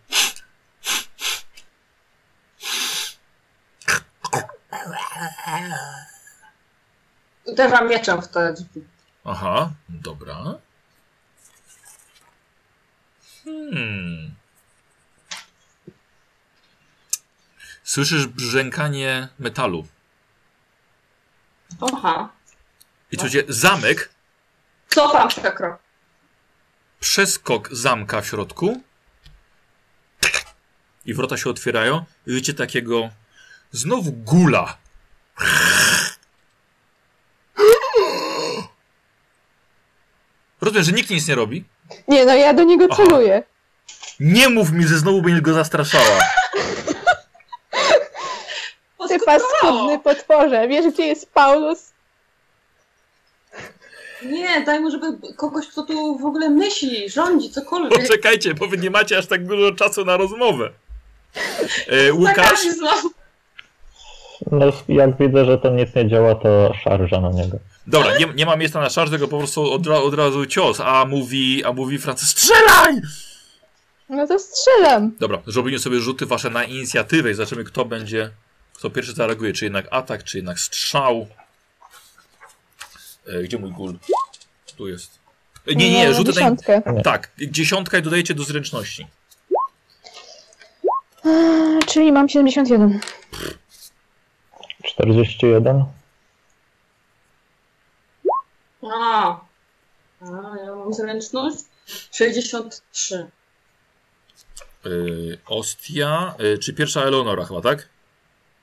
[7.45, 8.83] Uderzam mieczem w te drzwi.
[9.25, 10.57] Aha, dobra.
[13.43, 14.35] Hmm.
[17.83, 19.87] Słyszysz brzękanie metalu.
[21.81, 22.29] Aha.
[23.11, 24.09] I słuchajcie, zamek,
[24.89, 25.77] Cofam się krok.
[26.99, 28.81] przeskok zamka w środku.
[31.05, 32.05] I wrota się otwierają.
[32.27, 33.09] I widzicie takiego
[33.71, 34.77] znowu gula.
[40.61, 41.63] Rozumiem, że nikt nic nie robi.
[42.07, 43.03] Nie, no ja do niego Aha.
[43.03, 43.43] celuję.
[44.19, 46.19] Nie mów mi, że znowu będziesz go zastraszała.
[49.19, 50.67] Ty paskudny potworze.
[50.67, 51.93] Wiesz, gdzie jest Paulus?
[54.25, 58.01] Nie, daj mu, żeby kogoś, kto tu w ogóle myśli, rządzi, cokolwiek.
[58.01, 60.71] Poczekajcie, bo wy nie macie aż tak dużo czasu na rozmowę.
[61.87, 62.35] E, Łukasz?
[62.35, 63.09] Zagadzi znowu.
[64.51, 67.57] No, jak widzę, że to nic nie działa, to szarża na niego.
[67.87, 71.05] Dobra, nie, nie ma miejsca na szarż, tylko po prostu od, od razu cios, a
[71.05, 73.01] mówi, a mówi Francis, strzelaj!
[74.09, 75.11] No to strzelam.
[75.19, 78.31] Dobra, zrobimy sobie rzuty wasze na inicjatywę i zobaczymy, kto będzie,
[78.83, 81.27] kto pierwszy zareaguje, czy jednak atak, czy jednak strzał.
[83.27, 83.99] E, gdzie mój gul?
[84.77, 85.19] Tu jest.
[85.67, 86.23] E, nie, nie, No, na...
[86.23, 86.81] dziesiątkę.
[87.03, 89.07] Tak, dziesiątka i dodajecie do zręczności.
[91.25, 92.99] Eee, Czyli mam 71.
[94.83, 95.85] 41.
[98.81, 99.39] A.
[100.21, 100.25] A,
[100.65, 101.57] ja mam zręczność.
[102.11, 103.27] 63.
[104.85, 104.89] E,
[105.45, 107.92] Ostia, e, czy pierwsza Eleonora chyba, tak?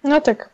[0.04, 0.50] No tak.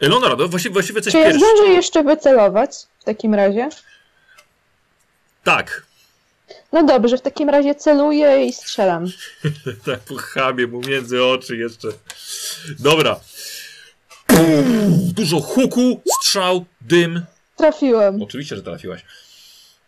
[0.00, 1.40] Eleonora, no właściwie, właściwie coś Czy ja pierwszy.
[1.40, 3.68] zdążę jeszcze wycelować w takim razie?
[5.44, 5.86] Tak,
[6.72, 9.06] No dobrze, w takim razie celuję i strzelam.
[9.86, 11.88] tak po chamie mu między oczy jeszcze.
[12.78, 13.20] Dobra.
[15.14, 17.24] Dużo huku, strzał, dym.
[17.56, 18.22] Trafiłem.
[18.22, 19.04] Oczywiście, że trafiłaś.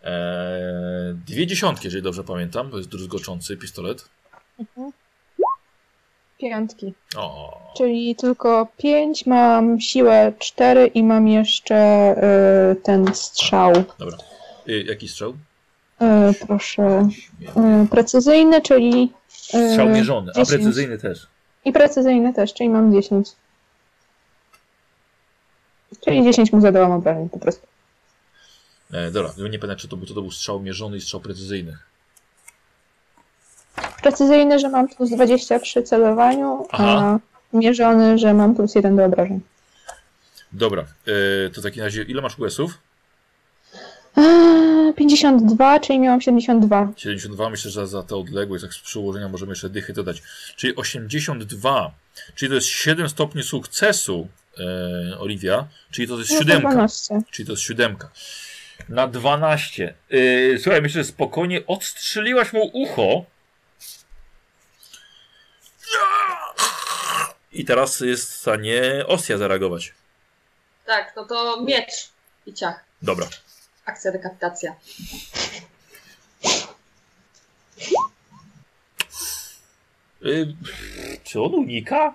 [0.02, 2.70] Eee, dwie dziesiątki, jeżeli dobrze pamiętam.
[2.70, 4.04] To jest druzgoczący pistolet.
[6.38, 6.94] Piątki.
[7.16, 12.14] O, Czyli tylko 5, mam siłę 4 i mam jeszcze
[12.72, 13.72] y, ten strzał.
[13.98, 14.16] dobra.
[14.68, 15.30] Y, jaki strzał?
[15.30, 17.08] Y, proszę.
[17.84, 19.12] Y, precyzyjny, czyli.
[19.28, 20.48] Strzał mierzony, a 10.
[20.48, 21.26] precyzyjny też.
[21.64, 23.28] I precyzyjny też, czyli mam 10.
[26.04, 27.66] Czyli 10 mu zadałam obrażeń po prostu.
[28.92, 31.78] E, dobra, nie pamiętam, czy to był, to był strzał mierzony i strzał precyzyjny.
[34.02, 37.18] Precyzyjny, że mam plus 20 przy celowaniu, Aha.
[37.52, 39.40] a mierzony, że mam plus 1 do obrażeń.
[40.52, 42.78] Dobra, e, to w takim razie, ile masz US-ów?
[44.16, 46.92] Eee, 52, czyli miałam 72.
[46.96, 50.22] 72, myślę, że za tę odległość, tak z przełożenia możemy jeszcze dychy dodać.
[50.56, 51.90] Czyli 82,
[52.34, 54.28] czyli to jest 7 stopni sukcesu,
[54.58, 56.68] e, Oliwia, czyli to jest No siódemka.
[56.68, 57.20] 12.
[57.30, 58.10] Czyli to jest siódemka.
[58.88, 59.94] Na 12.
[60.10, 63.24] Yy, słuchaj, myślę, że spokojnie odstrzeliłaś mu ucho.
[67.52, 69.94] I teraz jest w stanie Ostia zareagować.
[70.86, 72.08] Tak, no to miecz
[72.46, 72.84] i ciach.
[73.02, 73.26] Dobra.
[73.84, 74.74] Akcja dekapitacja.
[80.20, 80.56] Yy,
[81.24, 82.14] czy on unika?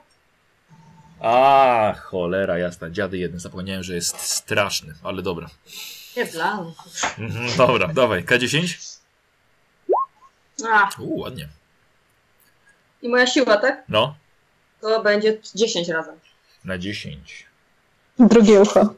[1.20, 3.40] A, cholera jasna, dziady jeden.
[3.40, 5.50] Zapomniałem, że jest straszny, ale dobra.
[6.18, 6.74] Nie mnie.
[7.18, 8.26] Mhm, dobra, dawaj.
[8.26, 8.98] K10?
[10.72, 11.50] A, U, ładnie.
[13.04, 13.84] I moja siła, tak?
[13.90, 14.16] No,
[14.82, 16.16] To będzie 10 razem.
[16.66, 17.46] na 10.
[18.20, 18.94] Drugie ucho.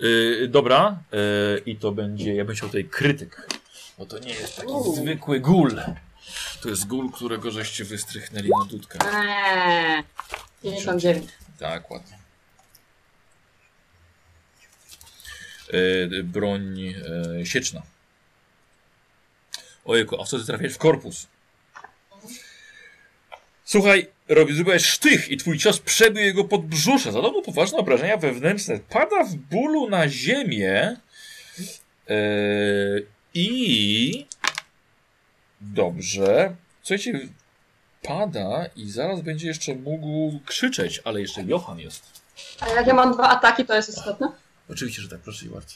[0.00, 3.46] Yy, dobra, yy, i to będzie, ja bym chciał tutaj krytyk,
[3.98, 4.96] bo to nie jest taki Uuu.
[4.96, 5.80] zwykły gul.
[6.62, 8.98] To jest gul, którego żeście wystrychnęli na dudkę.
[9.14, 10.02] Eee,
[10.62, 11.30] 59.
[11.58, 12.18] Tak, ładnie.
[15.72, 16.80] E, broń
[17.40, 17.82] e, sieczna.
[19.84, 21.26] Ojejku, a co ty trafiasz w korpus?
[23.64, 27.12] Słuchaj, robi, zrobiłeś sztych i twój cios przebił jego podbrzusze.
[27.12, 28.78] Zadał poważne obrażenia wewnętrzne.
[28.88, 30.96] Pada w bólu na ziemię.
[32.08, 32.16] E,
[33.34, 34.26] I...
[35.60, 36.56] Dobrze.
[36.82, 37.28] Słuchajcie,
[38.02, 42.02] pada i zaraz będzie jeszcze mógł krzyczeć, ale jeszcze Johan jest.
[42.60, 44.32] A jak ja mam dwa ataki, to jest istotne?
[44.70, 45.74] Oczywiście, że tak, proszę bardzo.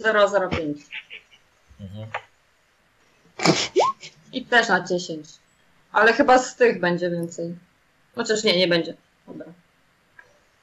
[0.00, 0.78] 005.
[1.80, 2.10] Mhm.
[4.32, 5.28] I też na 10.
[5.92, 7.56] Ale chyba z tych będzie więcej.
[8.14, 8.94] Chociaż nie, nie będzie.
[9.26, 9.46] Dobra.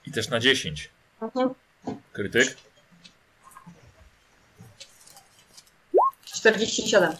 [0.06, 0.90] I też na 10.
[1.22, 1.54] Mhm.
[2.14, 2.58] Krytyk.
[6.26, 7.16] 47.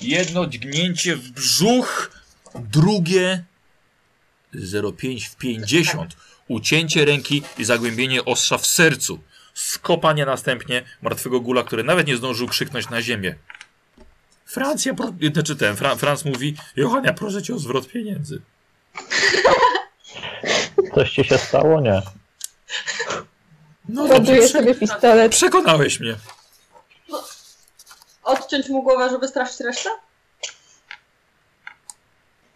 [0.00, 2.10] Jedno dźgnięcie w brzuch,
[2.54, 3.44] drugie
[4.54, 6.16] 0,5 w 50.
[6.52, 9.18] Ucięcie ręki i zagłębienie ostrza w sercu.
[9.54, 13.34] Skopanie następnie martwego gula, który nawet nie zdążył krzyknąć na ziemię.
[14.44, 15.12] Francja, pro...
[15.32, 15.96] znaczy ten, Fra...
[15.96, 18.42] Franc mówi, Johania, proszę cię o zwrot pieniędzy.
[20.94, 21.80] Coś ci się stało?
[21.80, 22.02] Nie.
[23.88, 24.48] No dobrze, Ładuję prze...
[24.48, 25.32] sobie pistolet.
[25.32, 26.16] przekonałeś mnie.
[28.22, 29.90] Odciąć mu głowę, żeby straszyć resztę?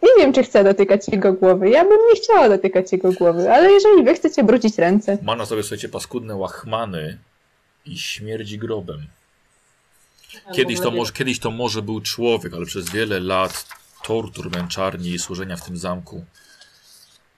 [0.03, 1.69] Nie wiem, czy chcę dotykać jego głowy.
[1.69, 5.45] Ja bym nie chciała dotykać jego głowy, ale jeżeli wy chcecie brudzić ręce, Ma na
[5.45, 7.17] sobie, słuchajcie, paskudne łachmany
[7.85, 9.07] i śmierdzi grobem.
[10.53, 13.65] Kiedyś to, może, kiedyś to może był człowiek, ale przez wiele lat
[14.03, 16.25] tortur, męczarni i służenia w tym zamku,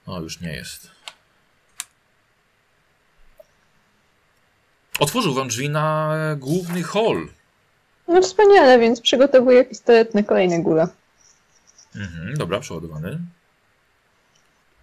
[0.06, 0.90] no już nie jest.
[5.00, 7.28] Otworzył wam drzwi na główny hol.
[8.08, 10.88] no wspaniale, więc przygotowuję pistolet na kolejne gule.
[11.96, 13.18] Mhm, dobra, przeładowany.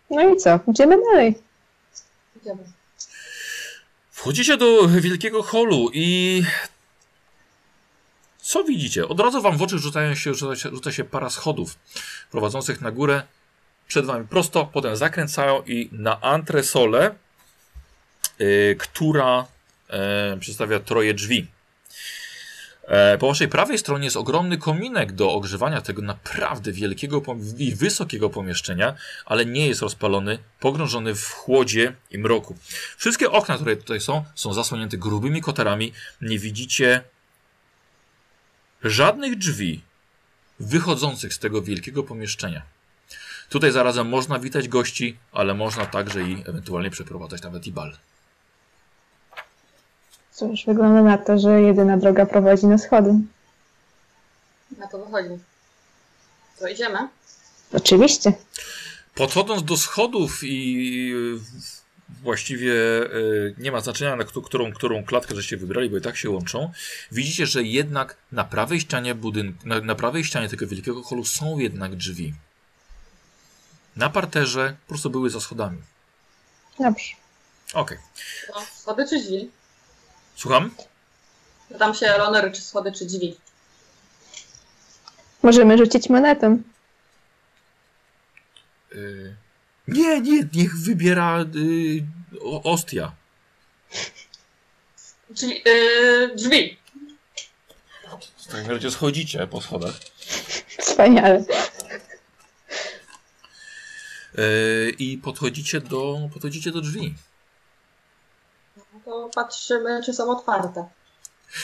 [0.09, 0.59] No i co?
[0.67, 1.35] Idziemy dalej.
[2.41, 2.63] Idziemy.
[4.11, 6.43] Wchodzicie do wielkiego holu i
[8.47, 9.07] co widzicie?
[9.07, 11.75] Od razu wam w oczy rzucają się, rzuca, się, rzuca się para schodów
[12.31, 13.23] prowadzących na górę.
[13.87, 17.15] Przed wami prosto, potem zakręcają i na antresolę,
[18.41, 19.45] y, która
[19.89, 21.47] e, przedstawia troje drzwi.
[22.87, 27.21] E, po waszej prawej stronie jest ogromny kominek do ogrzewania tego naprawdę wielkiego
[27.57, 28.95] i wysokiego pomieszczenia,
[29.25, 32.57] ale nie jest rozpalony, pogrążony w chłodzie i mroku.
[32.97, 35.93] Wszystkie okna, które tutaj są, są zasłonięte grubymi kotarami.
[36.21, 37.01] Nie widzicie
[38.83, 39.81] żadnych drzwi
[40.59, 42.61] wychodzących z tego wielkiego pomieszczenia.
[43.49, 47.97] Tutaj zarazem można witać gości, ale można także i ewentualnie przeprowadzać nawet i bal.
[50.37, 53.13] Cóż, wygląda na to, że jedyna droga prowadzi na schody.
[54.77, 55.43] Na to wychodzi.
[56.59, 56.97] To idziemy?
[57.73, 58.33] Oczywiście.
[59.15, 61.13] Podchodząc do schodów i
[62.23, 62.73] właściwie
[63.05, 63.07] e,
[63.57, 66.71] nie ma znaczenia, na któ- którą, którą klatkę żeście wybrali, bo i tak się łączą,
[67.11, 71.59] widzicie, że jednak na prawej ścianie budynku, na, na prawej ścianie tego wielkiego holu są
[71.59, 72.33] jednak drzwi.
[73.95, 75.77] Na parterze po prostu były za schodami.
[76.79, 77.13] Dobrze.
[77.73, 77.97] Okej.
[78.53, 79.51] To schody czy drzwi?
[80.37, 80.71] Słucham?
[81.69, 83.37] Pytam się Lonery, czy schody czy drzwi.
[85.43, 86.61] Możemy rzucić monetą.
[88.93, 89.35] Y,
[89.87, 92.03] Nie, nie, niech wybiera y,
[92.41, 93.11] o- Ostia.
[95.35, 96.77] Czyli yy, drzwi.
[98.37, 99.93] W takim razie schodzicie po schodach.
[100.79, 101.45] Wspaniale.
[104.37, 107.15] Y, I podchodzicie do, podchodzicie do drzwi.
[109.07, 110.89] No to patrzymy, czy są otwarte.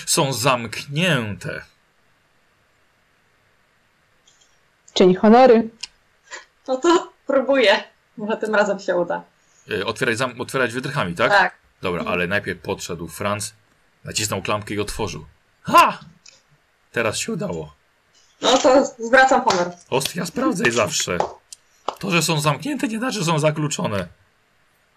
[0.05, 1.61] Są zamknięte.
[4.93, 5.69] Czyń honory.
[6.67, 7.83] No to próbuję.
[8.17, 9.23] Może tym razem się uda.
[9.71, 11.31] Y, Otwierać, zam, otwierać wydrychami, tak?
[11.31, 11.55] Tak.
[11.81, 13.53] Dobra, ale najpierw podszedł Franz,
[14.03, 15.25] nacisnął klamkę i otworzył.
[15.61, 15.99] Ha!
[16.91, 17.73] Teraz się udało.
[18.41, 19.71] No to zwracam honor.
[19.89, 21.17] Ostia, sprawdzaj zawsze.
[21.99, 24.07] To, że są zamknięte, nie znaczy, że są zakluczone.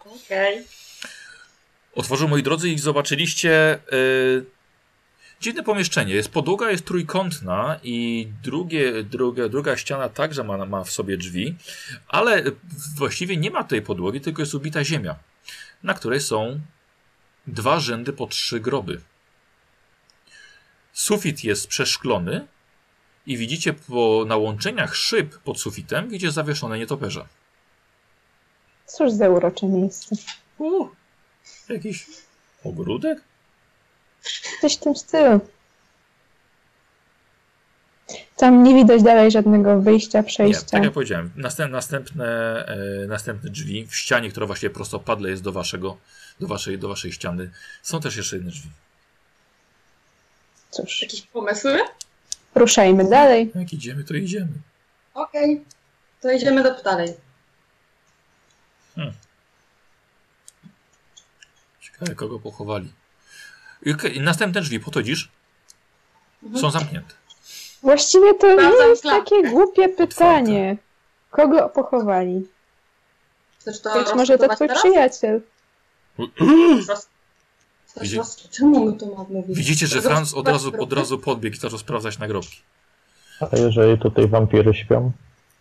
[0.01, 0.67] Okej.
[1.97, 4.47] Otworzył, moi drodzy, i zobaczyliście yy,
[5.41, 6.15] dziwne pomieszczenie.
[6.15, 11.57] Jest podłoga jest trójkątna i drugie, druga, druga ściana także ma, ma w sobie drzwi,
[12.09, 12.43] ale
[12.97, 15.17] właściwie nie ma tej podłogi, tylko jest ubita ziemia,
[15.83, 16.61] na której są
[17.47, 19.01] dwa rzędy po trzy groby.
[20.93, 22.47] Sufit jest przeszklony
[23.27, 27.27] i widzicie po nałączeniach szyb pod sufitem, widzicie zawieszone nietoperze.
[28.87, 30.17] Cóż za urocze miejsce.
[30.59, 30.89] U,
[31.75, 32.07] jakiś
[32.65, 33.19] ogródek?
[34.61, 35.41] Coś w tym stylu.
[38.37, 40.65] Tam nie widać dalej żadnego wyjścia, Nie, przejścia.
[40.71, 42.27] tak jak powiedziałem, następ, następne,
[43.05, 45.97] e, następne drzwi w ścianie, która właściwie prostopadle jest do waszego,
[46.41, 47.51] do waszej, do waszej ściany.
[47.83, 48.69] Są też jeszcze jedne drzwi.
[50.71, 51.79] Cóż, Jakieś pomysły?
[52.55, 53.51] ruszajmy dalej.
[53.55, 54.53] Jak idziemy, to idziemy.
[55.15, 55.65] Okej.
[56.21, 57.15] To idziemy do dalej.
[61.99, 62.93] Ciekawe, kogo pochowali.
[63.87, 65.29] I i następne drzwi, podchodzisz?
[66.43, 66.63] Mhm.
[66.63, 67.15] Są zamknięte.
[67.83, 69.25] Właściwie to nie Sprawdzam jest klatkę.
[69.25, 70.77] takie głupie pytanie.
[71.31, 72.49] Kogo pochowali?
[73.59, 74.83] Chcesz to Być może to rozpytować twój teraz?
[74.83, 75.41] przyjaciel.
[76.89, 77.09] Roz-
[77.87, 79.57] Chcesz Widzi- roz- Czemu my to mamy mówić?
[79.57, 82.61] Widzicie, że Franz od razu, od razu podbiegł i zaczął sprawdzać nagrobki.
[83.53, 85.13] A jeżeli tutaj wampiry śpią?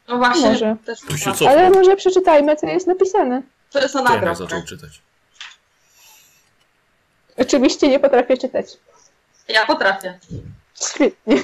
[0.07, 0.75] No właśnie, Może.
[0.85, 1.31] też Tu się.
[1.49, 3.41] Ale może przeczytajmy, co jest napisane.
[3.71, 4.35] To jest na Ten nagrobkę.
[4.43, 5.01] zaczął czytać.
[7.37, 8.77] Oczywiście nie potrafię czytać.
[9.47, 10.19] Ja potrafię.
[10.89, 11.43] Świetnie.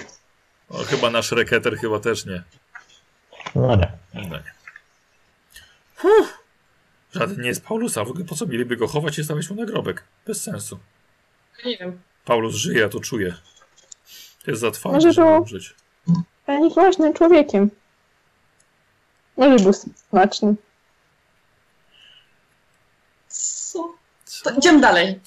[0.70, 2.44] O, chyba nasz reketer chyba też nie.
[3.56, 3.92] No nie.
[4.14, 4.44] No nie.
[5.96, 6.44] Fuh.
[7.14, 8.04] Żaden nie jest Paulusa.
[8.04, 10.04] W ogóle po co mieliby go chować i stawiać mu nagrobek?
[10.28, 10.80] Bez sensu.
[11.66, 12.02] Nie wiem.
[12.26, 13.36] Paulus żyje, ja to czuję.
[14.48, 15.76] Jest za twardy, Może żeby umrzeć.
[16.48, 17.70] Ale nieważnym człowiekiem.
[19.38, 19.74] Może był
[20.10, 20.56] smaczny.
[23.28, 23.94] Co?
[24.44, 25.20] To idziemy dalej.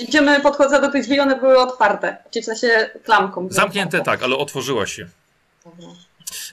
[0.00, 2.16] Idziemy, podchodzę do tych drzwi, one były otwarte.
[2.30, 3.48] Czyli w sensie klamką.
[3.50, 5.06] Zamknięte tak, ale otworzyła się.
[5.64, 5.88] Dobra.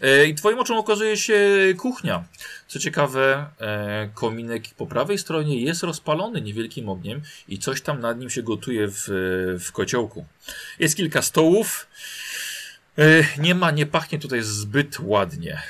[0.02, 1.40] E, I twoim oczom okazuje się
[1.78, 2.24] kuchnia.
[2.68, 8.19] Co ciekawe, e, kominek po prawej stronie jest rozpalony niewielkim ogniem i coś tam nad
[8.19, 9.03] nim się gotuje w,
[9.60, 10.26] w kociołku.
[10.80, 11.88] Jest kilka stołów.
[12.98, 13.03] E,
[13.41, 15.61] nie ma, nie pachnie tutaj zbyt ładnie.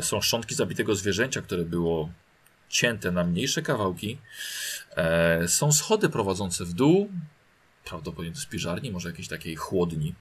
[0.00, 2.08] Są szczątki zabitego zwierzęcia, które było
[2.68, 4.18] cięte na mniejsze kawałki.
[4.96, 7.10] E, są schody prowadzące w dół.
[7.84, 10.14] Prawdopodobnie do spiżarni, może jakiejś takiej chłodni.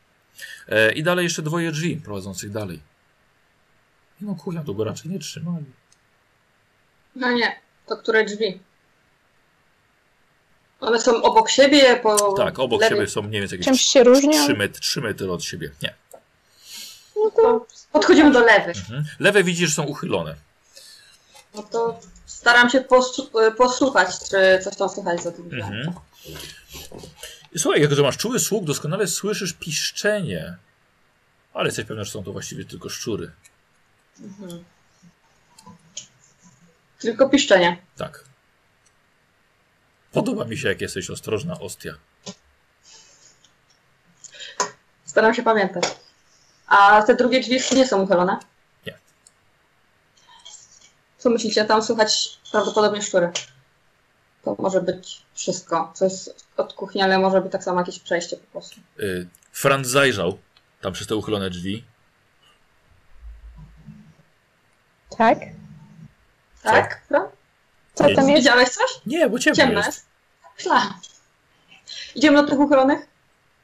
[0.68, 2.80] E, I dalej jeszcze dwoje drzwi prowadzących dalej.
[4.22, 5.66] No kuchnia długo raczej nie trzymali.
[7.16, 8.60] No nie, to które drzwi?
[10.80, 14.04] One są obok siebie, po Tak, obok lewej- siebie są mniej więcej Czymś jakieś się
[14.04, 14.44] różnią?
[14.44, 15.72] 3 metry, 3 metry od siebie.
[15.82, 15.94] Nie.
[17.16, 18.78] No to Podchodzimy do lewych.
[18.78, 19.06] Mhm.
[19.20, 20.36] Lewe widzisz, że są uchylone.
[21.56, 22.00] No to
[22.32, 25.46] staram się posłu- posłuchać, czy coś tam słychać za tym.
[25.54, 25.94] Mhm.
[27.58, 30.58] Słuchaj, jako że masz czuły słuch, doskonale słyszysz piszczenie.
[31.54, 33.32] Ale jesteś pewny, że są to właściwie tylko szczury.
[34.20, 34.64] Mhm.
[37.00, 37.78] Tylko piszczenie.
[37.98, 38.24] Tak.
[40.12, 41.94] Podoba mi się, jak jesteś ostrożna, Ostia.
[45.06, 45.84] Staram się pamiętać.
[46.68, 48.38] A te drugie drzwi nie są uchylone?
[51.22, 51.66] Co myślicie?
[51.66, 53.32] Tam słychać prawdopodobnie szczury.
[54.44, 55.92] To może być wszystko.
[55.96, 58.80] Co jest od kuchni, ale może być tak samo jakieś przejście po prostu.
[59.00, 60.38] Y, Franz zajrzał
[60.82, 61.84] tam przez te uchylone drzwi.
[65.18, 65.38] tak?
[66.64, 67.02] Tak?
[67.08, 67.28] Fran?
[67.94, 68.40] Co tam jest?
[68.42, 68.90] Widziałeś coś?
[69.06, 70.06] Nie, bo ciemno, Ciemno jest.
[72.16, 73.00] Idziemy do tych uchylonych?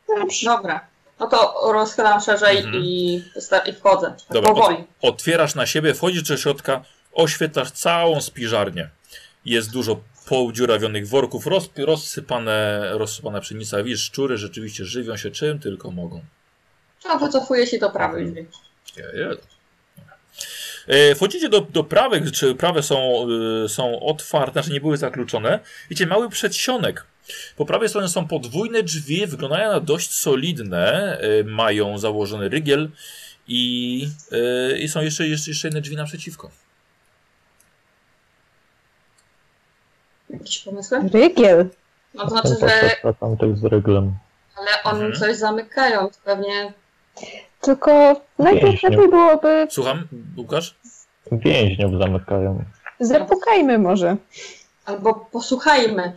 [0.07, 0.45] Dobrze.
[0.45, 0.87] Dobra.
[1.19, 2.83] No to rozchylam szerzej Mhm.
[2.83, 4.07] i, sta- i wchodzę.
[4.17, 4.83] Tak Dobra, powoli.
[5.01, 6.81] Otwierasz na siebie, wchodzisz do środka,
[7.17, 8.89] oświetlasz całą spiżarnię.
[9.45, 13.83] Jest dużo podziurawionych worków, roz, rozsypane, rozsypana pszenica.
[13.83, 16.21] Widzisz, szczury rzeczywiście żywią się czym tylko mogą.
[17.05, 18.45] No wycofuję się do prawej drzwi.
[18.97, 19.29] Je.
[20.87, 23.27] E, Wchodzicie do, do prawych, czy prawe są,
[23.65, 25.59] y, są otwarte, znaczy nie były zakluczone.
[25.89, 27.05] Widzicie, mały przedsionek.
[27.55, 32.89] Po prawej stronie są podwójne drzwi, wyglądają na dość solidne, y, mają założony rygiel
[33.47, 34.07] i,
[34.79, 36.51] i są jeszcze, jeszcze, jeszcze jedne drzwi naprzeciwko.
[40.29, 40.99] Jakieś pomysły?
[41.13, 41.69] Rygiel.
[42.13, 44.13] No to znaczy, że tamtych z ryglem.
[44.55, 45.13] ale oni Mhm.
[45.21, 46.07] coś zamykają.
[46.07, 46.73] To pewnie
[47.61, 50.75] Tylko najpierw lepiej byłoby Słucham, Łukasz?
[51.31, 52.63] Więźniów zamykają.
[52.99, 54.17] zapukajmy może.
[54.85, 56.13] albo posłuchajmy.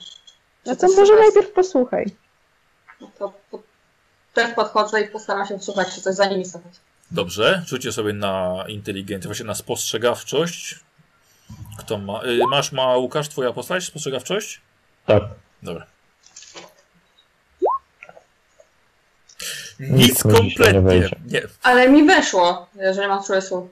[0.67, 2.07] No to może najpierw posłuchaj.
[3.01, 3.59] No to po,
[4.35, 6.73] też podchodzę i postaram się wsłuchać, czy coś za nimi słychać.
[7.11, 10.81] Dobrze, rzućcie sobie na inteligencję, właśnie na spostrzegawczość.
[11.81, 12.23] Kto ma?
[12.25, 14.61] Y, masz, ma Łukasz, twoja postać, spostrzegawczość?
[15.07, 15.23] Tak.
[15.63, 15.87] Dobra.
[19.81, 20.81] Nic nie kompletnie.
[20.81, 21.17] wejdzie.
[21.27, 21.43] Nie.
[21.63, 23.71] Ale mi weszło, jeżeli mam czuły słuch.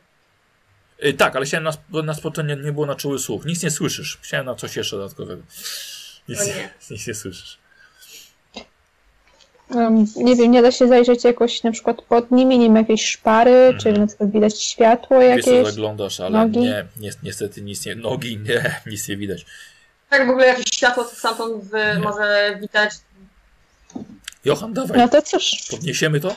[1.04, 3.44] Y, tak, ale chciałem na, na spotkanie nie było na czuły słuch.
[3.44, 4.18] Nic nie słyszysz.
[4.22, 5.42] Chciałem na coś jeszcze dodatkowego.
[6.28, 6.54] Nic, nie.
[6.54, 6.70] nie.
[6.90, 7.58] nic nie słyszysz.
[10.16, 13.74] Nie wiem, nie da się zajrzeć jakoś na przykład pod nimi, nie ma jakiejś szpary,
[13.80, 15.68] czy na przykład widać światło Wiesz co, jakieś.
[15.74, 16.58] zaglądasz, ale nogi?
[16.58, 19.46] nie, nie, niestety nic nie, nogi nie, nic nie widać.
[20.10, 21.98] Tak w ogóle jakieś światło stamtąd Nie.
[22.02, 22.90] może widać.
[24.44, 26.34] Johan, dawaj, No to cóż, podniesiemy to?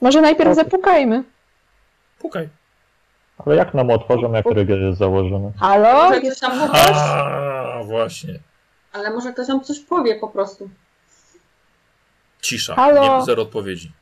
[0.00, 0.64] Może najpierw Okej.
[0.64, 1.22] zapukajmy.
[2.18, 2.48] Pukaj.
[3.46, 5.52] Ale jak nam otworzą, jak rygiel jest założony?
[5.60, 6.08] Halo?
[6.08, 8.38] Może ktoś tam A, właśnie.
[8.92, 10.70] ale może ktoś tam coś powie po prostu.
[12.46, 12.74] Cisza.
[12.74, 13.18] Halo?
[13.18, 13.92] Nie, zero odpowiedzi.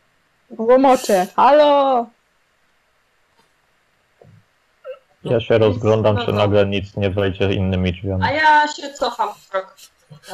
[0.50, 1.26] Łomocze.
[1.36, 2.06] Halo?
[5.24, 8.24] Ja się rozglądam, czy nagle nic nie wejdzie innymi drzwiami.
[8.24, 9.76] A ja się cofam krok.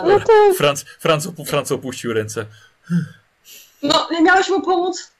[0.04, 2.46] No to Franc, Franc, opu- Franc opuścił ręce.
[3.82, 5.12] No, nie miałeś mu pomóc?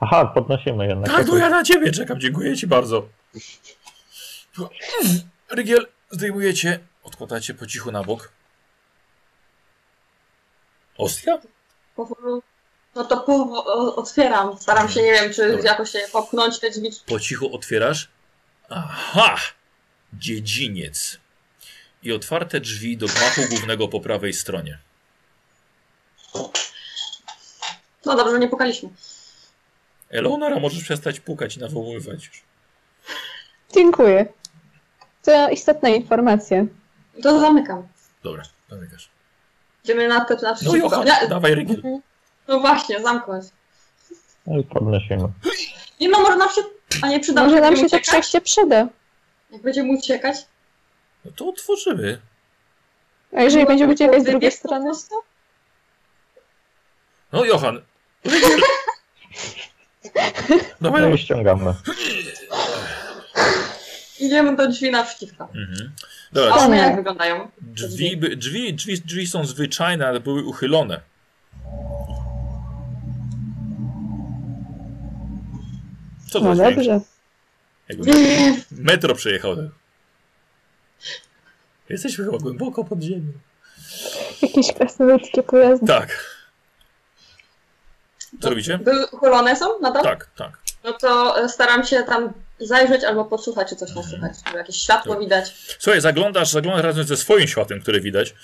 [0.00, 1.10] Aha, podnosimy jednak.
[1.10, 3.08] Tak, to ja na ciebie czekam, dziękuję ci bardzo.
[5.50, 8.32] Rygiel, zdejmujecie, odkładacie po cichu na bok.
[10.98, 11.38] Ostia?
[11.96, 12.42] Powolu-
[12.94, 13.32] No to po,
[13.64, 14.58] o, otwieram.
[14.58, 15.70] Staram się, nie wiem, czy Dobra.
[15.70, 16.90] jakoś się popchnąć te drzwi.
[17.06, 18.08] Po cichu otwierasz.
[18.68, 19.36] Aha!
[20.12, 21.18] Dziedziniec.
[22.02, 24.78] I otwarte drzwi do gmachu głównego po prawej stronie.
[28.04, 28.88] No dobrze, nie pukaliśmy.
[30.10, 32.42] Eleonora, możesz przestać pukać i nawoływać już.
[33.74, 34.26] dziękuję.
[35.22, 36.64] To istotna informacja.
[37.22, 37.88] To zamykam.
[38.22, 39.08] Dobra, zamykasz.
[39.88, 40.76] Idziemy na te na No przeciwko.
[40.76, 41.82] Johan, Nie, dawaj Rygiel.
[42.48, 43.44] No właśnie, zamknąć.
[44.46, 45.28] No i podnosimy.
[46.00, 46.60] Nie no, może nam się...
[47.02, 48.06] A nie przyda Może nam się to uciekać?
[48.08, 48.86] przejście przyda.
[49.50, 50.36] Jak będziemy uciekać?
[51.24, 52.20] No to otworzymy.
[53.36, 54.84] A jeżeli No, będziemy uciekać z drugiej po strony?
[54.84, 55.14] prostu?
[57.32, 57.82] No Johan.
[60.80, 61.74] Dawaj, No i ściągamy.
[64.20, 65.44] Idziemy do drzwi naprzeciwko.
[65.44, 65.92] Mhm.
[66.30, 66.82] A Dobra, one nie.
[66.82, 67.50] jak wyglądają?
[67.60, 71.00] drzwi, drzwi, drzwi, drzwi są zwyczajne, ale były uchylone.
[76.30, 77.00] Co to No dobrze.
[77.88, 78.12] Jakby
[78.70, 79.56] metro przejechał.
[81.88, 83.32] Jesteśmy chyba głęboko pod ziemią.
[84.42, 85.86] Jakieś krasnoludzkie pojazdy.
[85.86, 86.38] Tak.
[88.40, 88.78] Co robicie?
[89.12, 90.02] Uchylone są nadal?
[90.02, 90.58] Tak, tak.
[90.84, 94.32] No to e, staram się tam zajrzeć albo podsłuchać, czy coś tam słychać.
[94.50, 95.22] Czy jakieś światło Tak.
[95.24, 95.52] widać.
[95.78, 98.34] Słuchaj, zaglądasz, zaglądasz razem ze swoim światłem, które widać.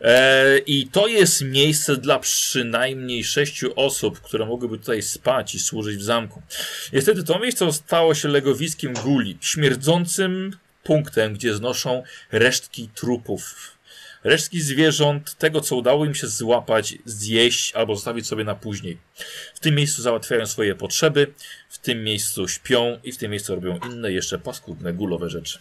[0.00, 5.96] E, I to jest miejsce dla przynajmniej sześciu osób, które mogłyby tutaj spać i służyć
[5.96, 6.42] w zamku.
[6.92, 13.54] Niestety to miejsce stało się legowiskiem guli, śmierdzącym punktem, gdzie znoszą resztki trupów.
[14.24, 18.98] Resztki zwierząt, tego co udało im się złapać, zjeść albo zostawić sobie na później.
[19.54, 21.34] W tym miejscu załatwiają swoje potrzeby,
[21.68, 25.58] w tym miejscu śpią i w tym miejscu robią inne jeszcze paskudne, gulowe rzeczy.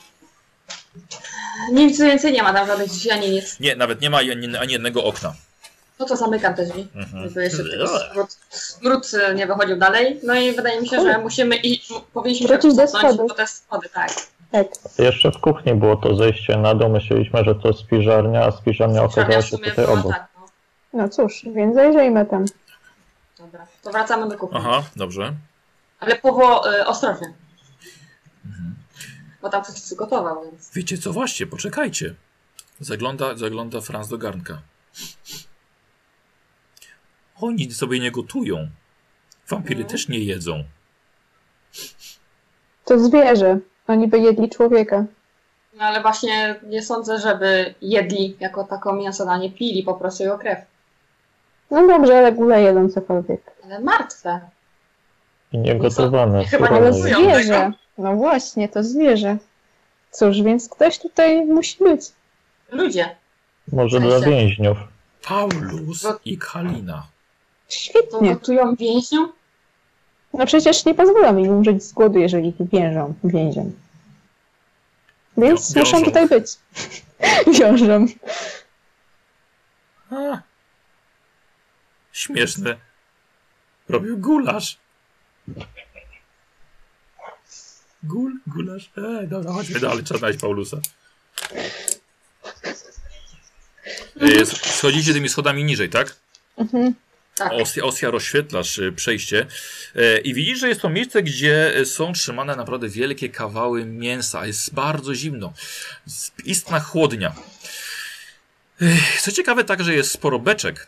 [1.71, 3.59] Nic więcej nie ma tam żadnych drzwi ani nic.
[3.59, 5.35] Nie, nawet nie ma ani, ani jednego okna.
[5.99, 6.87] No to zamykam te drzwi.
[6.95, 7.23] Mhm.
[7.23, 7.63] Żeby jeszcze
[8.49, 10.19] smród e, nie wychodził dalej.
[10.23, 11.81] No i wydaje mi się, że musimy i
[12.13, 12.87] powinniśmy Wrócić do
[13.27, 14.11] po te schody, tak.
[14.51, 14.67] Tak.
[14.99, 16.89] Jeszcze w kuchni było to zejście na dół.
[16.89, 20.11] Myśleliśmy, że to spiżarnia, a spiżarnia okazała się tutaj obok.
[20.13, 20.45] tak, no.
[20.93, 22.45] No cóż, więc zajrzyjmy tam.
[23.37, 24.57] Dobra, to wracamy do kuchni.
[24.61, 25.33] Aha, dobrze.
[25.99, 27.33] Ale powo y, ostrożnie,
[28.45, 28.75] Mhm.
[29.41, 30.71] bo tam coś przygotował, więc.
[30.73, 32.15] Wiecie co, właśnie, poczekajcie.
[32.79, 34.61] Zagląda, zagląda Franz do garnka.
[37.41, 38.69] Oni sobie nie gotują.
[39.49, 39.89] Wampiry No.
[39.89, 40.63] też nie jedzą.
[42.85, 43.59] To zwierzę.
[43.87, 45.05] Oni by jedli człowieka.
[45.73, 50.23] No ale właśnie nie sądzę, żeby jedli jako taką mięso, a nie pili po prostu
[50.23, 50.59] jego krew.
[51.71, 53.41] No dobrze, ale góle jedzą cokolwiek.
[53.63, 54.39] Ale martwe.
[55.51, 56.43] I nie No.
[56.49, 57.71] Chyba nie Ale zwierzę.
[57.97, 59.37] No właśnie, to zwierzę.
[60.11, 62.01] Cóż, więc ktoś tutaj musi być.
[62.71, 63.15] Ludzie.
[63.71, 64.77] Może dla więźniów.
[65.27, 67.07] Paulus i Kalina.
[67.67, 68.33] To Świetnie.
[68.33, 69.31] gotują więźniom?
[70.33, 73.71] No przecież nie pozwolą im umrzeć z głodu, jeżeli ich więżą, więzią.
[75.37, 75.79] Więc Wiążą.
[75.97, 76.51] muszą tutaj być.
[77.59, 78.05] Wiążą.
[80.11, 80.41] A,
[82.11, 82.75] śmieszne.
[83.89, 84.77] Robił gulasz.
[88.03, 88.91] Gul, gulasz.
[88.97, 90.77] Ej, dobra, chodźmy dalej, trzeba znaleźć Paulusa.
[94.21, 96.15] E, Schodzicie tymi schodami niżej, tak?
[96.57, 96.93] Mhm.
[97.37, 97.51] Tak.
[97.53, 99.45] Osja, Osja rozświetlasz y, przejście
[99.95, 104.45] e, i widzisz, że jest to miejsce, gdzie są trzymane naprawdę wielkie kawały mięsa.
[104.45, 105.53] Jest bardzo zimno.
[106.45, 107.35] Istna chłodnia.
[109.21, 110.87] Co ciekawe, także jest sporo beczek.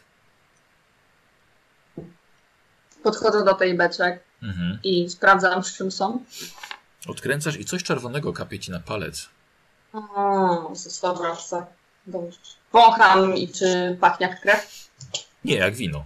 [3.03, 4.79] Podchodzę do tej beczek Mhm.
[4.83, 6.23] i sprawdzam, z czym są.
[7.07, 9.29] Odkręcasz i coś czerwonego kapie ci na palec.
[9.93, 11.37] O, dobra.
[12.07, 12.37] Dobrze.
[12.71, 14.89] Wącham i czy pachnie jak krew?
[15.45, 16.05] Nie, jak wino.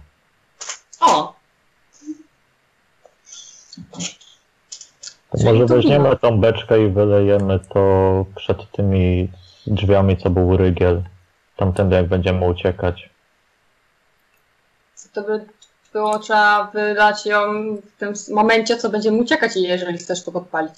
[1.06, 1.34] O,
[5.30, 9.28] To może weźmiemy tą beczkę i wylejemy to przed tymi
[9.66, 11.02] drzwiami, co był rygiel.
[11.56, 13.10] Tamtędy jak będziemy uciekać.
[15.12, 15.46] to by
[15.92, 20.74] było trzeba wydać ją w tym momencie, co będziemy uciekać, jeżeli chcesz to podpalić.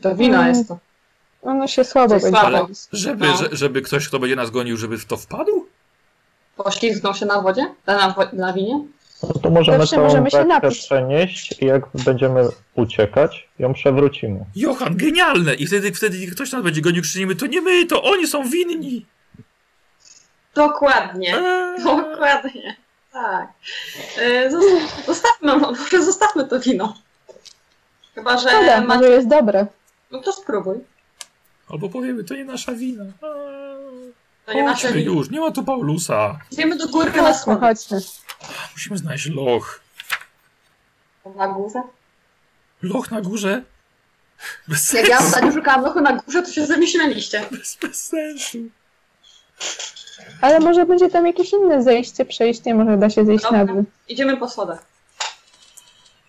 [0.00, 0.48] To wino Mm.
[0.48, 0.78] jest to.
[1.42, 2.68] Ono się słabo To jest będzie słabo.
[2.92, 3.36] Żeby, No.
[3.36, 5.67] że, żeby ktoś, kto będzie nas gonił, żeby w to wpadł?
[6.64, 7.74] Poślizgnął się na wodzie?
[7.86, 8.84] Na, wo- na winie?
[9.22, 14.44] No to możemy Zawsze całą możemy przenieść i jak będziemy uciekać, ją przewrócimy.
[14.56, 15.54] Johan, genialne!
[15.54, 19.06] I wtedy, wtedy ktoś nas będzie gonił, krzyczymy, to nie my, to oni są winni!
[20.54, 21.36] Dokładnie.
[21.38, 21.84] Eee.
[21.84, 22.76] Dokładnie.
[23.12, 23.48] Tak.
[24.18, 26.94] E, zos- Zostawmy, może zostawmy to wino.
[28.14, 28.94] Chyba, że Szkoda, ma...
[28.96, 29.66] może jest dobre.
[30.10, 30.76] No to spróbuj.
[31.70, 33.04] Albo powiemy, to nie nasza wina.
[33.04, 33.67] Eee.
[34.54, 35.12] Nie Chodźmy wino.
[35.12, 36.38] już, nie ma tu Paulusa.
[36.50, 37.60] Idziemy do góry na schody.
[37.60, 38.00] chodźmy.
[38.72, 39.80] Musimy znaleźć loch.
[41.36, 41.82] Na górze.
[42.82, 43.62] Loch na górze?
[44.68, 45.28] Bez Jak ja sensu.
[45.28, 47.44] ostatnio szukałam lochu na górze, to się śmialiście.
[47.50, 48.58] Bez, bez sensu.
[50.40, 53.58] Ale może będzie tam jakieś inne zejście, przejście, może da się zejść Dobra.
[53.58, 53.84] na dół.
[54.08, 54.82] Idziemy po schodach.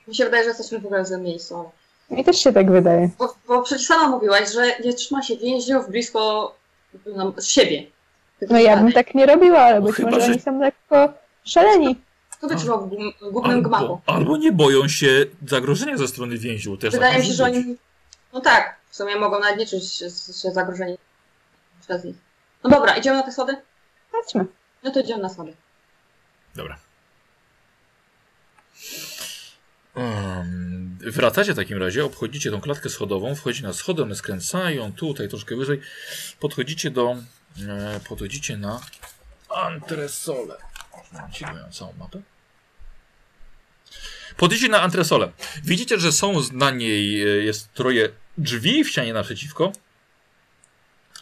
[0.08, 1.58] Mi się wydaje, że jesteśmy w ogóle w złym miejscu.
[1.58, 1.70] ale-
[2.18, 3.10] Mi też się tak wydaje.
[3.20, 6.56] Bo, bo przecież sama mówiłaś, że nie trzyma się więźniów blisko
[7.16, 7.88] no, siebie.
[8.50, 11.14] No ja bym tak nie robiła, ale być Chyba, może że- oni są lekko
[11.46, 11.96] szaleni.
[12.32, 12.90] Kto by trzymał w,
[13.32, 14.02] głównym Albo, gmachu?
[14.06, 16.80] albo nie boją się zagrożenia ze strony więźniów.
[16.80, 17.76] Też tak Wydaje mi może się, że oni...
[18.34, 20.98] No tak, w sumie mogą nawet nie czuć się, się zagrożeni
[21.82, 22.16] przez nich.
[22.64, 23.56] No dobra, idziemy na te schody?
[24.12, 24.46] Chodźmy.
[24.84, 25.54] No to idziemy na schody.
[26.56, 26.78] Dobra.
[29.96, 35.30] Um, wracacie w takim razie, obchodzicie tą klatkę schodową, wchodzi na schody, one skręcają, tutaj
[35.30, 35.82] troszkę wyżej.
[36.40, 37.16] Podchodzicie do,
[37.68, 38.82] e, podchodzicie na
[39.50, 40.58] antresolę.
[41.14, 42.22] Mam całą mapę.
[44.38, 45.32] Podchodzicie na antresolę.
[45.64, 49.72] Widzicie, że są na niej, e, jest troje drzwi w ścianie naprzeciwko,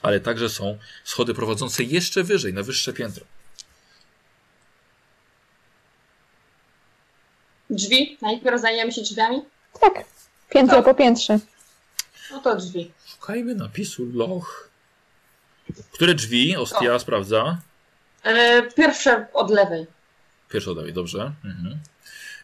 [0.02, 3.26] ale także są schody prowadzące jeszcze wyżej, na wyższe piętro.
[7.70, 8.18] Drzwi?
[8.22, 9.42] Najpierw zajmiemy się drzwiami?
[9.82, 9.94] Tak.
[10.50, 10.86] Piętro Tak.
[10.86, 11.40] po piętrze.
[12.32, 12.92] No to drzwi.
[13.06, 14.67] Szukajmy napisu loch.
[15.92, 16.56] Które drzwi?
[16.56, 17.58] Ostia sprawdza.
[18.24, 19.88] E, pierwsze od lewej.
[20.50, 21.32] Pierwsze oddaję, dobrze.
[21.46, 21.80] Mhm.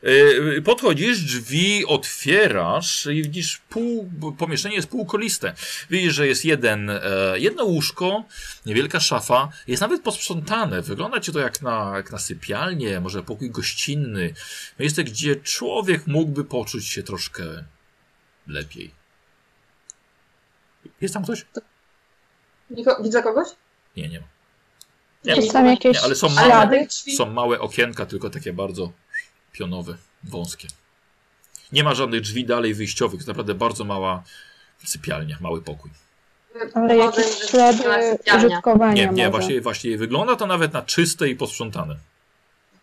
[0.03, 5.53] Yy, Podchodzisz, drzwi otwierasz i widzisz pół, pomieszczenie jest półkoliste.
[5.89, 6.99] Widzisz, że jest jeden, e,
[7.35, 8.23] jedno łóżko,
[8.65, 10.81] niewielka szafa, jest nawet posprzątane.
[10.81, 14.33] Wygląda ci to jak na, jak na sypialnię, może pokój gościnny.
[14.79, 17.43] Miejsce, gdzie człowiek mógłby poczuć się troszkę
[18.47, 18.91] lepiej.
[21.01, 21.45] Jest tam ktoś?
[22.71, 23.47] Niko- Widzę kogoś?
[23.97, 24.25] Nie, nie ma.
[25.25, 25.69] Nie, są nie.
[25.69, 26.87] jakieś Nie, ale są małe, ślady.
[27.17, 28.91] Są małe okienka, tylko takie bardzo
[29.51, 30.67] pionowe, wąskie.
[31.71, 33.15] Nie ma żadnych drzwi dalej wyjściowych.
[33.17, 34.23] Jest naprawdę bardzo mała
[34.85, 35.91] sypialnia, mały pokój.
[36.73, 37.77] Ale Może jakieś jest ślady
[38.17, 38.47] sypialnia.
[38.47, 39.29] użytkowania Nie, nie, może.
[39.29, 41.95] właśnie, właśnie wygląda to nawet na czyste i posprzątane.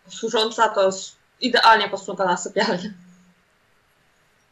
[0.07, 2.89] Służąca to jest idealnie posprzątana sypialnia.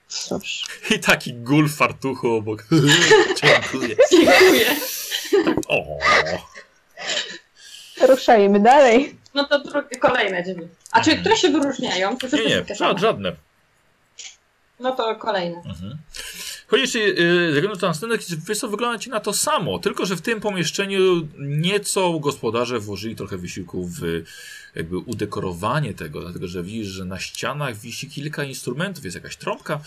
[0.09, 0.63] Cóż.
[0.95, 2.63] I taki gul w fartuchu obok.
[3.41, 3.95] Dziękuję.
[4.11, 4.75] Dziękuję.
[5.67, 5.83] O,
[8.07, 9.19] Ruszajmy dalej.
[9.33, 10.67] No to drugie, kolejne drzwi.
[10.91, 12.17] A czy które się wyróżniają?
[12.33, 13.35] Nie, nie, żadne.
[14.79, 15.57] No to kolejne.
[15.57, 15.97] Mhm.
[16.69, 17.15] Chociaż yy,
[17.53, 20.41] ze względu na następnych, wiesz co, wygląda ci na to samo, tylko że w tym
[20.41, 24.01] pomieszczeniu nieco gospodarze włożyli trochę wysiłku w
[24.75, 29.79] jakby udekorowanie tego, dlatego że widzisz, że na ścianach wisi kilka instrumentów, jest jakaś trąbka,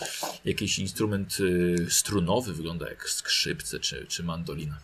[0.45, 4.77] jakiś instrument y, strunowy, wygląda jak skrzypce czy, czy mandolina.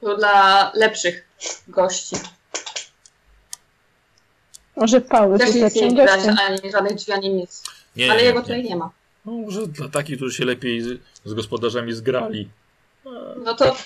[0.00, 1.28] To dla lepszych
[1.68, 2.16] gości.
[4.76, 7.62] Może Paulus Też jest nic nie widać, ani żadnych drzwi, ani nic.
[7.96, 8.42] Nie, Ale nie, jego nie.
[8.44, 8.90] tutaj nie ma.
[9.24, 12.48] No, może dla takich, którzy się lepiej z, z gospodarzami zgrali.
[13.44, 13.76] No to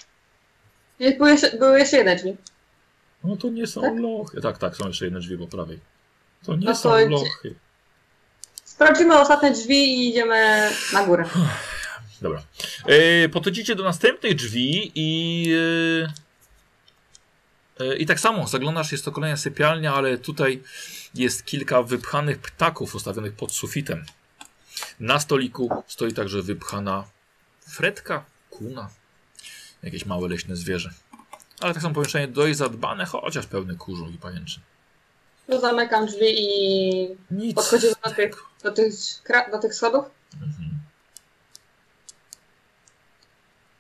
[1.19, 2.37] były jeszcze, były jeszcze jedne drzwi.
[3.25, 3.99] No to nie są Tak?
[3.99, 4.41] lochy.
[4.41, 5.81] Tak, tak, są jeszcze jedne drzwi po prawej.
[6.47, 7.55] To nie No to są lochy.
[8.65, 11.25] Sprawdzimy ostatnie drzwi i idziemy na górę.
[12.23, 12.43] Dobra.
[12.87, 15.45] E, podchodzicie do następnych drzwi i.
[16.05, 16.28] E,
[17.99, 20.63] I tak samo, zaglądasz, jest to kolejna sypialnia, ale tutaj
[21.15, 24.05] jest kilka wypchanych ptaków ustawionych pod sufitem.
[25.01, 27.05] Na stoliku stoi także wypchana
[27.69, 28.91] fredka, kuna,
[29.83, 30.91] jakieś małe leśne zwierzę.
[31.61, 34.61] Ale tak samo pomieszczenie dość zadbane, chociaż pełne kurzu i pajęczy.
[35.47, 37.57] Tu zamykam drzwi i Nic.
[37.57, 38.93] podchodzimy do tych, do tych,
[39.53, 40.05] do tych schodów.
[40.35, 40.79] Mhm.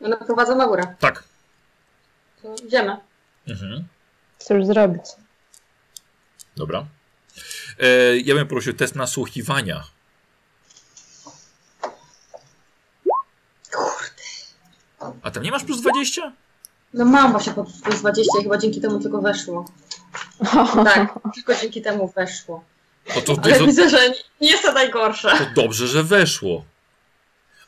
[0.00, 0.94] One prowadzą na górę.
[0.98, 1.24] Tak.
[2.42, 2.96] To idziemy.
[3.48, 3.84] Mhm.
[4.38, 5.02] Cóż zrobić?
[6.56, 6.86] Dobra.
[7.80, 9.84] E, ja bym prosił test nasłuchiwania.
[13.72, 14.22] Kurde.
[15.22, 16.32] A tam nie masz plus 20?
[16.94, 19.64] No mam właśnie po plus 20 i chyba dzięki temu tylko weszło.
[20.84, 22.64] Tak, tylko dzięki temu weszło.
[23.08, 25.28] No to, to, Ale jest, widzę, że nie jest to najgorsze.
[25.38, 26.64] to dobrze, że weszło.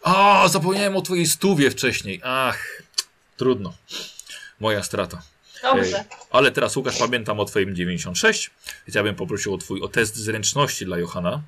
[0.03, 2.21] A, zapomniałem o twojej stówie wcześniej.
[2.25, 2.83] Ach,
[3.37, 3.73] trudno.
[4.61, 5.23] Moja strata.
[5.63, 5.99] Dobrze.
[5.99, 8.51] Ej, ale teraz Łukasz pamiętam o twoim 96,
[8.87, 11.43] więc ja bym poprosił o twój o test zręczności dla Johana.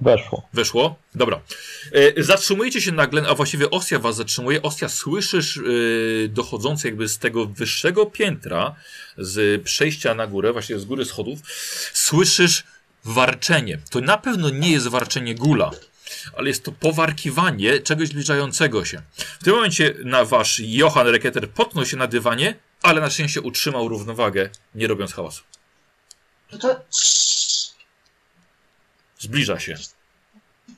[0.00, 0.48] Weszło.
[0.52, 0.96] Weszło?
[1.14, 1.40] Dobra.
[1.92, 4.62] E, zatrzymujecie się nagle, a właściwie Ostia was zatrzymuje.
[4.62, 5.60] Ostia, słyszysz e,
[6.28, 8.74] dochodzące jakby z tego wyższego piętra,
[9.18, 11.38] z przejścia na górę, właśnie z góry schodów,
[11.92, 12.64] słyszysz
[13.04, 13.78] warczenie.
[13.90, 15.70] To na pewno nie jest warczenie gula,
[16.36, 19.02] ale jest to powarkiwanie czegoś zbliżającego się.
[19.40, 23.88] W tym momencie na wasz Johan Reketer potknął się na dywanie, ale na szczęście utrzymał
[23.88, 25.42] równowagę, nie robiąc hałasu.
[26.52, 26.80] No to
[29.18, 29.74] Zbliża się.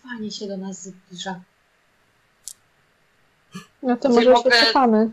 [0.03, 1.41] fajnie się do nas zbliża.
[3.83, 5.11] No to może mogę- się cofamy.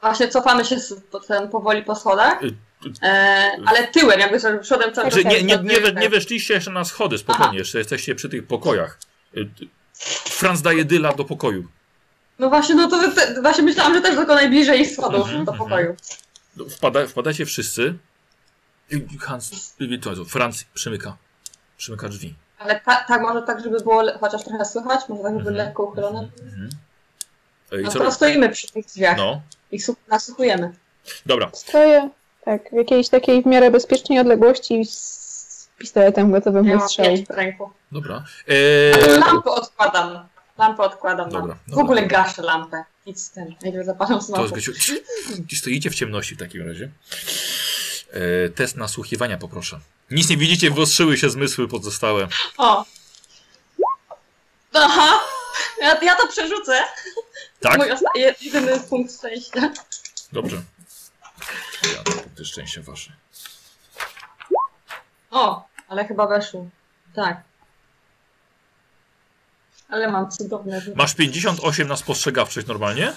[0.00, 0.76] Właśnie cofamy się
[1.10, 2.54] potem powoli po schodach, Y,
[3.02, 5.32] e, ale tyłem, jakby sobie przodem cały Znaczy, czas.
[5.32, 7.58] nie, nie, nie, we, nie weszliście jeszcze na schody, spokojnie, Aha.
[7.58, 8.98] jeszcze jesteście przy tych pokojach.
[9.36, 9.48] Y,
[10.28, 11.68] Franz daje dyla do pokoju.
[12.38, 13.00] No właśnie, no to
[13.42, 15.58] właśnie myślałam, że też tylko najbliżej schodów Mhm, do mhm.
[15.70, 15.96] pokoju.
[16.56, 17.94] No, Wpada, wpadacie wszyscy.
[18.90, 19.74] I Hans,
[20.28, 21.16] Franz przymyka.
[21.76, 22.34] Przymyka drzwi.
[22.58, 25.56] Ale ta, tak, może tak, żeby było chociaż trochę słychać, może tak, żeby Mhm.
[25.56, 26.28] lekko uchylone.
[27.72, 29.40] Y, I No co to rob- stoimy przy tych drzwiach No,
[29.72, 29.78] i
[30.08, 30.72] nasłuchujemy.
[31.26, 31.50] dobra.
[31.54, 32.10] Stoję
[32.44, 35.21] tak, w jakiejś takiej w miarę bezpiecznej odległości z
[35.86, 37.16] pistoletem gotowym Ja do strzału.
[37.26, 37.70] w ręku.
[37.92, 38.24] Dobra.
[38.48, 40.28] E, lampę odkładam.
[40.58, 41.30] Lampę odkładam.
[41.30, 41.84] Dobra, Dobra, w dobra.
[41.84, 42.84] ogóle gaszę lampę.
[43.06, 43.54] Nic z tym.
[43.62, 44.48] Najpierw zapalam to znowu.
[44.48, 44.72] zbyciu.
[45.56, 46.90] Stoicie w ciemności w takim razie.
[48.10, 49.80] E, test nasłuchiwania poproszę.
[50.10, 52.28] Nic nie widzicie, wyostrzyły się zmysły pozostałe.
[52.58, 52.84] O!
[54.74, 55.20] Aha!
[55.80, 56.80] Ja, ja to przerzucę.
[57.60, 57.78] Tak?
[57.78, 59.72] Mój jedyny punkt szczęścia.
[60.32, 60.62] Dobrze.
[61.96, 63.12] Ja to punkty szczęścia wasze.
[65.30, 65.64] O!
[65.92, 66.66] Ale chyba weszło.
[67.14, 67.42] Tak.
[69.88, 70.96] Ale mam cudowne życie.
[70.96, 73.12] Masz 58 na spostrzegawczość normalnie?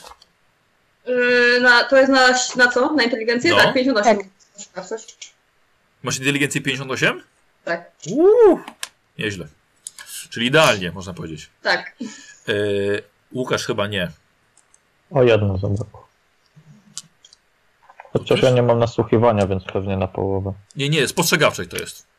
[1.06, 2.94] Yy, na, to jest na, na co?
[2.94, 3.52] Na inteligencję?
[3.52, 3.58] No.
[3.58, 4.18] Tak, 58.
[4.18, 4.28] Tak.
[6.04, 7.24] Masz inteligencję 58?
[7.64, 8.60] Tak, Uuu,
[9.18, 9.48] nieźle.
[10.30, 11.50] Czyli idealnie, można powiedzieć.
[11.62, 11.96] tak.
[12.48, 12.54] E,
[13.34, 14.12] Łukasz chyba nie.
[15.12, 16.08] O jedno zabrakło.
[18.14, 20.54] Chociaż ja nie mam nasłuchiwania, więc pewnie na połowę.
[20.76, 22.15] Nie, nie, spostrzegawczość to jest.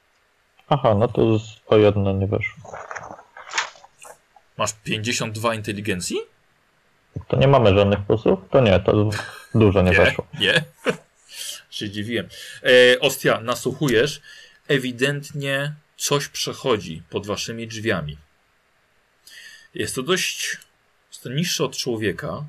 [0.68, 2.72] Aha, no to o jedno nie weszło.
[4.56, 6.16] Masz 52 inteligencji?
[7.28, 8.38] To nie mamy żadnych plusów?
[8.50, 9.10] To nie, to
[9.54, 10.26] dużo nie Nie, weszło.
[10.40, 10.64] nie.
[11.70, 12.28] się dziwiłem.
[12.62, 14.20] E, Ostia, nasłuchujesz.
[14.68, 18.18] Ewidentnie coś przechodzi pod waszymi drzwiami.
[19.74, 20.56] Jest to dość...
[21.10, 22.44] Jest to niższe od człowieka.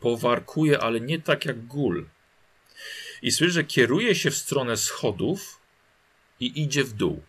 [0.00, 2.06] Powarkuje, ale nie tak jak gól.
[3.22, 5.60] I słyszysz, że kieruje się w stronę schodów
[6.40, 7.22] i idzie w dół.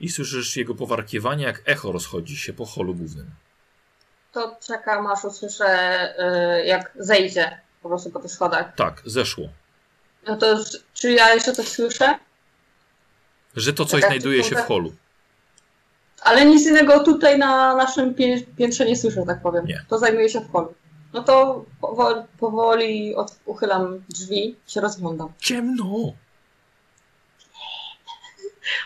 [0.00, 3.30] I słyszysz jego powarkiewanie, jak echo rozchodzi się po holu głównym.
[4.32, 6.14] To czekam, aż usłyszę,
[6.58, 8.74] yy, jak zejdzie po prostu po tych schodach.
[8.74, 9.48] Tak, zeszło.
[10.26, 10.64] No to,
[10.94, 12.18] czy ja jeszcze coś słyszę?
[13.56, 14.92] Że to coś Taka znajduje się w holu.
[16.22, 19.66] Ale nic innego tutaj na naszym pię piętrze nie słyszę, tak powiem.
[19.66, 19.84] Nie.
[19.88, 20.74] To zajmuje się w holu.
[21.12, 23.14] No to powoli, powoli
[23.44, 25.28] uchylam drzwi, się rozglądam.
[25.38, 26.12] Ciemno!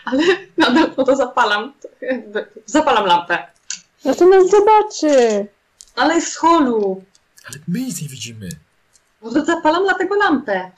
[0.05, 0.23] Ale
[0.57, 1.73] nadal no to zapalam.
[2.65, 3.47] Zapalam lampę.
[4.05, 5.47] No to nas zobaczy.
[5.95, 7.03] Ale jest w holu.
[7.45, 8.49] Ale my nic nie widzimy.
[9.21, 10.71] No to zapalam dlatego lampę.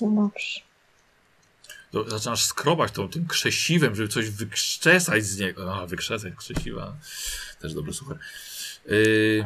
[0.00, 0.60] No dobrze.
[1.90, 5.74] To zaczynasz skrobać tą, tym krzesiwem, żeby coś wykrzesać z niego.
[5.74, 6.96] A, wykrzesać krzesiwa.
[7.60, 8.18] Też dobry suchar.
[8.86, 9.44] Yy...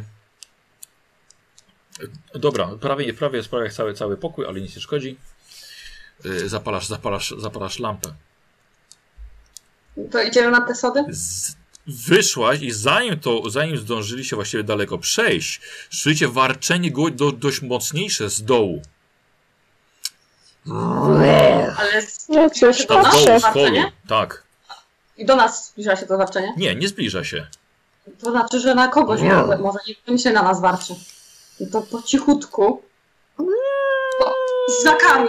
[2.35, 5.19] Dobra, prawie, prawie jest prawie cały, cały pokój, ale nic nie szkodzi.
[6.25, 8.15] Yy, zapalasz, zapalasz, zapalasz lampę.
[10.11, 11.05] To idziemy na te schody?
[11.11, 11.57] Z...
[11.87, 15.61] Wyszłaś i zanim to, zanim zdążyliście właściwie daleko przejść,
[15.91, 18.83] słyszycie warczenie go do, dość mocniejsze z dołu.
[21.79, 22.29] Ale z...
[22.29, 22.35] No
[22.89, 23.41] dołu, patrzę.
[23.41, 23.55] z holu.
[23.55, 23.93] Warczenie?
[24.09, 24.43] Tak.
[25.17, 26.55] I do nas zbliża się to warczenie?
[26.57, 27.47] Nie, nie zbliża się.
[28.21, 29.79] To znaczy, że na kogoś może, może
[30.09, 30.95] nie się na nas warczy.
[31.61, 32.83] I to po cichutku.
[34.19, 34.35] To
[34.83, 35.29] znakami.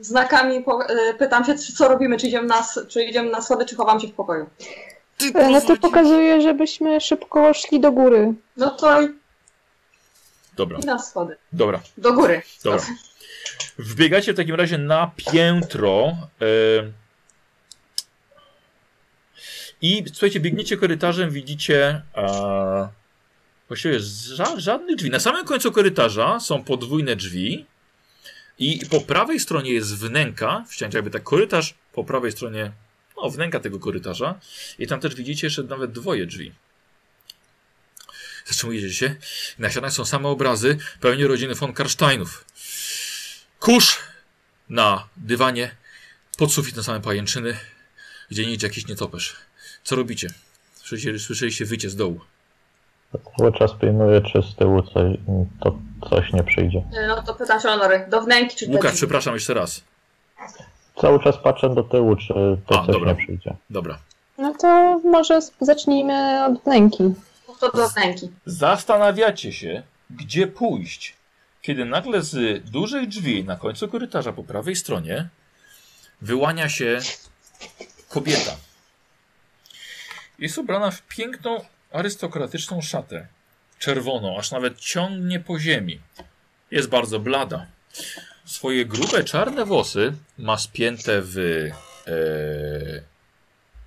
[0.00, 3.76] Znakami po, y, pytam się, co robimy, czy idziemy, na, czy idziemy na schody, czy
[3.76, 4.46] chowam się w pokoju.
[5.16, 8.34] Ty E, No to pokazuje, żebyśmy szybko szli do góry.
[8.56, 9.08] No to i
[10.56, 11.36] Dobra, i na schody.
[11.52, 11.80] dobra.
[11.98, 12.42] Do góry.
[12.64, 12.86] Dobra.
[13.78, 16.06] Wbiegacie w takim razie na piętro.
[16.42, 16.44] E...
[19.82, 22.88] I słuchajcie, biegniecie korytarzem, widzicie e,
[23.68, 25.10] właściwie ża żadnych drzwi.
[25.10, 27.66] Na samym końcu korytarza są podwójne drzwi
[28.58, 32.72] i po prawej stronie jest wnęka, w ścianie jakby tak korytarz, po prawej stronie
[33.16, 34.40] no, wnęka tego korytarza
[34.78, 36.52] i tam też widzicie jeszcze nawet dwoje drzwi.
[38.46, 39.16] Zatrzymujecie się.
[39.58, 42.44] Na ścianach są same obrazy, pewnie rodziny von Karsteinów.
[43.60, 43.98] Kurz
[44.68, 45.76] na dywanie,
[46.36, 47.56] pod sufitem same pajęczyny,
[48.30, 49.36] gdzie nie idzie jakiś nietoperz.
[49.84, 50.28] Co robicie?
[50.74, 52.20] Słyszeliście, słyszeliście wycie z dołu.
[53.38, 55.16] Cały czas pilnuję, czy z tyłu coś,
[55.60, 55.78] to
[56.10, 56.82] coś nie przyjdzie.
[56.96, 59.84] E, No to pytam się Honory, do wnęki czy do Łukasz, przepraszam jeszcze raz.
[61.00, 62.34] Cały czas patrzę do tyłu, czy
[62.66, 63.12] to A, coś dobra.
[63.12, 63.56] nie przyjdzie.
[63.70, 63.98] Dobra.
[64.38, 67.14] No to może zacznijmy od wnęki.
[67.60, 68.30] To do wnęki.
[68.46, 71.16] Zastanawiacie się, gdzie pójść,
[71.62, 75.28] kiedy nagle z dużych drzwi na końcu korytarza po prawej stronie
[76.22, 76.98] wyłania się
[78.08, 78.52] kobieta.
[80.38, 83.26] Jest ubrana w piękną, arystokratyczną szatę.
[83.78, 86.00] Czerwoną, aż nawet ciągnie po ziemi.
[86.70, 87.66] Jest bardzo blada.
[88.44, 91.38] Swoje grube, czarne włosy ma spięte w...
[92.06, 92.12] E,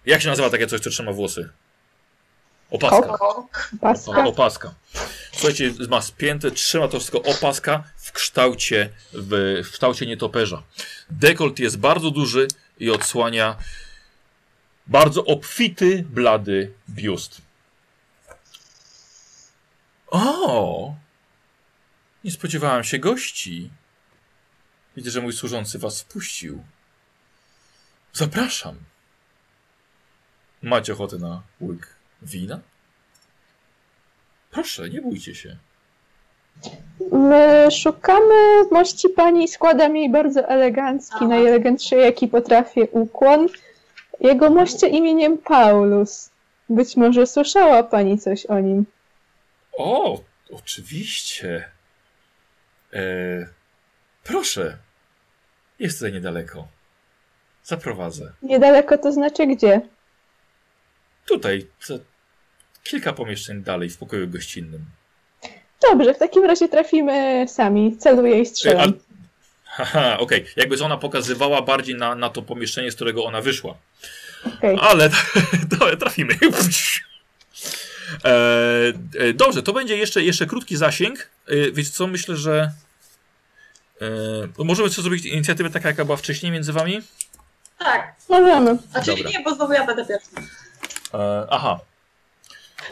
[0.05, 1.49] jak się nazywa takie coś, co trzyma włosy?
[2.71, 3.19] Opaska.
[3.19, 3.47] O,
[3.81, 4.11] Paska.
[4.11, 4.73] O, opaska.
[5.31, 10.63] Słuchajcie, ma spięte, trzyma to wszystko opaska w kształcie, w, w kształcie nietoperza.
[11.09, 12.47] Dekolt jest bardzo duży
[12.79, 13.55] i odsłania
[14.87, 17.41] bardzo obfity, blady biust.
[20.11, 20.93] O!
[22.23, 23.69] Nie spodziewałem się gości.
[24.97, 26.63] Widzę, że mój służący was wpuścił.
[28.13, 28.75] Zapraszam.
[30.63, 32.59] Macie ochotę na łyk wina?
[34.51, 35.57] Proszę, nie bójcie się.
[37.11, 41.27] My szukamy mości pani, składam jej bardzo elegancki, Aha.
[41.27, 43.47] najelegantszy jaki potrafię ukłon.
[44.19, 46.29] Jego moście imieniem Paulus.
[46.69, 48.85] Być może słyszała pani coś o nim.
[49.77, 50.21] O,
[50.51, 51.69] oczywiście.
[52.93, 53.01] E,
[54.23, 54.77] proszę.
[55.79, 56.67] Jest tutaj niedaleko.
[57.63, 58.31] Zaprowadzę.
[58.41, 59.81] Niedaleko to znaczy gdzie?
[61.25, 61.67] Tutaj,
[62.83, 64.85] kilka pomieszczeń dalej, w pokoju gościnnym.
[65.91, 67.97] Dobrze, w takim razie trafimy sami.
[67.97, 68.89] Celuję i E, strzelam.
[68.89, 69.11] a-
[69.65, 70.45] Haha, okej.
[70.55, 73.77] Jakby ona pokazywała bardziej na, na to pomieszczenie, z którego ona wyszła.
[74.57, 74.77] Okej.
[74.81, 75.09] Ale
[75.79, 76.33] dobra, trafimy.
[78.23, 81.29] E, e, dobrze, to będzie jeszcze, jeszcze krótki zasięg.
[81.47, 82.71] E, więc co, myślę, że
[84.01, 87.01] e, możemy co zrobić inicjatywę taka, jaka była wcześniej między wami?
[87.83, 88.15] tak.
[88.29, 88.77] Możemy.
[88.93, 89.31] A czyli Dobra.
[89.39, 90.29] nie, bo znowu ja będę pierwszy.
[91.13, 91.79] E, aha.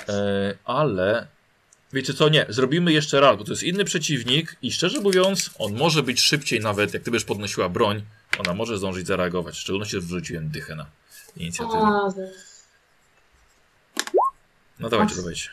[0.09, 1.27] E, ale
[1.93, 5.73] wiecie co, nie, zrobimy jeszcze raz, bo to jest inny przeciwnik i szczerze mówiąc, on
[5.73, 8.01] może być szybciej nawet, jak ty będziesz podnosiła broń,
[8.39, 9.55] ona może zdążyć zareagować.
[9.55, 10.85] W szczególności, że wrzuciłem dychę na
[11.37, 11.79] inicjatywę.
[11.79, 12.09] A,
[14.80, 15.49] No dawajcie, dawajcie.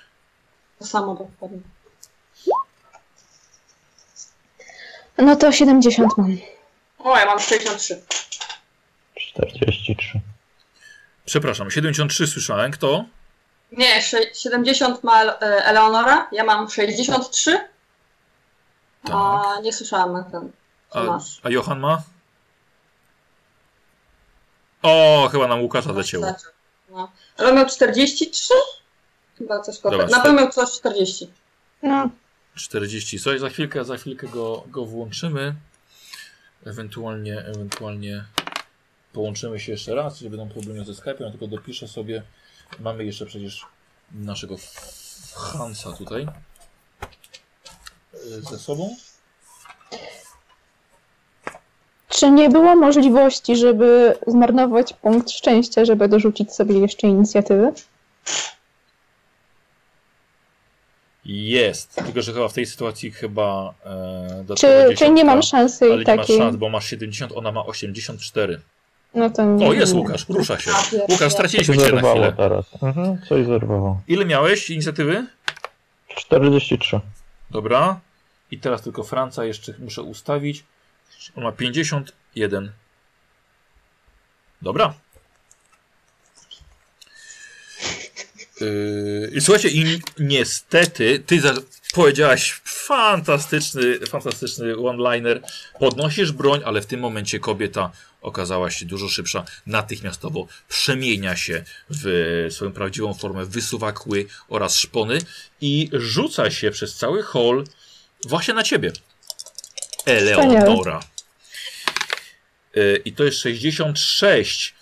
[0.79, 1.59] to samo dokładnie.
[5.19, 6.37] No to 70 mam.
[6.99, 8.03] O, ja mam 63.
[9.17, 10.21] 43.
[11.25, 12.71] Przepraszam, 73 słyszałem.
[12.73, 13.05] Kto?
[13.73, 17.69] Nie, sze- 70 ma e, Eleonora, ja mam 63.
[19.13, 20.53] A nie słyszałam na ten.
[20.91, 22.03] A, a Johan ma?
[24.83, 26.27] O, chyba nam Łukasza zacięło.
[26.91, 27.13] No.
[27.39, 28.55] Ale miał 43?
[29.39, 30.07] Chyba coś koło.
[30.07, 31.31] Na pewno coś 40.
[31.83, 32.11] No,
[32.55, 33.19] 40.
[33.19, 35.55] Słuchaj, za chwilkę, za chwilkę go, go włączymy.
[36.67, 38.25] Ewentualnie, ewentualnie
[39.13, 41.23] połączymy się jeszcze raz, jeżeli będą problemy ze Skype'em.
[41.23, 42.23] Ja tylko dopiszę sobie.
[42.81, 43.67] Mamy jeszcze przecież
[44.13, 44.57] naszego
[45.35, 46.29] Hansa tutaj
[48.15, 48.97] y, ze sobą.
[52.09, 57.73] Czy nie było możliwości, żeby zmarnować punkt szczęścia, żeby dorzucić sobie jeszcze inicjatywy?
[61.29, 61.95] Jest.
[62.05, 66.05] Tylko, że chyba w tej sytuacji chyba e, Czy, czy nie mam szansy Ale nie
[66.05, 66.39] masz takiej?
[66.39, 68.61] szans, bo masz 70, ona ma 84.
[69.15, 69.67] No to nie.
[69.69, 69.95] O, jest.
[69.95, 70.71] Łukasz, rusza się.
[71.09, 72.33] Łukasz, straciliśmy Coś cię na chwilę.
[72.37, 72.83] teraz.
[72.83, 74.01] Mhm, coś zerwało.
[74.09, 75.27] Ile miałeś inicjatywy?
[76.17, 77.01] 43.
[77.51, 78.01] Dobra.
[78.51, 80.65] I teraz tylko Franca jeszcze muszę ustawić.
[81.37, 82.73] On ma 51.
[84.63, 84.95] Dobra.
[88.61, 91.55] Yy, I słuchajcie, i niestety, ty za,
[91.95, 95.43] powiedziałaś fantastyczny, fantastyczny one-liner.
[95.79, 97.91] Podnosisz broń, ale w tym momencie kobieta
[98.23, 99.45] okazała się dużo szybsza.
[99.67, 105.19] Natychmiastowo przemienia się w swoją prawdziwą formę, wysuwa kły oraz szpony
[105.61, 107.65] i rzuca się przez cały hall
[108.29, 108.93] właśnie na ciebie.
[110.07, 111.01] Eleonora.
[112.75, 114.75] Yy, I to jest 66.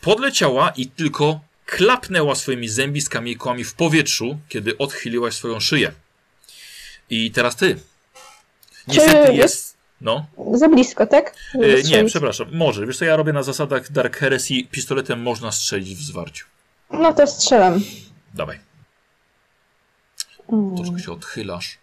[0.00, 5.92] Podleciała i tylko klapnęła swoimi zębiskami kłami w powietrzu, kiedy odchyliłaś swoją szyję.
[7.10, 7.80] I teraz ty.
[8.88, 9.76] Niestety jest- jest...
[10.00, 10.26] No.
[10.54, 11.34] Za blisko, tak?
[11.54, 12.48] E, nie, przepraszam.
[12.52, 12.86] Może.
[12.86, 14.54] Wiesz co, ja robię na zasadach Dark Heresy.
[14.70, 16.46] Pistoletem można strzelić w zwarciu.
[16.90, 17.80] No to strzelam.
[18.34, 18.60] Dawaj.
[20.52, 20.76] Mm.
[20.76, 21.78] Troszkę się odchylasz.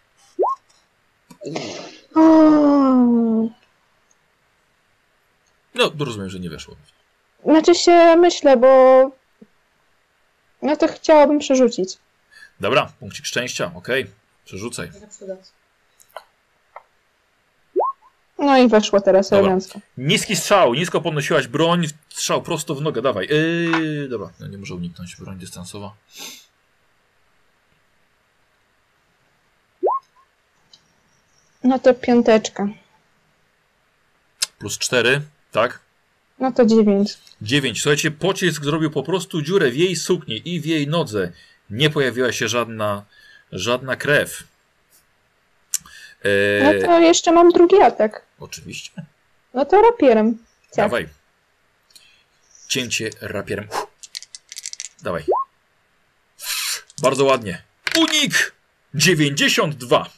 [2.14, 2.20] O,
[5.74, 6.76] No, rozumiem, że nie weszło.
[7.44, 9.10] Znaczy się myślę, bo
[10.62, 11.98] no to chciałabym przerzucić.
[12.60, 14.06] Dobra, punkcik szczęścia, okej.
[14.44, 14.90] Przerzucaj.
[18.38, 19.38] No i weszło teraz Dobra.
[19.38, 19.80] elegancko.
[19.98, 23.28] Niski strzał, nisko podnosiłaś broń, strzał prosto w nogę, dawaj.
[23.30, 25.94] Yy, dobra, no nie może uniknąć, broń dystansowa.
[31.64, 32.68] No to piąteczka.
[34.58, 35.20] Plus 4,
[35.52, 35.83] tak?
[36.38, 37.18] No to dziewięć.
[37.42, 37.82] 9.
[37.82, 41.32] Słuchajcie, pocisk zrobił po prostu dziurę w jej sukni i w jej nodze.
[41.70, 43.04] Nie pojawiła się żadna,
[43.52, 44.44] żadna krew.
[46.24, 48.22] No Eee, to jeszcze mam drugi atak.
[48.40, 48.90] Oczywiście.
[49.54, 50.38] No to rapierem.
[50.76, 50.76] Ciach.
[50.76, 51.08] Dawaj.
[52.68, 53.68] Cięcie rapierem.
[55.02, 55.24] Dawaj.
[57.02, 57.62] Bardzo ładnie.
[57.98, 58.54] Unik!
[58.94, 60.10] 92.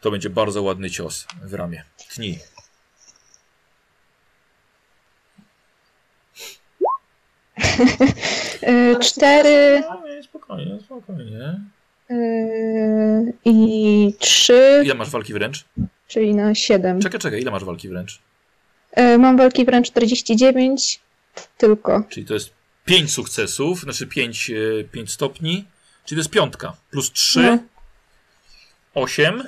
[0.00, 1.84] To będzie bardzo ładny cios w ramię.
[2.14, 2.38] Tnij.
[9.00, 9.82] Cztery
[10.24, 11.60] Spokojnie, spokojnie,
[12.10, 15.64] y, i trzy, Ile masz walki wręcz?
[16.08, 17.00] czyli na siedem.
[17.00, 18.20] Czekaj, czekaj, ile masz walki wręcz?
[18.98, 21.00] Y, mam walki wręcz 49
[21.58, 22.02] tylko.
[22.08, 22.50] Czyli to jest
[22.84, 24.50] 5 sukcesów, znaczy 5,
[24.92, 25.64] 5 stopni,
[26.04, 26.76] czyli to jest piątka.
[26.90, 27.58] Plus 3, No.
[28.94, 29.42] 8,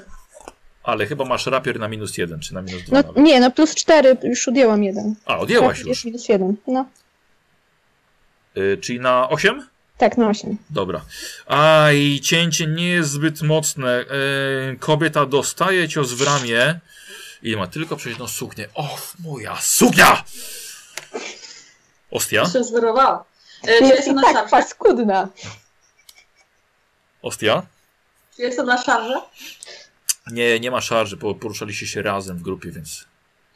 [0.82, 3.22] ale chyba masz rapier na minus 1, czy na minus 2 No nawet.
[3.24, 5.14] nie, no plus cztery, już odjęłam jeden.
[5.26, 5.88] A, odjęłaś Tak, już.
[5.88, 6.56] Jest minus jeden.
[6.66, 6.86] No,
[8.80, 9.68] czyli na 8?
[9.98, 10.56] tak, na osiem.
[10.70, 11.04] Dobra.
[11.46, 14.00] Aj, cięcie nie jest zbyt mocne.
[14.72, 16.80] Y, kobieta dostaje cios w ramię
[17.42, 18.68] i ma tylko przejść suknię.
[18.74, 20.24] O, moja suknia!
[22.10, 22.46] Ostia?
[22.46, 23.24] się zwyrowała.
[23.62, 24.50] E, Czy Jest jestem i na tak szarże?
[24.50, 25.28] paskudna.
[27.22, 27.62] Ostia?
[28.36, 29.20] Czy jestem na szarże?
[30.26, 33.04] Nie, nie ma szarży, bo poruszaliście się razem w grupie, więc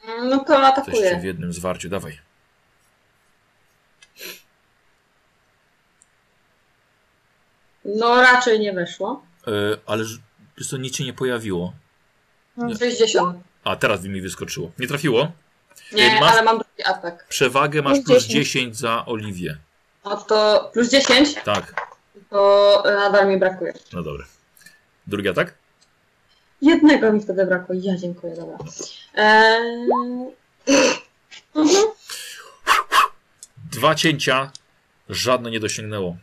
[0.07, 1.89] Mm, No to jesteście w jednym zwarciu.
[1.89, 2.19] Dawaj.
[7.95, 9.23] No raczej nie weszło.
[9.47, 9.51] Y,
[9.85, 10.03] ale
[10.57, 11.73] wiesz co, nic się nie pojawiło.
[12.79, 13.37] 60.
[13.63, 14.71] A, teraz mi wyskoczyło.
[14.79, 15.31] Nie trafiło?
[15.93, 17.27] Nie, Masz- ale mam drugi atak.
[17.27, 18.33] Przewagę masz Plus plus 10.
[18.33, 19.57] 10 za Oliwię.
[20.05, 21.91] No to plus 10, Tak,
[22.29, 23.73] to nadal mi brakuje.
[23.93, 24.25] no dobra.
[25.07, 25.53] Drugi atak?
[26.61, 27.75] Jednego mi wtedy brakło.
[27.81, 28.57] Ja dziękuję, dobra.
[29.15, 29.87] Eee...
[31.55, 31.85] Mhm.
[33.71, 34.51] Dwa cięcia,
[35.09, 36.17] żadne nie dosięgnęło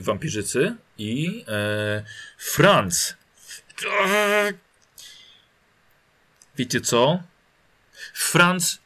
[0.00, 1.44] wampirzycy i yy,
[2.38, 3.16] Franz.
[6.56, 7.22] Wiecie co?
[8.14, 8.78] Franz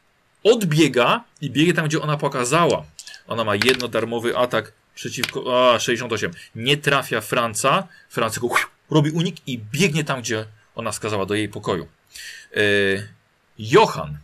[0.43, 2.85] odbiega i biegnie tam, gdzie ona pokazała.
[3.27, 5.71] Ona ma jedno darmowy atak przeciwko.
[5.73, 6.31] A, 68.
[6.55, 7.87] Nie trafia Franca.
[8.09, 8.55] Franc tylko
[8.91, 10.45] robi unik i biegnie tam, gdzie
[10.75, 11.87] ona wskazała do jej pokoju.
[12.55, 13.07] Yy,
[13.59, 14.17] Johan.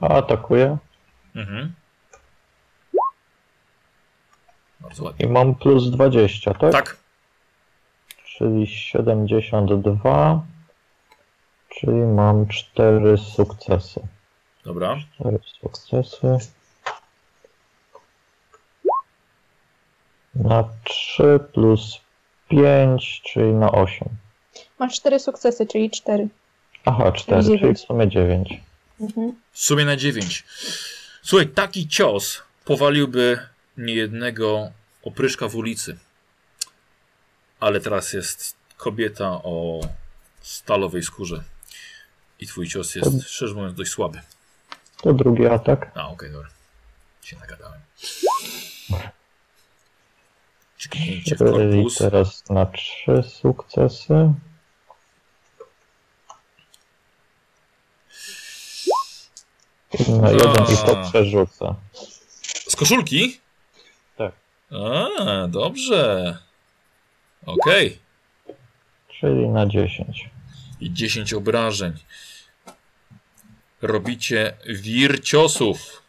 [0.00, 0.78] Atakuję
[1.34, 1.72] Mhm.
[4.80, 5.26] Bardzo ładnie.
[5.26, 6.72] i mam plus 20, tak?
[6.72, 6.96] Tak,
[8.24, 10.42] Czyli 72.
[11.68, 14.00] Czyli mam 4 sukcesy.
[14.64, 14.96] dobra.
[15.14, 16.38] 4 sukcesy.
[20.34, 22.00] Na 3 plus
[22.48, 24.08] 5, czyli na 8.
[24.78, 26.28] Masz cztery sukcesy, czyli cztery.
[26.84, 27.80] Aha, 4, czyli w dziewięć.
[27.80, 28.60] sumie 9.
[29.00, 29.32] Mhm.
[29.52, 30.44] W sumie na 9.
[31.22, 33.38] Słuchaj, taki cios powaliłby
[33.78, 34.72] niejednego
[35.02, 35.98] opryszka w ulicy.
[37.60, 39.80] Ale teraz jest kobieta o
[40.40, 41.44] stalowej skórze.
[42.40, 44.20] I twój cios jest, szczerze mówiąc, dość słaby.
[45.02, 45.92] To drugi atak.
[45.94, 46.48] A, okej, dobra.
[47.22, 47.80] Się nagadałem.
[50.76, 51.98] Czeknięcie w korpus.
[51.98, 54.32] teraz na 3 sukcesy.
[60.08, 61.08] Na jeden i to A.
[61.08, 61.74] przerzucę.
[62.68, 63.40] Z koszulki?
[64.70, 66.38] A, dobrze.
[67.46, 67.98] Okej.
[69.08, 70.30] Czyli na 10.
[70.80, 71.92] I 10 obrażeń.
[73.82, 76.02] Robicie wir ciosów.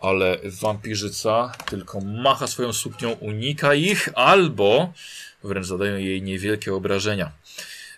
[0.00, 4.92] Ale wampirzyca tylko macha swoją suknią, unika ich, albo
[5.44, 7.32] wręcz zadają jej niewielkie obrażenia.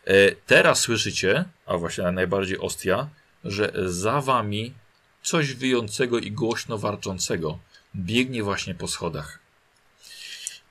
[0.05, 3.09] E, teraz słyszycie, a właśnie najbardziej Ostia,
[3.45, 4.73] że za wami
[5.23, 7.59] coś wyjącego i głośno warczącego
[7.95, 9.42] biegnie właśnie po schodach.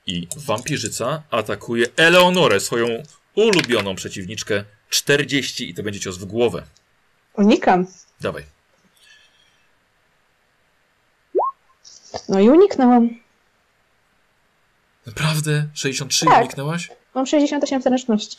[0.06, 2.88] I wampirzyca atakuje Eleonorę, swoją
[3.36, 4.64] ulubioną przeciwniczkę.
[4.90, 6.64] 40 i to będzie cios w głowę.
[7.34, 7.88] Unikam.
[8.22, 8.44] Dawaj.
[12.30, 13.10] No i uniknęłam.
[15.06, 15.68] Naprawdę?
[15.74, 16.40] 63 Tak.
[16.42, 16.90] uniknęłaś?
[17.16, 18.38] Mam 68 zręczności.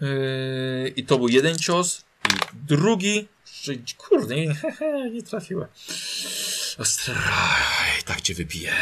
[0.00, 2.04] Yy, I to był jeden cios.
[2.30, 2.32] I
[2.66, 3.28] drugi.
[3.98, 4.54] Kurde, nie,
[5.14, 5.68] nie trafiła.
[6.78, 7.14] Ostra...
[7.14, 8.72] Oj, tak cię wybiję.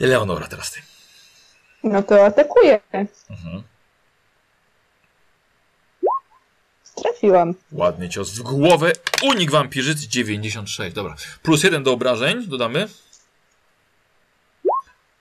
[0.00, 0.80] Eleonora, teraz ty.
[1.84, 2.80] No to atakuję.
[3.30, 3.62] Mhm.
[6.94, 7.54] Trafiłam.
[7.72, 8.92] Ładny cios w głowę.
[9.22, 10.94] Unik wampirzyc 96.
[10.94, 11.16] Dobra.
[11.42, 12.88] Plus jeden do obrażeń dodamy.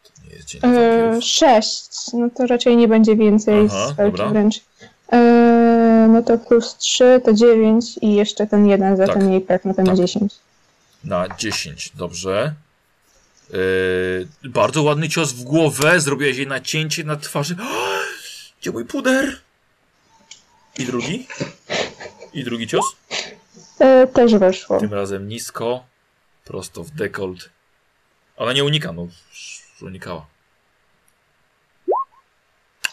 [0.04, 1.24] To nie jest dzień wampirów.
[1.24, 1.86] 6.
[2.14, 4.30] No to raczej nie będzie więcej Aha, z walki dobra.
[4.30, 4.56] wręcz.
[5.12, 9.16] E, no to plus 3 to 9 i jeszcze ten jeden za Tak.
[9.16, 9.98] ten jej pech, no to na Tak.
[9.98, 10.34] 10.
[11.04, 11.92] Na 10.
[11.96, 12.54] Dobrze.
[13.50, 16.00] Yy, bardzo ładny cios w głowę.
[16.00, 17.56] Zrobiłaś jej nacięcie na twarzy.
[18.62, 19.40] Gdzie mój puder?
[20.80, 21.28] I drugi?
[22.34, 22.96] I drugi cios?
[23.80, 24.80] E, też weszło.
[24.80, 25.86] Tym razem nisko,
[26.44, 27.50] prosto w dekolt.
[28.38, 29.08] Ona nie unika, no
[29.82, 30.26] unikała.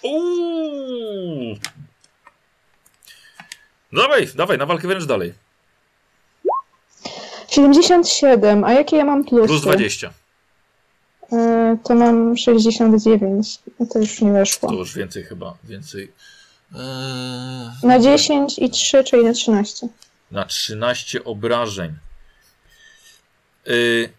[0.03, 1.57] Uuu.
[3.93, 5.35] Dawaj, dawaj, na walkę wręcz dalej.
[7.49, 9.47] 77, a jakie ja mam plusy?
[9.47, 10.13] Plus 20.
[11.33, 13.59] E, to mam 69.
[13.81, 14.73] No to już nie To weszło.
[14.73, 16.13] już więcej chyba, więcej.
[16.75, 19.89] Eee, Na 10 i 3, czyli na 13.
[20.31, 21.93] na 13 obrażeń.
[23.69, 24.13] Y,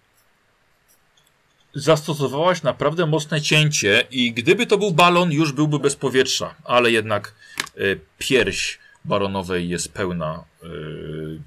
[1.76, 7.34] zastosowałaś naprawdę mocne cięcie i gdyby to był balon, już byłby bez powietrza, ale jednak
[7.77, 10.44] y, pierś baronowej jest pełna.
[10.64, 11.40] y,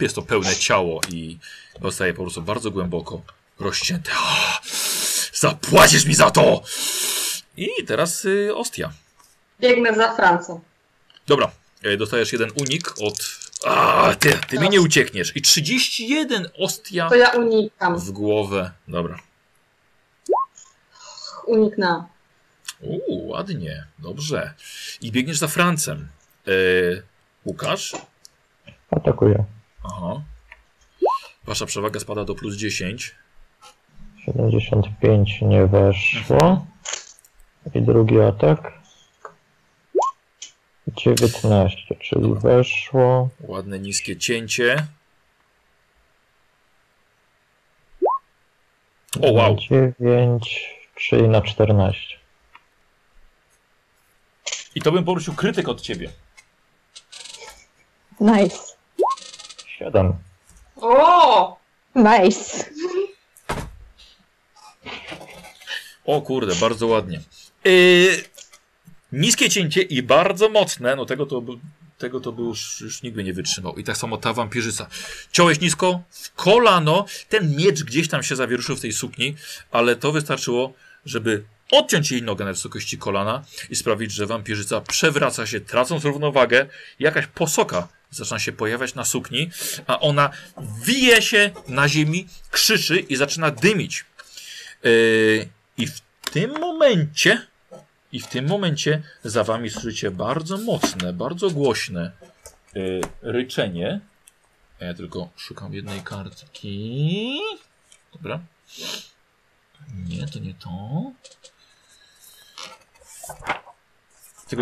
[0.00, 1.38] jest to pełne ciało i
[1.82, 3.22] zostaje po prostu bardzo głęboko
[3.62, 4.10] rozcięte.
[5.34, 6.62] Zapłacisz mi za to!
[7.56, 8.92] I teraz y, Ostia.
[9.60, 10.60] Biegnę za Francą.
[11.26, 11.50] Dobra,
[11.82, 13.42] e, dostajesz jeden unik od.
[13.66, 15.36] A, ty, ty mi nie uciekniesz.
[15.36, 17.98] I 31 ostia To ja unikam.
[17.98, 18.70] w głowę.
[18.88, 19.18] Dobra.
[21.46, 22.06] Uniknęłam.
[22.80, 24.54] Uuu, ładnie, dobrze.
[25.00, 26.08] I biegniesz za Francem.
[26.46, 26.50] E,
[27.44, 27.92] Łukasz?
[28.90, 29.44] Atakuję.
[29.84, 30.22] Aha.
[31.44, 33.14] Wasza przewaga spada do plus 10.
[34.60, 36.66] 75 nie weszło.
[37.74, 38.72] I drugi atak.
[40.96, 43.28] 19, czyli weszło.
[43.40, 44.86] Ładne, niskie cięcie.
[49.22, 49.56] O, wow.
[49.56, 52.00] 9, czyli na 14.
[54.74, 56.10] I to bym poruszył krytyk od ciebie.
[58.20, 58.58] Nice.
[59.78, 60.14] 7.
[60.76, 61.56] O!
[61.94, 62.64] Nice.
[66.04, 67.20] O kurde, bardzo ładnie.
[67.64, 68.24] Yy,
[69.12, 71.58] niskie cięcie i bardzo mocne, no tego to, by-
[71.98, 73.76] tego to by już, już nikt by nie wytrzymał.
[73.76, 74.86] I tak samo ta wampirzyca.
[75.32, 79.34] Ciąłeś nisko, w kolano, ten miecz gdzieś tam się zawieruszył w tej sukni,
[79.70, 80.72] ale to wystarczyło,
[81.06, 86.66] żeby odciąć jej nogę na wysokości kolana i sprawić, że wampirzyca przewraca się, tracąc równowagę.
[86.98, 89.50] Jakaś posoka zaczyna się pojawiać na sukni,
[89.86, 90.30] a ona
[90.84, 94.04] wije się na ziemi, krzyczy i zaczyna dymić.
[94.84, 96.00] Yy, I w
[96.30, 97.46] tym momencie,
[98.12, 102.12] i w tym momencie za wami słyszycie bardzo mocne, bardzo głośne
[102.74, 104.00] yy, ryczenie.
[104.80, 107.40] A Ja tylko szukam jednej kartki.
[108.12, 108.40] Dobra.
[110.08, 111.02] Nie, to nie to.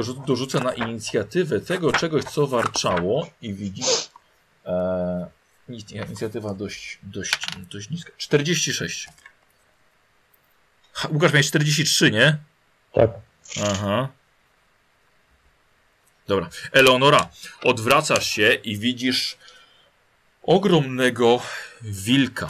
[0.03, 4.11] Rzu- dorzucę na inicjatywę tego czegoś, co warczało i widzisz.
[4.67, 5.31] E,
[5.69, 7.39] inicj- inicjatywa dość, dość,
[7.71, 8.13] dość niska.
[8.17, 9.09] 46.
[11.09, 12.37] Łukasz miałeś 43, nie?
[12.93, 13.11] Tak.
[13.65, 14.09] Aha.
[16.29, 16.49] Dobra.
[16.73, 17.29] Eleonora,
[17.63, 19.37] odwracasz się i widzisz
[20.43, 21.43] ogromnego
[21.83, 22.49] wilka.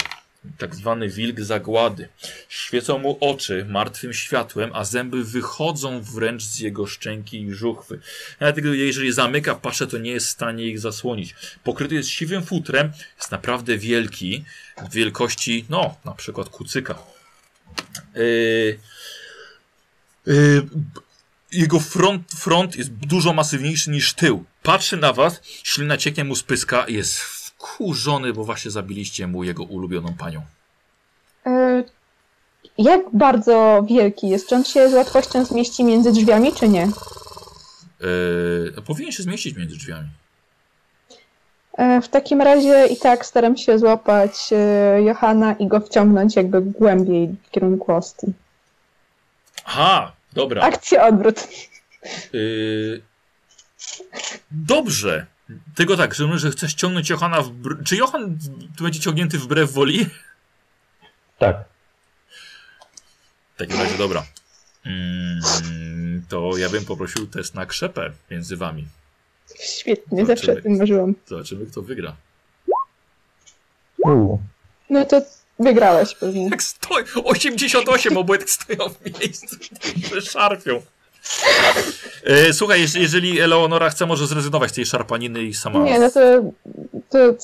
[0.58, 2.08] Tak zwany wilk zagłady.
[2.48, 8.00] Świecą mu oczy martwym światłem, a zęby wychodzą wręcz z jego szczęki i żuchwy.
[8.56, 11.34] Gdy- jeżeli zamyka paszę, to nie jest w stanie ich zasłonić.
[11.64, 14.44] Pokryty jest siwym futrem, jest naprawdę wielki,
[14.92, 16.98] wielkości, no, na przykład kucyka.
[18.14, 18.78] Yy,
[20.26, 20.66] Yy,
[21.52, 24.44] jego front, front jest dużo masywniejszy niż tył.
[24.62, 29.44] Patrzy na was, ślina cieknie mu z pyska i jest wkurzony, bo właśnie zabiliście mu
[29.44, 30.42] jego ulubioną panią.
[31.46, 31.84] E,
[32.78, 34.48] jak bardzo wielki jest?
[34.48, 36.88] Czy on się z łatwością zmieści między drzwiami, czy nie?
[38.00, 40.08] Yy, powinien się zmieścić między drzwiami.
[41.80, 46.60] E, W takim razie i tak staram się złapać e, Johana i go wciągnąć jakby
[46.62, 48.26] głębiej w kierunku Ostii.
[49.64, 50.62] Aha, dobra.
[50.62, 51.48] Akcja odwrót.
[52.32, 53.02] Yy...
[54.50, 55.26] Dobrze.
[55.74, 57.84] Tylko tak, że, że chcesz ciągnąć Johana w...
[57.84, 58.38] Czy Johan
[58.76, 60.06] tu będzie ciągnięty wbrew woli?
[61.38, 61.56] Tak.
[63.54, 64.24] W takim razie dobra.
[64.86, 65.40] Mm,
[66.28, 68.86] to ja bym poprosił test na krzepę między wami.
[69.62, 71.14] Świetnie, zawsze o tym marzyłam.
[71.26, 72.16] Zobaczymy, kto wygra.
[74.90, 75.22] No to
[75.58, 76.50] wygrałeś pewnie.
[76.50, 77.04] Tak stoi.
[77.24, 79.56] 88, oboje tak stoją w miejscu.
[80.14, 80.82] że Szarpią.
[82.24, 85.78] E, słuchaj, jeż- jeżeli Eleonora chce, może zrezygnować z tej szarpaniny i sama.
[85.84, 86.20] Nie, no to,
[87.08, 87.34] to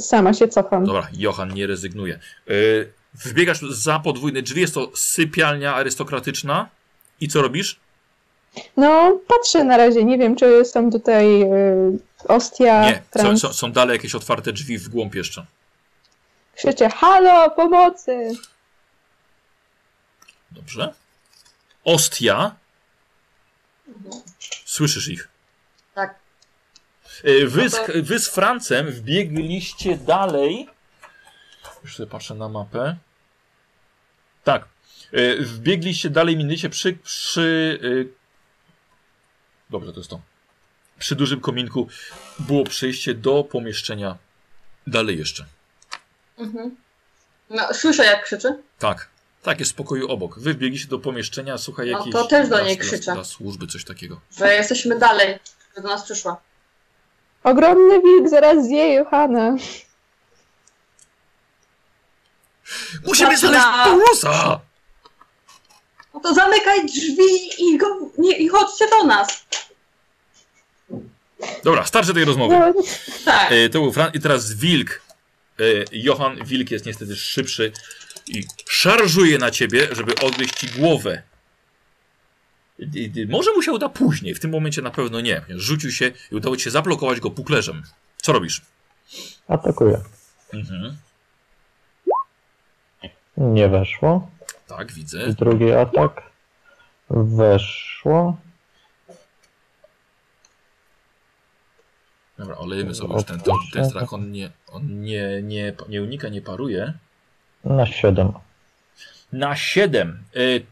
[0.00, 0.84] sama się cofam.
[0.84, 2.14] Dobra, Johan nie rezygnuje.
[2.48, 2.52] E,
[3.14, 6.68] wbiegasz za podwójne drzwi, jest to sypialnia arystokratyczna.
[7.20, 7.80] I co robisz?
[8.76, 11.98] No, patrzę na razie, nie wiem, czy są tutaj y,
[12.28, 13.40] Ostia, Nie, są, trans.
[13.40, 15.46] są, są dalej jakieś otwarte drzwi w głąb jeszcze.
[16.56, 18.30] Krzyczę, halo, pomocy!
[20.50, 20.94] Dobrze.
[21.84, 22.54] Ostia.
[24.64, 25.28] Słyszysz ich.
[25.94, 26.14] Tak.
[27.24, 30.68] E, Wy z, No wy z Francem wbiegliście dalej.
[31.82, 32.96] Już sobie patrzę na mapę.
[34.44, 34.64] Tak.
[35.12, 36.92] E, Wbiegliście dalej, minęliście przy.
[36.92, 38.23] przy e,
[39.70, 40.20] Dobrze, to jest to.
[40.98, 41.88] Przy dużym kominku
[42.38, 44.16] było przejście do pomieszczenia
[44.86, 45.46] dalej jeszcze.
[46.38, 46.76] Mhm.
[47.50, 48.58] No, słyszę jak krzyczy.
[48.78, 49.08] Tak.
[49.42, 50.38] Tak, jest w pokoju obok.
[50.38, 52.12] Wy wbiegliście do pomieszczenia, słuchaj, No jakieś.
[52.12, 53.12] to też do dla- niej dla- krzyczę.
[53.14, 54.20] Dla służby, coś takiego.
[54.38, 55.38] Że jesteśmy dalej,
[55.76, 56.40] że do nas przyszła.
[57.42, 59.56] Ogromny wilk zaraz zje Johana.
[63.06, 64.60] Musimy Patrz znaleźć na- Paulosa!
[66.14, 67.86] No to zamykaj drzwi i, go,
[68.18, 69.46] nie, i chodźcie do nas.
[71.64, 72.54] Dobra, starczy tej rozmowy.
[73.24, 73.52] Tak.
[73.52, 75.02] E, to był Fran i teraz Wilk.
[75.60, 75.62] E,
[75.92, 77.72] Johan Wilk jest niestety szybszy
[78.26, 81.22] i szarżuje na ciebie, żeby odgryźć ci głowę.
[82.78, 85.42] I- i- Może mu się uda później, w tym momencie na pewno nie.
[85.48, 87.82] Rzucił się i udało ci się zablokować go puklerzem.
[88.22, 88.62] Co robisz?
[89.48, 90.00] Atakuję.
[90.54, 90.96] Mhm.
[93.36, 94.30] Nie weszło.
[94.76, 95.32] Tak, widzę.
[95.32, 96.22] Drugi atak.
[97.10, 98.36] Weszło.
[102.38, 104.12] Dobra, olejemy sobie już ten, ten, ten strach.
[104.12, 106.92] On nie, on nie, nie, nie unika, nie paruje.
[107.64, 108.32] Na 7.
[109.32, 110.24] Na 7.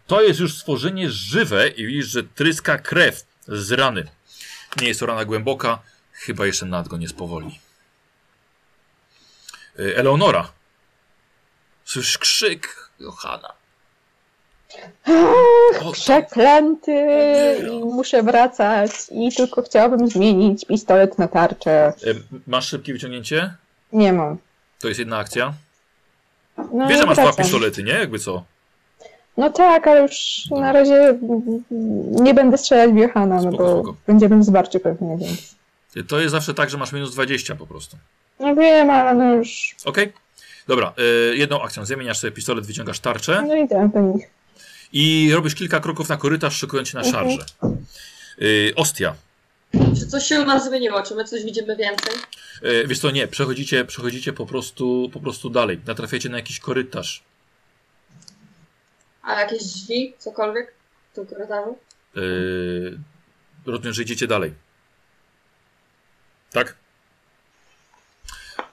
[0.06, 4.08] To jest już stworzenie żywe i widzisz, że tryska krew z rany.
[4.80, 5.78] Nie jest to rana głęboka,
[6.12, 7.60] chyba jeszcze nad go nie spowolni.
[9.78, 10.52] E, Eleonora.
[11.84, 13.61] Słyszysz krzyk Johana.
[15.92, 16.92] Przeklęty
[17.72, 21.70] i muszę wracać i tylko chciałabym zmienić pistolet na tarczę.
[21.86, 21.92] e,
[22.46, 23.54] masz szybkie wyciągnięcie?
[23.92, 24.38] Nie mam.
[24.80, 25.52] To jest jedna akcja.
[26.72, 27.44] No, Wiesz, że masz dwa wracam.
[27.44, 27.92] pistolety, nie?
[27.92, 28.44] Jakby co?
[29.36, 31.18] No tak, ale już na razie
[32.10, 33.96] nie będę strzelać w Johana, no Spoko, bo spoko.
[34.06, 35.54] będziemy w zwarciu pewnie, więc...
[36.08, 37.96] To jest zawsze tak, że masz minus 20 po prostu.
[38.40, 39.76] No wiem, ale no już...
[39.84, 40.12] Okej?
[40.68, 41.84] Dobra, e, jedną akcją.
[41.84, 43.44] Zamieniasz sobie pistolet, wyciągasz tarczę.
[43.48, 44.26] No idę do nich.
[44.92, 47.14] I robisz kilka kroków na korytarz, szykując się na Mhm.
[47.38, 47.44] szarżę.
[48.38, 49.14] Yy, Ostia.
[49.98, 51.02] Czy coś się u nas zmieniło?
[51.02, 52.14] Czy my coś widzimy więcej?
[52.62, 55.80] Yy, wiesz co, nie, przechodzicie, przechodzicie po prostu, po prostu dalej.
[55.86, 57.22] Natrafiacie na jakiś korytarz.
[59.22, 60.14] A jakieś drzwi?
[60.18, 60.74] Cokolwiek?
[61.12, 61.78] W tym korytarzu?
[62.14, 62.98] Yy,
[63.66, 64.54] rozumiem, że idziecie dalej.
[66.52, 66.76] Tak?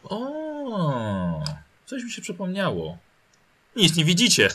[0.04, 1.44] O,
[1.86, 2.98] coś mi się przypomniało.
[3.76, 4.50] Nic nie widzicie.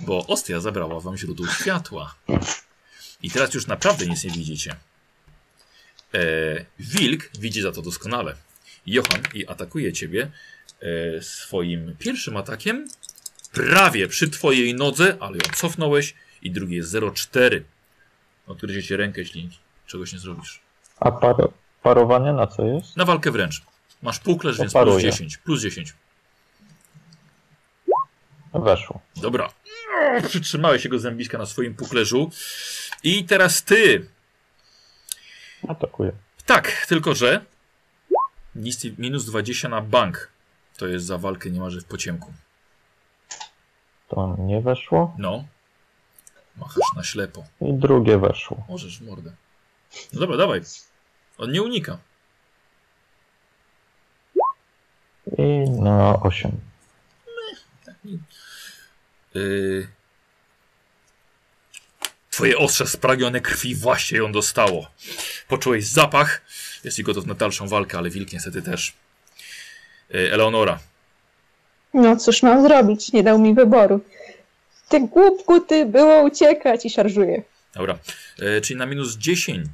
[0.00, 2.14] Bo Ostia zabrała wam źródło światła.
[3.22, 4.76] I teraz już naprawdę nic nie widzicie.
[6.14, 6.18] E,
[6.78, 8.34] wilk widzi za to doskonale.
[8.86, 10.30] Johan i atakuje ciebie
[10.80, 12.88] e, swoim pierwszym atakiem
[13.52, 17.60] prawie przy twojej nodze, ale ją cofnąłeś i drugi jest 0,4.
[18.46, 19.50] Odgryzie cię rękę, jeśli
[19.86, 20.60] czegoś nie zrobisz.
[21.00, 21.36] A par
[21.82, 22.96] parowanie na co jest?
[22.96, 23.62] Na walkę wręcz.
[24.02, 25.02] Masz półklerz, więc plus Oparuję.
[25.02, 25.36] 10.
[25.36, 25.94] Plus 10.
[28.54, 29.00] Weszło.
[29.16, 29.52] Dobra.
[30.28, 32.30] Przytrzymałeś jego zębiska na swoim puklerzu.
[33.02, 34.08] I teraz ty.
[35.68, 36.12] Atakuję.
[36.46, 37.44] Tak, tylko że
[38.98, 40.30] minus 20 na bank.
[40.76, 42.32] To jest za walkę niemalże w pociemku.
[44.08, 45.14] To nie weszło.
[45.18, 45.44] No.
[46.56, 47.44] Machasz na ślepo.
[47.60, 48.64] I drugie weszło.
[48.68, 49.32] Możesz w mordę.
[50.12, 50.60] No dobra, dawaj.
[51.38, 51.98] On nie unika.
[55.38, 56.67] I na 8.
[59.34, 59.88] Yy...
[62.30, 64.90] Twoje ostrze spragnione krwi właśnie ją dostało.
[65.48, 66.42] Poczułeś zapach.
[66.84, 68.92] Jesteś gotów na dalszą walkę, ale wilk niestety też.
[70.14, 70.78] E, Eleonora.
[71.94, 73.12] No cóż mam zrobić?
[73.12, 74.00] Nie dał mi wyboru.
[74.88, 77.42] Ty głupku, ty było uciekać i szarżuję.
[77.74, 77.98] Dobra.
[78.38, 79.68] E, czyli na minus 10.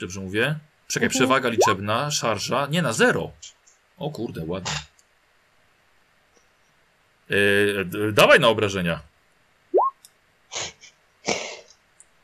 [0.00, 0.58] Dobrze mówię?
[0.88, 1.18] Czekaj, Mhm.
[1.18, 2.66] przewaga liczebna, szarża.
[2.66, 3.30] Nie, na 0.
[3.98, 4.72] O kurde, ładnie.
[7.84, 9.00] D- dawaj na obrażenia.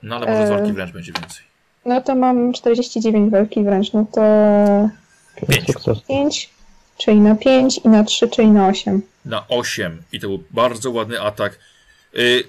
[0.02, 1.42] No ale może z walki wręcz będzie więcej.
[1.84, 4.20] No to mam 49 walki wręcz, no to
[5.46, 5.66] Pięć Pięć.
[5.66, 6.06] sukcesów.
[6.06, 6.50] 5,
[6.98, 9.02] czyli na 5 i na 3, czyli na 8.
[9.24, 10.02] Na 8.
[10.12, 11.58] I to był bardzo ładny atak.
[12.18, 12.44] Y,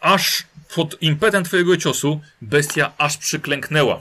[0.00, 4.00] aż pod impetem twojego ciosu bestia aż przyklęknęła.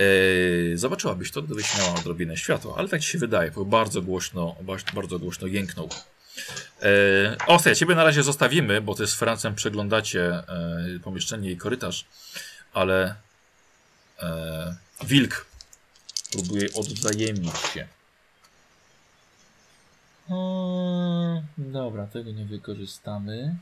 [0.00, 4.56] Y, zobaczyłabyś to, gdybyś miała odrobinę światła, ale tak ci się wydaje, bo bardzo głośno,
[4.94, 5.88] bardzo- głośno jęknął.
[6.82, 10.44] E, Ostia, ciebie na razie zostawimy, bo ty z Francem przeglądacie e,
[11.02, 12.04] pomieszczenie i korytarz,
[12.72, 13.14] ale
[15.04, 15.46] wilk
[16.32, 17.88] próbuje odwzajemnić się.
[20.28, 23.56] Hmm, dobra, tego nie wykorzystamy.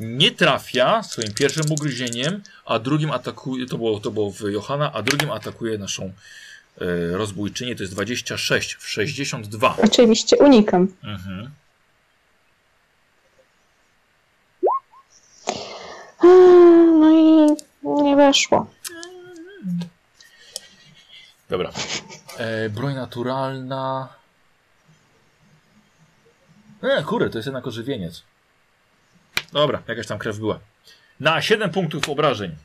[0.00, 5.02] Nie trafia swoim pierwszym ugryzieniem, a drugim atakuje, to było, to było w Johana, a
[5.02, 6.12] drugim atakuje naszą
[6.80, 9.76] e, rozbójczynię, to jest 26 w 62.
[9.84, 10.88] Oczywiście unikam.
[11.04, 11.50] Mhm.
[17.00, 18.66] No i nie weszło.
[21.48, 21.72] Dobra.
[22.38, 24.08] E, broń naturalna.
[26.82, 28.22] E, kurde, to jest jednak ożywieniec.
[29.52, 30.58] Dobra, jakaś tam krew była.
[31.20, 32.56] Na 7 punktów obrażeń.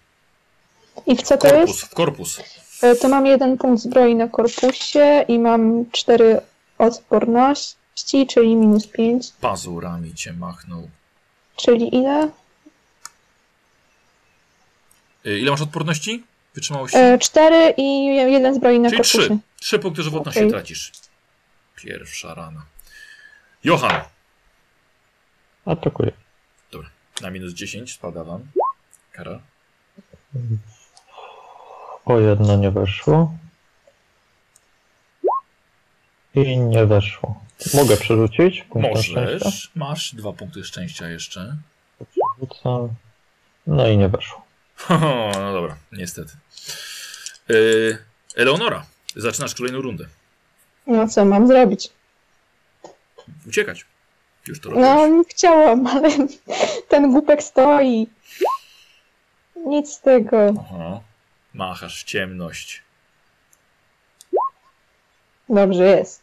[1.05, 1.81] I w co to Korpus, jest?
[1.81, 2.39] w korpus.
[2.83, 6.41] E, To mam jeden punkt zbroi na korpusie i mam 4
[6.77, 10.89] odporności, czyli minus 5, Pazurami cię machnął.
[11.55, 12.29] czyli ile?
[15.25, 16.23] E, ile masz odporności?
[16.55, 16.97] Wytrzymałości?
[17.19, 19.19] 4 i jeden zbroi na Czyli korpusie.
[19.27, 19.37] 3.
[19.59, 20.51] 3 punkty żywotności Okej.
[20.51, 20.91] tracisz.
[21.75, 22.61] Pierwsza rana.
[23.63, 24.01] Johan,
[25.65, 26.11] Atakuję.
[27.21, 28.47] Na minus 10 spada wam.
[29.11, 29.39] Kara.
[32.05, 33.33] O jedno nie weszło.
[36.35, 37.43] I nie weszło.
[37.73, 38.65] Mogę przerzucić?
[38.75, 39.71] Możesz.
[39.75, 41.57] Masz dwa punkty szczęścia jeszcze.
[42.11, 42.89] Przerzucam.
[43.67, 44.41] No i nie weszło.
[45.39, 46.33] no dobra, niestety.
[47.49, 47.97] Yy,
[48.35, 48.85] Eleonora,
[49.15, 50.05] zaczynasz kolejną rundę.
[50.87, 51.89] No co mam zrobić?
[53.47, 53.85] Uciekać.
[54.47, 54.83] Już to robisz.
[54.85, 56.09] No, chciałam, ale
[56.89, 58.07] ten głupek stoi.
[59.65, 60.37] Nic z tego.
[60.59, 60.99] Aha.
[61.53, 62.83] Machasz w ciemność.
[65.49, 66.21] Dobrze jest.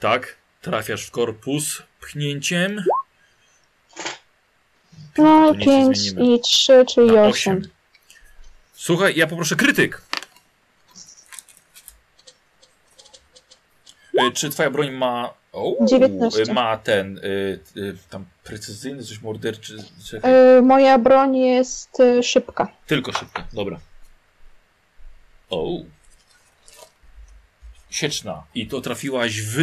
[0.00, 2.84] Tak, trafiasz w korpus pchnięciem.
[5.18, 6.34] No, To nic nie 5 zmienimy.
[6.36, 7.30] i 3, czyli Na 8.
[7.30, 7.62] osiem.
[8.74, 10.02] Słuchaj, ja poproszę krytyk.
[14.18, 15.34] E, Czy twoja broń ma.
[15.52, 16.52] O, 19.
[16.52, 17.18] Ma ten.
[17.18, 19.76] Y, y, tam precyzyjny, coś morderczy.
[20.58, 22.68] Y, moja broń jest y, szybka.
[22.86, 23.80] Tylko szybko, dobra.
[25.50, 25.78] O.
[27.90, 28.44] Sieczna.
[28.54, 29.58] I to trafiłaś w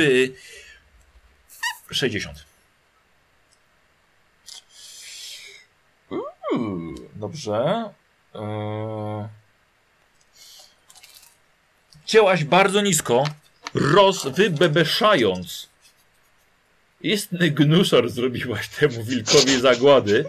[1.91, 2.45] 60.
[6.09, 7.89] Uuu, dobrze.
[8.35, 9.27] Eee...
[12.05, 13.23] Cięłaś bardzo nisko,
[13.73, 15.69] rozwybebeszając.
[17.05, 20.25] Istny gnuszor zrobiłaś temu wilkowi zagłady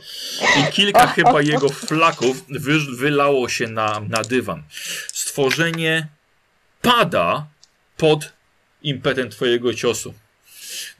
[0.60, 4.62] i kilka chyba jego flaków wy, wylało się na, na dywan.
[5.12, 6.08] Stworzenie
[6.82, 7.46] pada
[7.96, 8.32] pod
[8.82, 10.14] impetem twojego ciosu.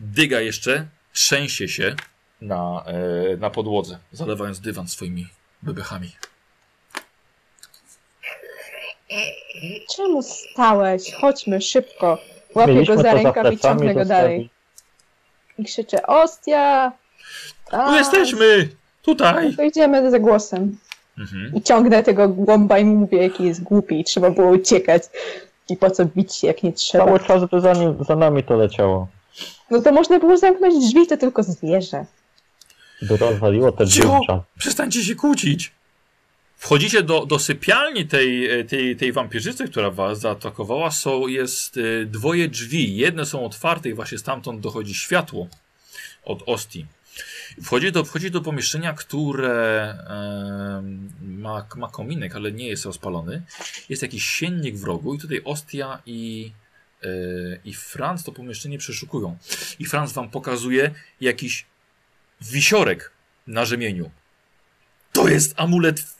[0.00, 1.94] Dyga jeszcze trzęsie się
[2.40, 5.28] na, e, na podłodze, zalewając dywan swoimi
[5.62, 6.10] bebechami.
[9.96, 11.12] Czemu stałeś?
[11.12, 12.18] Chodźmy szybko.
[12.54, 14.55] Łapię Mieliśmy go za to rękaw i plecami ciągnę go dalej.
[15.58, 16.92] I krzyczę, ostia!
[17.70, 18.68] Tu A, jesteśmy!
[19.02, 19.56] Tutaj!
[19.56, 20.78] To idziemy za głosem.
[21.18, 21.52] Mhm.
[21.54, 25.02] I ciągnę tego głąba i mówię, jaki jest głupi i trzeba było uciekać.
[25.68, 27.04] I po co bić się, jak nie trzeba.
[27.04, 29.08] Cały czas by za, nim, za nami to leciało.
[29.70, 32.04] No to można było zamknąć drzwi, to tylko zwierzę.
[33.02, 34.42] By rozwaliło te zdjęcia.
[34.58, 35.72] Przestańcie się kłócić!
[36.56, 40.90] Wchodzicie do, do sypialni tej, e, tej, tej wampirzycy, która was zaatakowała.
[40.90, 42.96] Są, jest e, dwoje drzwi.
[42.96, 45.48] Jedne są otwarte i właśnie stamtąd dochodzi światło
[46.24, 46.86] od Ostii.
[47.62, 49.98] Wchodzi do, wchodzi do pomieszczenia, które
[51.22, 53.42] ma, ma kominek, ale nie jest rozpalony.
[53.88, 56.52] Jest jakiś siennik w rogu i tutaj Ostia i,
[57.02, 57.08] e,
[57.64, 59.36] i Franz to pomieszczenie przeszukują.
[59.78, 61.66] I Franz wam pokazuje jakiś
[62.40, 63.12] wisiorek
[63.46, 64.10] na rzemieniu.
[65.12, 66.15] To jest amulet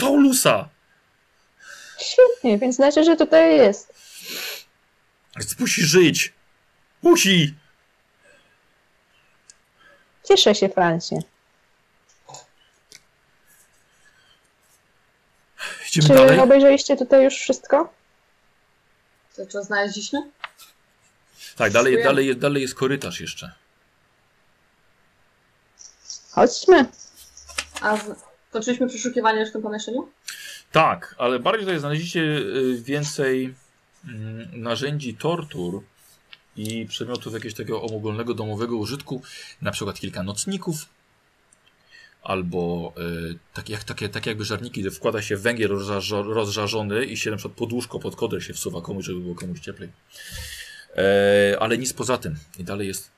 [0.00, 0.68] Paulusa!
[2.00, 3.92] Świetnie, więc znaczy, że tutaj jest.
[5.38, 6.32] Więc musi żyć!
[7.02, 7.54] Musi!
[10.28, 11.16] Cieszę się, Francie.
[15.88, 16.38] Idziemy Czy dalej?
[16.38, 17.92] obejrzeliście tutaj już wszystko?
[19.36, 20.18] To co znaleźliśmy?
[21.56, 23.52] Tak, dalej, dalej, jest- dalej jest korytarz jeszcze.
[26.30, 26.86] Chodźmy.
[27.80, 27.96] A.
[28.50, 30.08] kończyliśmy przeszukiwanie już w tym pomieszczeniu?
[30.72, 33.54] Tak, ale bardziej tutaj znaleźliście y, więcej
[34.08, 35.82] mm, narzędzi tortur
[36.56, 39.22] i przedmiotów jakiegoś takiego ogólnego domowego użytku,
[39.62, 40.86] na przykład kilka nocników,
[42.22, 42.92] albo
[43.30, 47.30] y, takie, jak, takie, takie jakby żarniki, gdzie wkłada się węgiel rozżarzo- rozżarzony i się
[47.30, 49.90] na przykład podłóżko pod koder się wsuwa komuś, żeby było komuś cieplej.
[50.96, 52.36] E, ale nic poza tym.
[52.58, 53.10] I dalej jest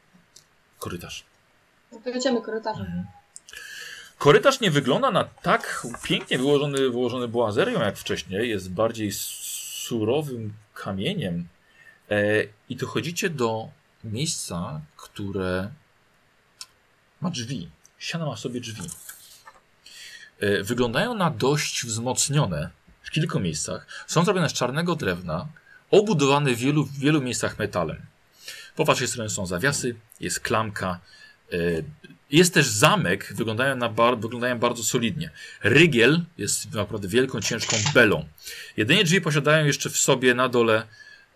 [0.78, 1.24] korytarz.
[1.92, 3.06] No to korytarzem.
[4.22, 8.48] Korytarz nie wygląda na tak pięknie wyłożony, wyłożony boazerią jak wcześniej.
[8.48, 11.48] Jest bardziej surowym kamieniem.
[12.10, 13.68] E, I dochodzicie do
[14.04, 15.70] miejsca, które
[17.20, 17.70] ma drzwi.
[17.98, 18.82] Ściana ma sobie drzwi.
[20.40, 22.70] E, wyglądają na dość wzmocnione
[23.02, 23.86] w kilku miejscach.
[24.06, 25.48] Są zrobione z czarnego drewna,
[25.90, 28.06] obudowane w wielu, w wielu miejscach metalem.
[28.76, 31.00] Po waszej stronie są zawiasy, jest klamka,
[32.32, 35.30] jest też zamek, wyglądają, na bar, wyglądają bardzo solidnie.
[35.62, 38.24] Rygiel jest naprawdę wielką, ciężką belą.
[38.76, 40.82] Jedynie drzwi posiadają jeszcze w sobie na dole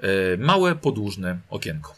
[0.01, 1.95] e, małe, podłużne okienko.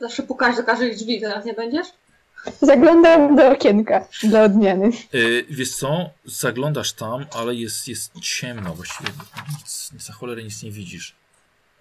[0.00, 1.86] Zawsze pukać do każdej drzwi, teraz nie będziesz?
[2.62, 4.86] Zaglądam do okienka dla odmiany.
[4.86, 5.18] E,
[5.50, 9.10] wiesz co, zaglądasz tam, ale jest, jest ciemno, właściwie
[9.58, 11.14] nic, nic, za cholerę nic nie widzisz.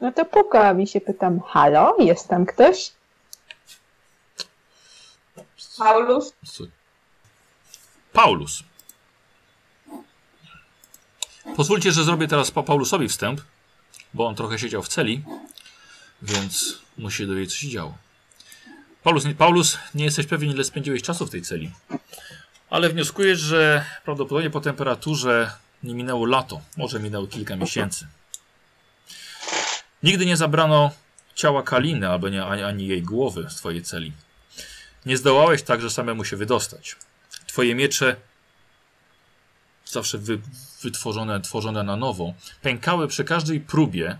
[0.02, 2.92] No to pukam i się pytam, halo, jest tam ktoś?
[5.78, 6.34] Paulus?
[8.14, 8.64] Paulus.
[11.56, 13.42] Pozwólcie, że zrobię teraz pa Paulusowi wstęp,
[14.14, 15.24] bo on trochę siedział w celi,
[16.22, 17.98] więc musi się dowiedzieć, co się działo.
[19.04, 21.72] Paulus, nie, Paulus, nie jesteś pewien, ile spędziłeś czasu w tej celi,
[22.70, 25.52] ale wnioskujesz, że prawdopodobnie po temperaturze
[25.84, 28.08] nie minęło lato, może minęło kilka miesięcy.
[30.06, 30.92] Nigdy nie zabrano
[31.36, 34.12] ciała Kaliny, albo nie, ani, ani jej głowy z twojej celi.
[35.06, 36.96] Nie zdołałeś także samemu się wydostać.
[37.48, 38.16] Twoje miecze,
[39.86, 40.40] zawsze wy,
[40.82, 44.18] wytworzone tworzone na nowo, pękały przy każdej próbie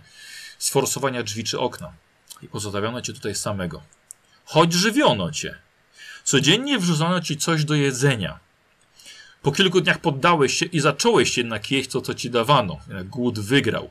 [0.58, 1.92] sforsowania drzwi czy okna.
[2.42, 3.82] I pozostawiono cię tutaj samego.
[4.44, 5.58] Choć żywiono cię.
[6.24, 8.38] Codziennie wrzucano ci coś do jedzenia.
[9.42, 12.78] Po kilku dniach poddałeś się i zacząłeś jednak jeść to, co ci dawano.
[13.04, 13.90] Głód wygrał.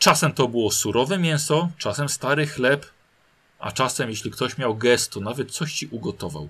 [0.00, 2.86] Czasem to było surowe mięso, czasem stary chleb,
[3.58, 6.48] a czasem, jeśli ktoś miał gest, to nawet coś ci ugotował.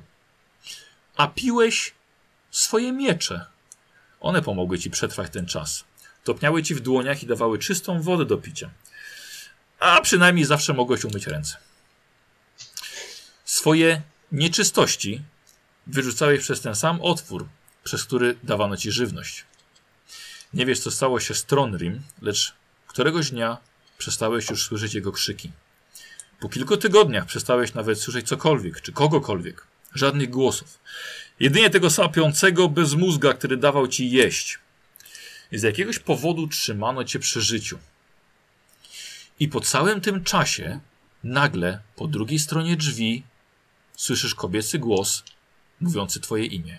[1.17, 1.95] A piłeś
[2.51, 3.47] swoje miecze.
[4.21, 5.85] One pomogły ci przetrwać ten czas.
[6.25, 8.71] Topniały ci w dłoniach i dawały czystą wodę do picia.
[9.79, 11.57] A przynajmniej zawsze mogłeś umyć ręce.
[13.45, 14.03] Swoje
[14.33, 15.23] nieczystości
[15.87, 17.49] wyrzucałeś przez ten sam otwór,
[17.85, 19.45] przez który dawano ci żywność.
[20.55, 22.60] Nie wiesz, co stało się z Tronrim, lecz
[22.91, 23.59] któregoś dnia
[23.99, 25.51] przestałeś już słyszeć jego krzyki.
[26.41, 29.67] Po kilku tygodniach przestałeś nawet słyszeć cokolwiek, czy kogokolwiek.
[29.95, 30.79] Żadnych głosów.
[31.41, 34.59] Jedynie tego sapiącego bezmózga, który dawał ci jeść.
[35.53, 37.79] I z jakiegoś powodu trzymano cię przy życiu.
[39.41, 40.81] I po całym tym czasie,
[41.25, 43.23] nagle, po drugiej stronie drzwi,
[43.97, 45.25] słyszysz kobiecy głos,
[45.81, 46.79] mówiący twoje imię.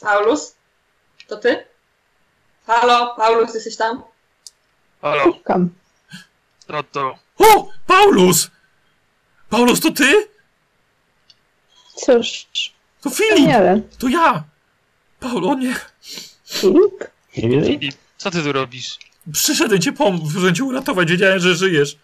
[0.00, 0.54] Paulus?
[1.26, 1.73] To ty?
[2.66, 4.02] Halo, Paulus, jesteś tam?
[5.02, 5.70] Halo, Pukam.
[6.68, 7.68] no to O!
[7.86, 8.50] Paulus!
[9.50, 10.28] Paulus, to ty?
[11.96, 12.46] Cóż,
[13.02, 13.32] To Filip!
[13.32, 13.80] wspaniale.
[13.98, 14.44] To ja!
[15.20, 15.74] Paul, o nie!
[16.46, 17.04] Filip?
[17.34, 17.94] Filip?
[18.16, 18.98] Co ty tu robisz?
[19.32, 21.96] Przyszedłem cię pomóc, przyszedłem cię uratować, wiedziałem, że żyjesz.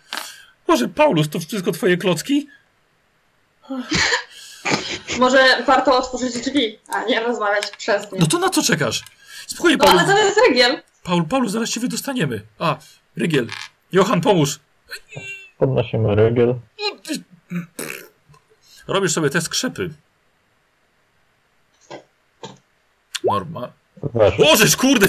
[0.69, 2.49] Może Paulus, to wszystko twoje klocki?
[5.19, 8.19] Może warto otworzyć drzwi, a nie rozmawiać przez nie.
[8.19, 9.03] No to na co czekasz?
[9.51, 10.83] Spokojnie, No ale to jest Rygiel.
[11.03, 12.43] Paul, Paulus, zaraz cię wydostaniemy.
[12.59, 12.77] A,
[13.17, 13.47] Rygiel.
[13.93, 14.61] Johan, pomóż.
[15.59, 16.55] Podnosimy rygiel.
[18.89, 19.91] Robisz sobie test krzepy.
[23.25, 23.73] Norma.
[24.39, 25.07] Bożeż, kurde!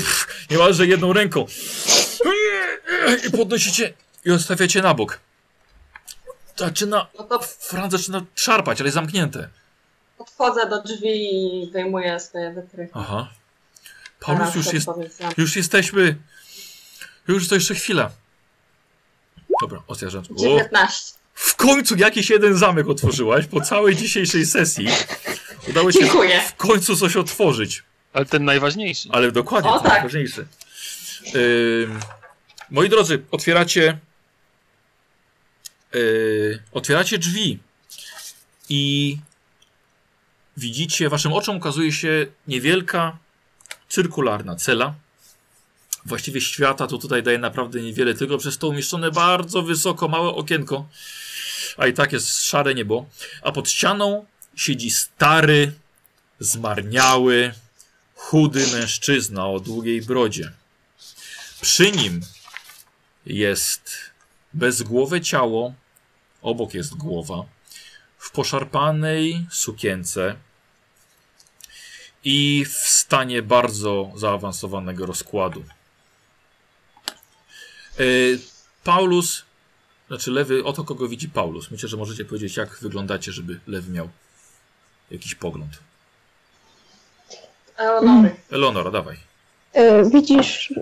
[0.52, 1.46] Niemalże jedną ręką.
[3.28, 3.94] I podnosicie
[4.26, 5.20] i odstawiacie na bok.
[6.56, 7.08] Zaczyna...
[7.18, 9.50] No to Franz zaczyna szarpać, ale jest zamknięte.
[10.18, 11.10] podchodzę do drzwi
[11.64, 12.92] i wyjmuję swoje wytrychy.
[12.94, 13.30] Aha.
[14.22, 14.88] Paulus, już jest...
[15.38, 16.16] Już jesteśmy.
[17.28, 18.12] Już to jeszcze chwila.
[19.62, 20.24] Dobra, otwieram.
[20.38, 21.14] O, 19.
[21.34, 24.88] w końcu jakiś jeden zamek otworzyłaś po całej dzisiejszej sesji.
[25.70, 26.42] Udało się Dziękuję.
[26.48, 27.84] w końcu coś otworzyć.
[28.14, 29.10] Ale ten najważniejszy.
[29.12, 29.94] Ale dokładnie, O, to tak.
[29.94, 30.46] najważniejsze.
[31.36, 32.00] Ym,
[32.70, 33.98] moi drodzy, otwieracie
[35.94, 37.60] yy, otwieracie drzwi
[38.70, 39.18] i
[40.58, 43.18] widzicie, waszym oczom ukazuje się niewielka,
[43.92, 44.94] cyrkularna cela.
[46.06, 50.88] Właściwie świata to tutaj daje naprawdę niewiele, tylko przez to umieszczone bardzo wysoko małe okienko,
[51.78, 53.06] a i tak jest szare niebo.
[53.42, 55.74] A pod ścianą siedzi stary,
[56.40, 57.54] zmarniały,
[58.16, 60.52] chudy mężczyzna o długiej brodzie.
[61.62, 62.22] Przy nim
[63.26, 63.92] jest
[64.54, 65.74] bezgłowe ciało,
[66.42, 67.46] obok jest głowa,
[68.18, 70.36] w poszarpanej sukience
[72.24, 75.64] i w stanie bardzo zaawansowanego rozkładu.
[78.00, 78.40] Yy,
[78.84, 79.46] Paulus,
[80.08, 81.72] znaczy lewy, oto kogo widzi Paulus.
[81.72, 84.10] Myślę, że możecie powiedzieć, jak wyglądacie, żeby lewy miał
[85.12, 85.72] jakiś pogląd.
[87.78, 88.36] Eleonory.
[88.52, 89.18] Eleonora, dawaj.
[89.74, 90.74] E, Widzisz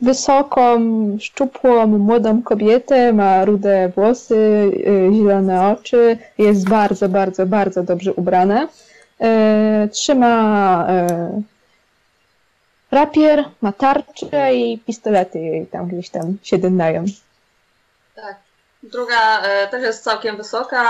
[0.00, 0.80] wysoką,
[1.20, 8.68] szczupłą, młodą kobietę, ma rude włosy, e, zielone oczy, jest bardzo, bardzo, bardzo dobrze ubrana.
[9.20, 11.42] E, Trzyma e,
[12.90, 17.04] rapier, ma tarczę i pistolety jej tam gdzieś tam się dyndają.
[18.14, 18.36] Tak.
[18.82, 20.82] Druga e, też jest całkiem wysoka,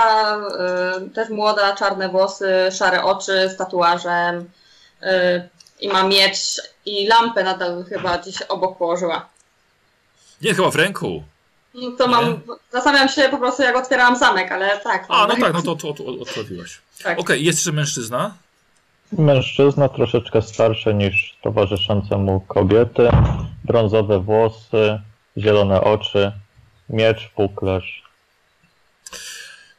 [0.59, 4.49] e, też młoda, czarne włosy, szare oczy z tatuażem
[5.01, 5.49] e,
[5.79, 9.29] i ma miecz i lampę nadal chyba gdzieś obok położyła.
[10.41, 11.23] Nie, chyba w ręku.
[11.73, 12.41] No to mam,
[12.71, 15.05] zastanawiam się po prostu jak otwierałam zamek, ale tak.
[15.09, 16.81] A, no tak, no to, to, to odprawiłaś.
[17.03, 17.19] Tak.
[17.19, 18.33] Okej, jest jeszcze mężczyzna.
[19.11, 23.09] Mężczyzna troszeczkę starszy niż towarzyszące mu kobiety.
[23.63, 25.01] Brązowe włosy,
[25.37, 26.31] zielone oczy,
[26.89, 28.03] miecz, puklerz.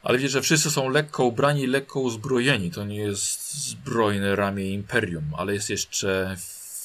[0.03, 2.71] Ale widzisz, że wszyscy są lekko ubrani, lekko uzbrojeni.
[2.71, 6.35] To nie jest zbrojne ramię Imperium, ale jest jeszcze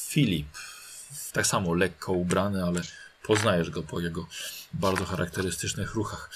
[0.09, 0.47] Filip.
[1.33, 2.81] Tak samo lekko ubrany, ale
[3.29, 4.27] poznajesz go po jego
[4.73, 6.31] bardzo charakterystycznych ruchach.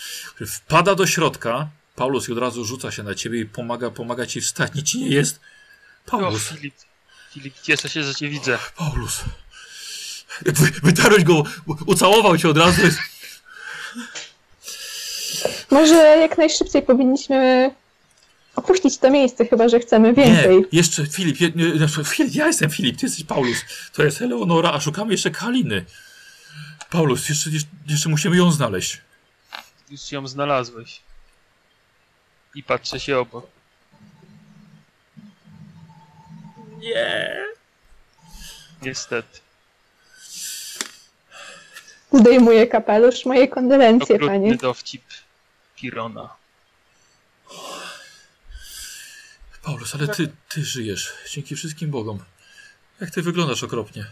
[0.46, 4.40] Wpada do środka, Paulus i od razu rzuca się na ciebie i pomaga, pomaga ci
[4.40, 4.74] wstać.
[4.74, 5.40] Nic ci nie jest.
[6.06, 6.74] O, Paulus, Filip.
[7.32, 8.58] Filip, cieszę się, że cię widzę.
[8.76, 9.20] Paulus.
[10.46, 11.42] Wy- Wytarłeś go,
[11.86, 12.82] ucałował cię od razu.
[15.70, 17.70] Może jak najszybciej powinniśmy
[18.56, 20.56] opuścić to miejsce, chyba że chcemy więcej.
[20.56, 23.56] Nie, jeszcze Filip, je, nie, nie, Filip, ja jestem Filip, ty jesteś Paulus,
[23.92, 25.84] to jest Eleonora, a szukamy jeszcze Kaliny.
[26.90, 27.50] Paulus, jeszcze,
[27.86, 29.00] jeszcze, musimy ją znaleźć.
[29.90, 31.00] Już ją znalazłeś.
[32.54, 33.46] I patrzę się obok.
[36.78, 37.44] Nie.
[38.82, 39.40] Niestety.
[42.12, 44.56] Zdejmuję kapelusz, moje kondolencje, Okrutny panie.
[44.56, 45.02] dowcip
[45.76, 46.34] Pirona.
[49.62, 52.18] Paulus, ale ty, ty żyjesz, dzięki wszystkim Bogom.
[53.00, 54.06] Jak ty wyglądasz okropnie.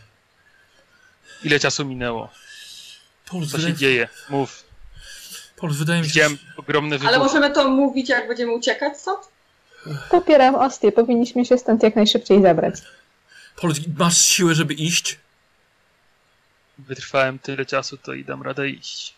[1.45, 2.33] Ile czasu minęło?
[3.31, 4.09] Paulus, Co się wydaje, dzieje?
[4.29, 4.65] Mów.
[5.57, 7.27] Paulus, wydaje mi się, Widziałem ogromny Ale wybuch.
[7.27, 9.19] możemy to mówić jak będziemy uciekać stąd?
[10.11, 12.75] Popieram Ostię, powinniśmy się stąd jak najszybciej zabrać.
[13.61, 15.19] Paulus, masz siłę, żeby iść?
[16.79, 19.15] Wytrwałem tyle czasu, to i dam radę iść.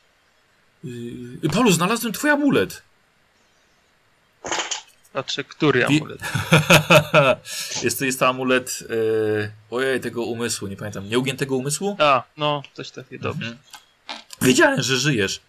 [0.84, 2.82] Yy, Paulus, znalazłem twój amulet.
[5.12, 6.20] Patrzę, który amulet.
[7.84, 11.96] jest, to, jest to amulet, yy, ojej, tego umysłu, nie pamiętam, nieugiętego umysłu?
[11.98, 13.48] A, no, coś takiego, dobrze.
[13.50, 13.77] Mhm.
[14.48, 15.40] Wiedziałem, że żyjesz.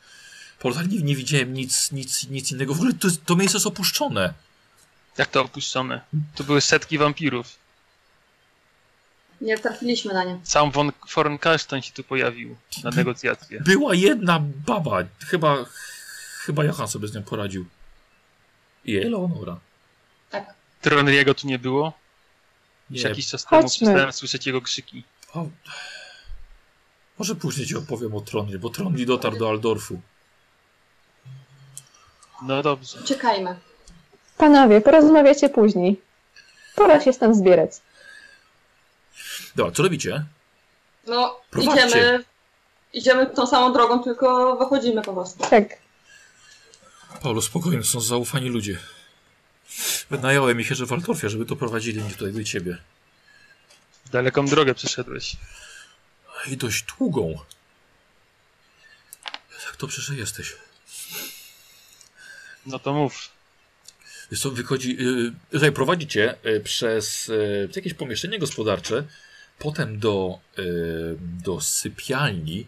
[0.63, 2.73] Ale nie, nie widziałem nic, nic, nic innego.
[2.73, 4.33] W ogóle to, to miejsce jest opuszczone.
[5.17, 6.01] Jak to opuszczone?
[6.35, 7.55] Tu były setki wampirów.
[9.41, 10.39] Nie trafiliśmy na nie.
[10.43, 13.61] Sam von Fornkarstein się tu pojawił na negocjacje.
[13.61, 14.97] Była jedna baba.
[15.19, 15.65] Chyba,
[16.45, 17.65] chyba Johan sobie z nią poradził.
[18.85, 19.59] I Eleonora.
[20.81, 21.93] Tronriego tu nie było?
[22.89, 23.87] Już Nie, jakiś czas temu Chodźmy.
[23.87, 25.03] przestałem słyszeć jego krzyki.
[25.33, 25.47] o,
[27.19, 30.01] może później ci opowiem o Tronli, bo Tronli dotarł do Aldorfu.
[32.41, 32.99] No dobrze.
[33.03, 33.59] Uciekajmy.
[34.37, 36.01] Panowie, porozmawiacie później.
[36.75, 37.71] Pora się stąd zbierać.
[39.55, 40.25] Dobra, co robicie?
[41.07, 41.87] No, Prowadźcie.
[41.87, 42.23] idziemy.
[42.93, 45.43] Idziemy tą samą drogą, tylko wychodzimy po prostu.
[45.49, 45.65] Tak,
[47.21, 48.77] Paulo, spokojnie, są zaufani ludzie.
[50.09, 52.77] Wynająłem mi się, że w Aldorfie, żeby doprowadzili mnie tutaj do ciebie.
[54.11, 55.35] Daleką drogę przeszedłeś.
[56.47, 57.39] I dość długą.
[59.65, 60.55] Jak dobrze, że jesteś.
[62.65, 63.29] No to mów.
[64.31, 69.03] Wiesz co, wychodzi, yy, tutaj prowadzicie yy, przez yy, jakieś pomieszczenie gospodarcze,
[69.59, 72.67] potem do, yy, do sypialni,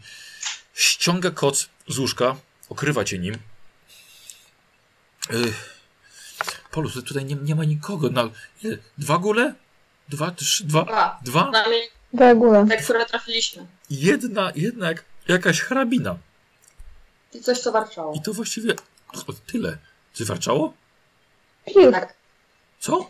[0.73, 2.35] ściąga koc z łóżka,
[2.69, 3.35] okrywa cię nim.
[5.31, 5.53] Y,
[6.71, 8.09] Polus, tutaj nie, nie ma nikogo.
[8.09, 8.29] Na,
[8.63, 8.77] ile?
[8.97, 9.53] Dwa gule?
[10.09, 11.19] Dwa, trzy, dwa, Dwa.
[11.23, 11.51] dwa?
[12.19, 12.65] Ogóle.
[12.69, 13.65] te, które trafiliśmy.
[13.89, 16.17] Jedna, jednak jakaś hrabina.
[17.33, 18.13] I coś, co warczało.
[18.13, 18.73] I to właściwie
[19.13, 19.77] o, tyle.
[20.13, 20.73] Czy warczało?
[21.65, 22.13] Pilk Tak.
[22.79, 23.09] Co?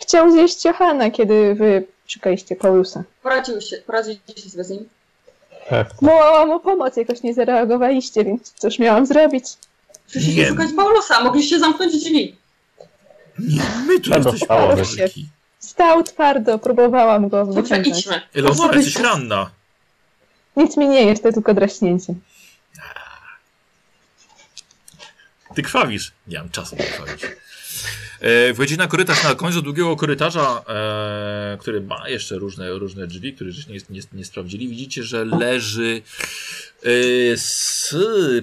[0.00, 3.04] chciał zjeść Johana, kiedy wy szukaliście Paulusa.
[3.22, 4.88] Poradził się, poradziliście sobie z nim.
[5.68, 5.88] Tak.
[6.02, 9.44] Wołałam o pomoc, jakoś nie zareagowaliście, więc cóż miałam zrobić?
[10.06, 10.48] Przyszliście Nie.
[10.48, 12.36] szukać Paulusa, mogliście zamknąć drzwi.
[13.38, 14.74] Nie, my tu jesteśmy stało.
[15.62, 17.98] Stał twardo, próbowałam go Dobrze, wyciągnąć.
[17.98, 18.20] idźmy.
[18.34, 19.50] Eleonora, jesteś ranna.
[20.56, 22.14] Nic mi nie jest, to tylko draśnięcie.
[25.54, 26.12] Ty krwawisz.
[26.26, 27.22] Nie mam czasu na krwawić.
[28.20, 33.32] E, wchodzicie na korytarz, na końcu długiego korytarza, e, który ma jeszcze różne, różne drzwi,
[33.32, 34.68] które żeście nie, nie, nie sprawdzili.
[34.68, 36.02] Widzicie, że leży
[36.84, 36.88] e,
[37.32, 37.96] s,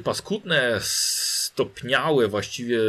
[0.04, 2.80] paskudne, stopniałe, właściwie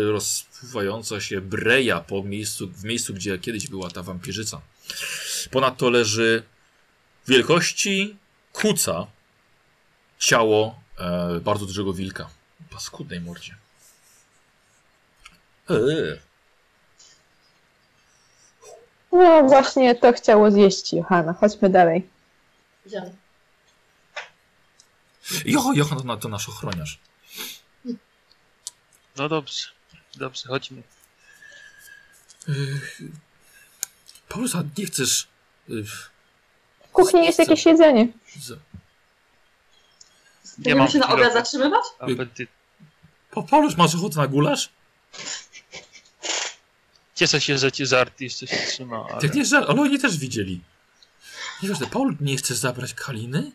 [0.63, 4.61] rozpływająca się breja po miejscu, w miejscu, gdzie kiedyś była ta wampirzyca.
[5.51, 6.43] Ponadto leży
[7.29, 8.17] wielkości
[8.53, 9.07] kuca
[10.19, 12.31] ciało e, bardzo dużego wilka.
[12.71, 13.57] Paskudnej mordzie.
[15.71, 16.21] Eee.
[19.13, 21.33] No właśnie to chciało zjeść Johana.
[21.33, 22.09] Chodźmy dalej.
[22.87, 23.17] Idziemy.
[25.45, 26.99] Jo, Johan to, to nasz ochroniarz.
[29.17, 29.80] No dobrze.
[30.17, 30.83] Dobrze, chodźmy.
[34.29, 35.29] Paulus, a nie chcesz...
[35.71, 36.11] y, W
[36.93, 38.09] kuchni jest jakieś jedzenie.
[40.59, 41.85] Będziemy się na obiad zatrzymywać?
[43.31, 44.69] Pa, Paulus, masz ochotę na gulasz?
[47.15, 49.19] Cieszę się, że cię żart jeszcze się trzyma, ale...
[49.23, 50.61] Jak nie żal, ale oni też widzieli.
[51.63, 53.53] Nie wiesz, Paul, nie chcesz zabrać Kaliny?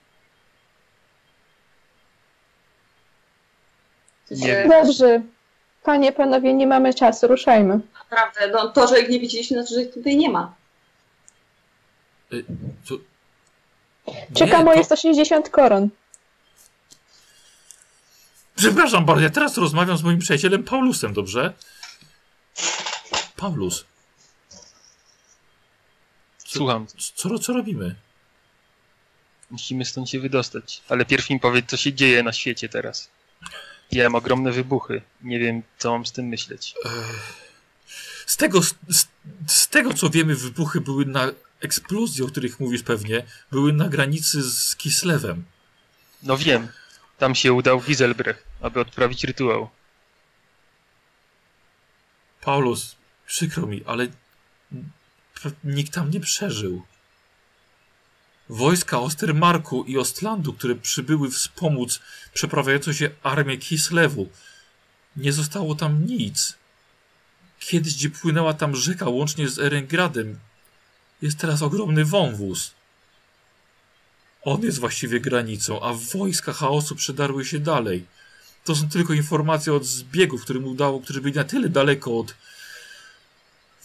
[4.31, 4.67] Nie.
[4.69, 5.21] Dobrze.
[5.85, 7.79] Panie, panowie, nie mamy czasu, ruszajmy.
[8.11, 10.53] Naprawdę, no, to, że ich nie widzieliśmy, znaczy, że ich tutaj nie ma.
[12.33, 12.45] Y,
[12.89, 12.95] to...
[14.33, 15.89] Czeka Nie, moje to- 160 koron.
[18.55, 21.53] Przepraszam bardzo, ja teraz rozmawiam z moim przyjacielem Paulusem, dobrze?
[23.35, 23.85] Paulus,
[26.37, 27.95] Słucham, co, co robimy?
[29.51, 30.81] musimy stąd się wydostać.
[30.89, 33.09] Ale pierw mi powiedz, co się dzieje na świecie teraz.
[33.91, 35.01] Wiem ogromne wybuchy.
[35.21, 36.75] Nie wiem, co mam z tym myśleć.
[38.25, 38.75] Z tego, z,
[39.47, 41.31] z tego co wiemy, wybuchy były na
[41.61, 45.45] eksplozji, o których mówisz pewnie, były na granicy z Kislewem.
[46.23, 46.67] No wiem.
[47.17, 49.69] Tam się udał Giselbrecht, aby odprawić rytuał.
[52.41, 52.95] Paulus,
[53.27, 54.07] przykro mi, ale
[55.63, 56.83] nikt tam nie przeżył.
[58.49, 61.99] Wojska Ostermarku i Ostlandu, które przybyły wspomóc
[62.33, 64.29] przeprawiającą się armię Kislewu,
[65.17, 66.53] nie zostało tam nic.
[67.59, 70.39] Kiedyś, gdzie płynęła tam rzeka łącznie z Erengradem,
[71.21, 72.71] jest teraz ogromny wąwóz.
[74.41, 78.05] On jest właściwie granicą, a wojska chaosu przedarły się dalej.
[78.63, 82.35] To są tylko informacje od zbiegów, którym udało, którzy byli na tyle daleko od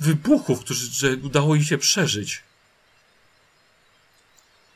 [0.01, 2.43] wybuchów, którzy, że udało im się przeżyć.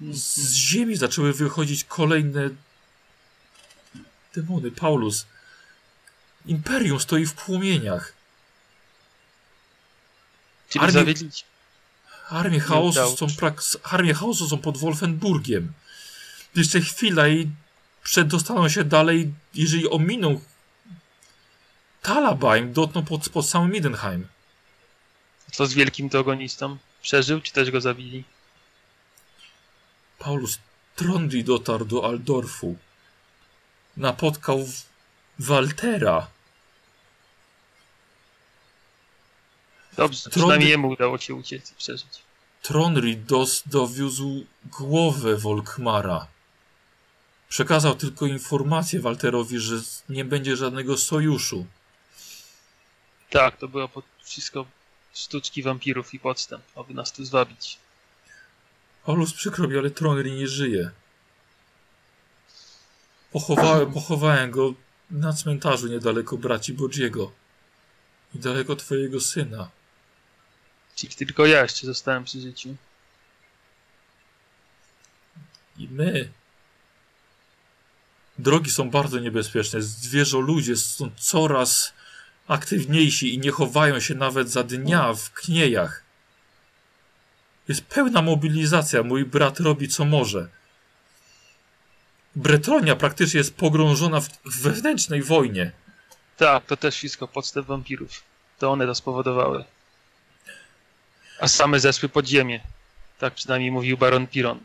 [0.00, 2.50] Z ziemi zaczęły wychodzić kolejne
[4.34, 4.70] demony.
[4.70, 5.26] Paulus.
[6.46, 8.12] Imperium stoi w płomieniach.
[10.74, 11.44] Armii- zawiedlić.
[12.28, 15.72] Armie chaosu, są prak- armie chaosu są pod Wolfenburgiem.
[16.56, 17.50] Jeszcze chwila i
[18.02, 20.40] przedostaną się dalej, jeżeli ominą
[22.02, 24.26] Talabaim, dotkną pod, pod samym Midenheim.
[25.52, 26.78] Co z wielkim dogonistą?
[27.02, 28.24] Przeżył, czy też go zabili?
[30.24, 30.58] Paulus
[30.96, 32.76] Trondi dotarł do Aldorfu.
[33.96, 34.68] Napotkał
[35.38, 36.26] Waltera.
[39.96, 42.22] Dobrze, Trąby- przynajmniej jemu udało się uciec i przeżyć.
[42.62, 46.26] Tronri dos dowiózł głowę Volkmara.
[47.48, 49.76] Przekazał tylko informację Walterowi, że
[50.08, 51.66] nie będzie żadnego sojuszu.
[53.30, 53.88] Tak, to było
[54.22, 54.66] wszystko
[55.14, 57.78] sztuczki wampirów i podstęp, aby nas tu zwabić.
[59.04, 60.90] Paulus, przykro mi, ale Tronri nie żyje.
[63.32, 64.74] Pochowałem, pochowałem go
[65.10, 67.32] na cmentarzu niedaleko braci Bodziego.
[68.34, 69.70] I daleko twojego syna.
[70.94, 72.76] Czyli tylko ja jeszcze zostałem przy życiu.
[75.78, 76.28] I my.
[78.38, 79.82] Drogi są bardzo niebezpieczne.
[79.82, 81.92] Zwierzę ludzie są coraz
[82.48, 86.03] aktywniejsi i nie chowają się nawet za dnia w kniejach.
[87.68, 89.02] Jest pełna mobilizacja.
[89.02, 90.48] Mój brat robi co może.
[92.36, 95.72] Bretonia praktycznie jest pogrążona w wewnętrznej wojnie.
[96.36, 98.22] Tak, to też wszystko podstęp wampirów.
[98.58, 99.64] To one to spowodowały.
[101.40, 102.60] A same zeszły pod ziemię.
[103.18, 104.60] Tak przynajmniej mówił baron Piron.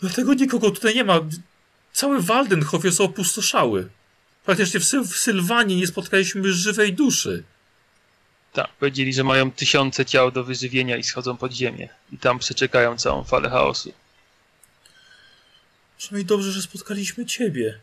[0.00, 1.20] Dlatego nikogo tutaj nie ma.
[1.92, 3.88] Cały Waldenhof jest opustoszały.
[4.44, 7.44] Praktycznie w, Syl w Sylwanie nie spotkaliśmy żywej duszy.
[8.52, 11.88] Tak, powiedzieli, że mają tysiące ciał do wyżywienia i schodzą pod ziemię.
[12.12, 13.92] I tam przeczekają całą falę chaosu.
[15.98, 17.78] Przynajmniej dobrze, że spotkaliśmy ciebie.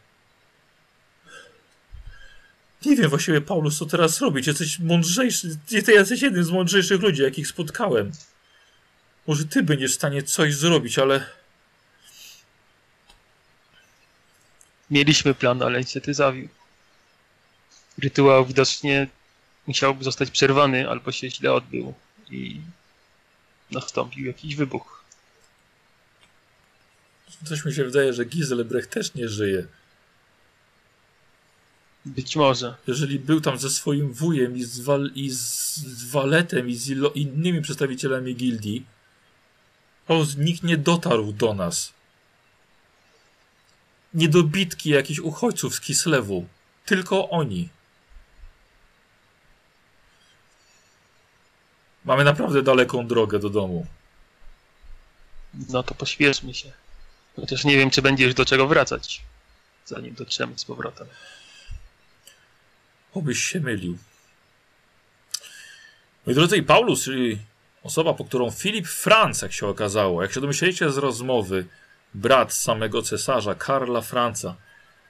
[2.85, 4.48] Nie wiem właściwie, Paulus, co teraz robić.
[4.48, 5.57] Jesteś mądrzejszy.
[5.85, 8.11] Ty jesteś jednym z mądrzejszych ludzi, jakich spotkałem.
[9.27, 11.25] Może ty będziesz w stanie coś zrobić, ale
[14.91, 16.48] Mieliśmy plan, ale niestety zawił.
[17.98, 19.07] Rytuał widocznie
[19.69, 21.93] musiałby zostać przerwany albo się źle odbył
[22.31, 22.61] i
[23.72, 25.03] nastąpił jakiś wybuch.
[27.45, 29.67] coś mi się wydaje, że Giselbrecht też nie żyje.
[32.06, 32.75] Być może.
[32.88, 37.09] Jeżeli był tam ze swoim wujem i z, wal, i z Waletem i z ilo,
[37.11, 38.85] innymi przedstawicielami gildii,
[40.07, 41.93] to nikt nie dotarł do nas.
[44.14, 46.48] Niedobitki jakichś uchodźców z Kislewu.
[46.85, 47.69] Tylko oni.
[52.09, 53.85] Mamy naprawdę daleką drogę do domu.
[55.69, 56.71] No to pośpieszmy się.
[57.35, 59.21] Chociaż nie wiem, czy będzie już do czego wracać,
[59.85, 61.07] zanim dotrzemy z powrotem.
[63.13, 63.97] Obyś się mylił.
[66.25, 67.39] Moi drodzy, i Paulus, czyli
[67.83, 71.65] osoba, po którą Filip Franc, jak się okazało, jak się domyśleliście z rozmowy,
[72.13, 74.55] brat samego cesarza, Karla Franca,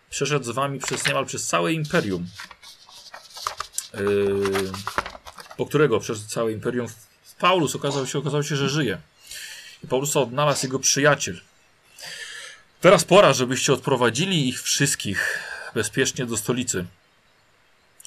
[0.10, 2.28] przeszedł z wami przez niemal przez całe imperium.
[3.94, 4.72] Yy,
[5.60, 6.88] po którego przez całe imperium
[7.40, 8.98] Paulus okazał się, okazało się, że żyje.
[9.84, 11.42] I Paulusa odnalazł jego przyjaciel.
[12.82, 15.40] Teraz pora, żebyście odprowadzili ich wszystkich
[15.74, 16.86] bezpiecznie do stolicy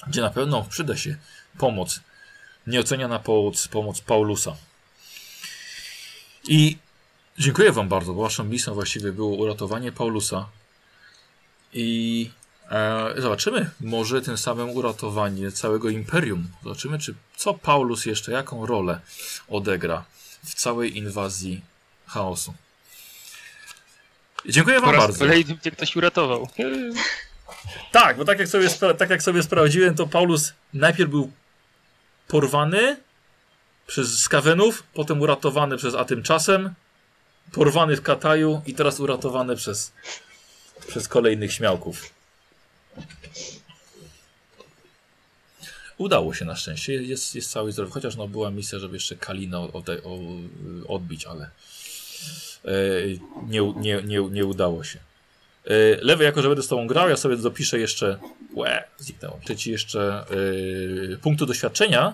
[0.07, 1.17] gdzie na pewno przyda się
[1.57, 1.99] pomoc,
[2.67, 4.55] nieoceniana pomoc, pomoc Paulusa.
[6.47, 6.77] I
[7.39, 10.49] dziękuję Wam bardzo, bo Waszą misją właściwie było uratowanie Paulusa.
[11.73, 12.29] I
[12.71, 16.47] e, zobaczymy, może tym samym uratowanie całego imperium.
[16.63, 18.99] Zobaczymy, czy co Paulus jeszcze, jaką rolę
[19.49, 20.03] odegra
[20.43, 21.61] w całej inwazji
[22.07, 22.53] chaosu.
[24.45, 25.19] Dziękuję Po Wam raz bardzo.
[25.19, 26.47] kolejny mnie ktoś uratował.
[27.91, 31.31] Tak, bo tak jak, sobie tak jak sobie sprawdziłem, to Paulus najpierw był
[32.27, 32.97] porwany
[33.87, 36.73] przez skawenów, potem uratowany przez a tymczasem,
[37.51, 39.93] porwany w Kataju i teraz uratowany przez,
[40.87, 42.12] przez kolejnych śmiałków.
[46.03, 49.57] Udało się na szczęście, jest, jest cały zdrowy, chociaż no, była misja, żeby jeszcze Kalinę
[49.57, 50.17] o, o, o,
[50.87, 51.49] odbić, ale
[52.65, 52.69] e,
[53.47, 54.99] nie, nie, nie, nie udało się.
[55.65, 58.17] Yy, Lewy, jako że będę z tobą grał, ja sobie dopiszę jeszcze.
[58.55, 59.39] Łe, zniknęło.
[59.57, 60.25] Ci jeszcze
[61.09, 62.13] yy, punktu doświadczenia.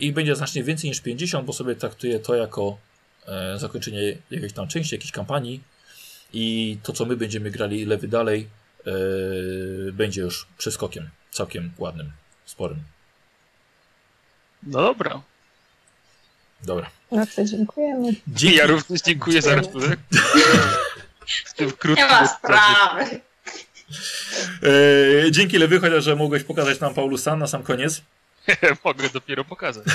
[0.00, 2.78] I będzie znacznie więcej niż 50, bo sobie traktuję to jako
[3.56, 5.60] zakończenie jakiejś tam części, jakiejś kampanii.
[6.32, 8.48] I to, co my będziemy grali lewy dalej,
[9.92, 11.08] będzie już przeskokiem.
[11.30, 12.12] Całkiem ładnym,
[12.44, 12.78] sporym.
[14.62, 15.20] No dobra.
[16.62, 16.90] Dobra.
[17.10, 18.12] No to dziękujemy.
[18.26, 18.56] Dzięki.
[18.56, 19.56] Ja również dziękuję za.
[21.46, 23.20] W tym krótkim Nie ma sprawy.
[24.62, 28.02] Yy, dzięki Lewy, chociaż że mogłeś pokazać nam Paulusa na sam koniec.
[28.84, 29.84] Mogę dopiero pokazać.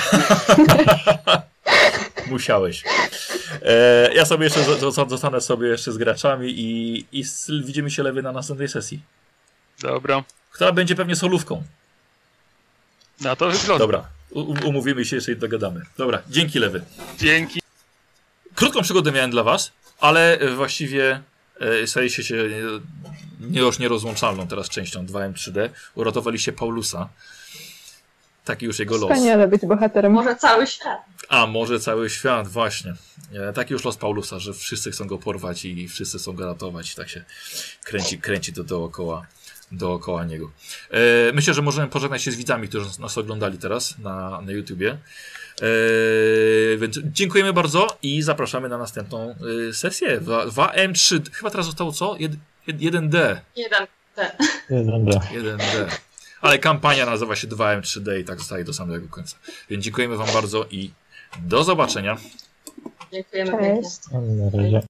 [2.26, 2.84] Musiałeś.
[3.62, 7.90] E, ja sobie jeszcze zo- zo- zostanę sobie jeszcze z graczami i, i z, widzimy
[7.90, 9.00] się lewy na następnej sesji.
[9.80, 10.24] Dobra.
[10.50, 11.62] Która będzie pewnie solówką.
[13.20, 13.78] Na to wygląda.
[13.78, 14.04] Dobra.
[14.30, 15.82] U, umówimy się jeszcze i dogadamy.
[15.98, 16.82] Dobra, dzięki lewy.
[17.18, 17.60] Dzięki.
[18.54, 21.20] Krótką przygodę miałem dla was, ale e, właściwie
[21.60, 22.36] e, staje się, się
[23.40, 25.68] nie, już nierozłączalną teraz częścią 2M3D.
[25.94, 27.08] Uratowaliście Paulusa.
[28.44, 29.10] Taki już jego los.
[29.10, 30.12] Wspaniale być bohaterem.
[30.12, 30.98] Może cały świat.
[31.28, 32.94] A może cały świat, właśnie.
[33.34, 36.92] E, Taki już los Paulusa, że wszyscy chcą go porwać i wszyscy chcą go ratować.
[36.92, 37.24] I tak się
[37.84, 39.26] kręci, kręci to dookoła,
[39.72, 40.50] dookoła niego.
[40.90, 44.90] E, myślę, że możemy pożegnać się z widzami, którzy nas oglądali teraz na, na YouTubie.
[45.62, 49.34] E, więc dziękujemy bardzo i zapraszamy na następną
[49.70, 50.20] e, sesję.
[50.20, 52.16] 2M3, chyba teraz zostało co?
[52.18, 52.32] Jed,
[52.66, 53.36] jed, 1D.
[53.56, 53.86] Jeden.
[54.14, 54.30] Ten.
[54.70, 55.20] Jeden D.
[55.32, 55.86] 1D.
[56.40, 59.36] Ale kampania nazywa się 2M3D i tak zostaje do samego końca.
[59.70, 60.90] Więc dziękujemy Wam bardzo i
[61.38, 62.16] do zobaczenia.
[63.12, 63.82] Dziękujemy.
[63.82, 63.98] Cześć.
[64.12, 64.89] Na razie.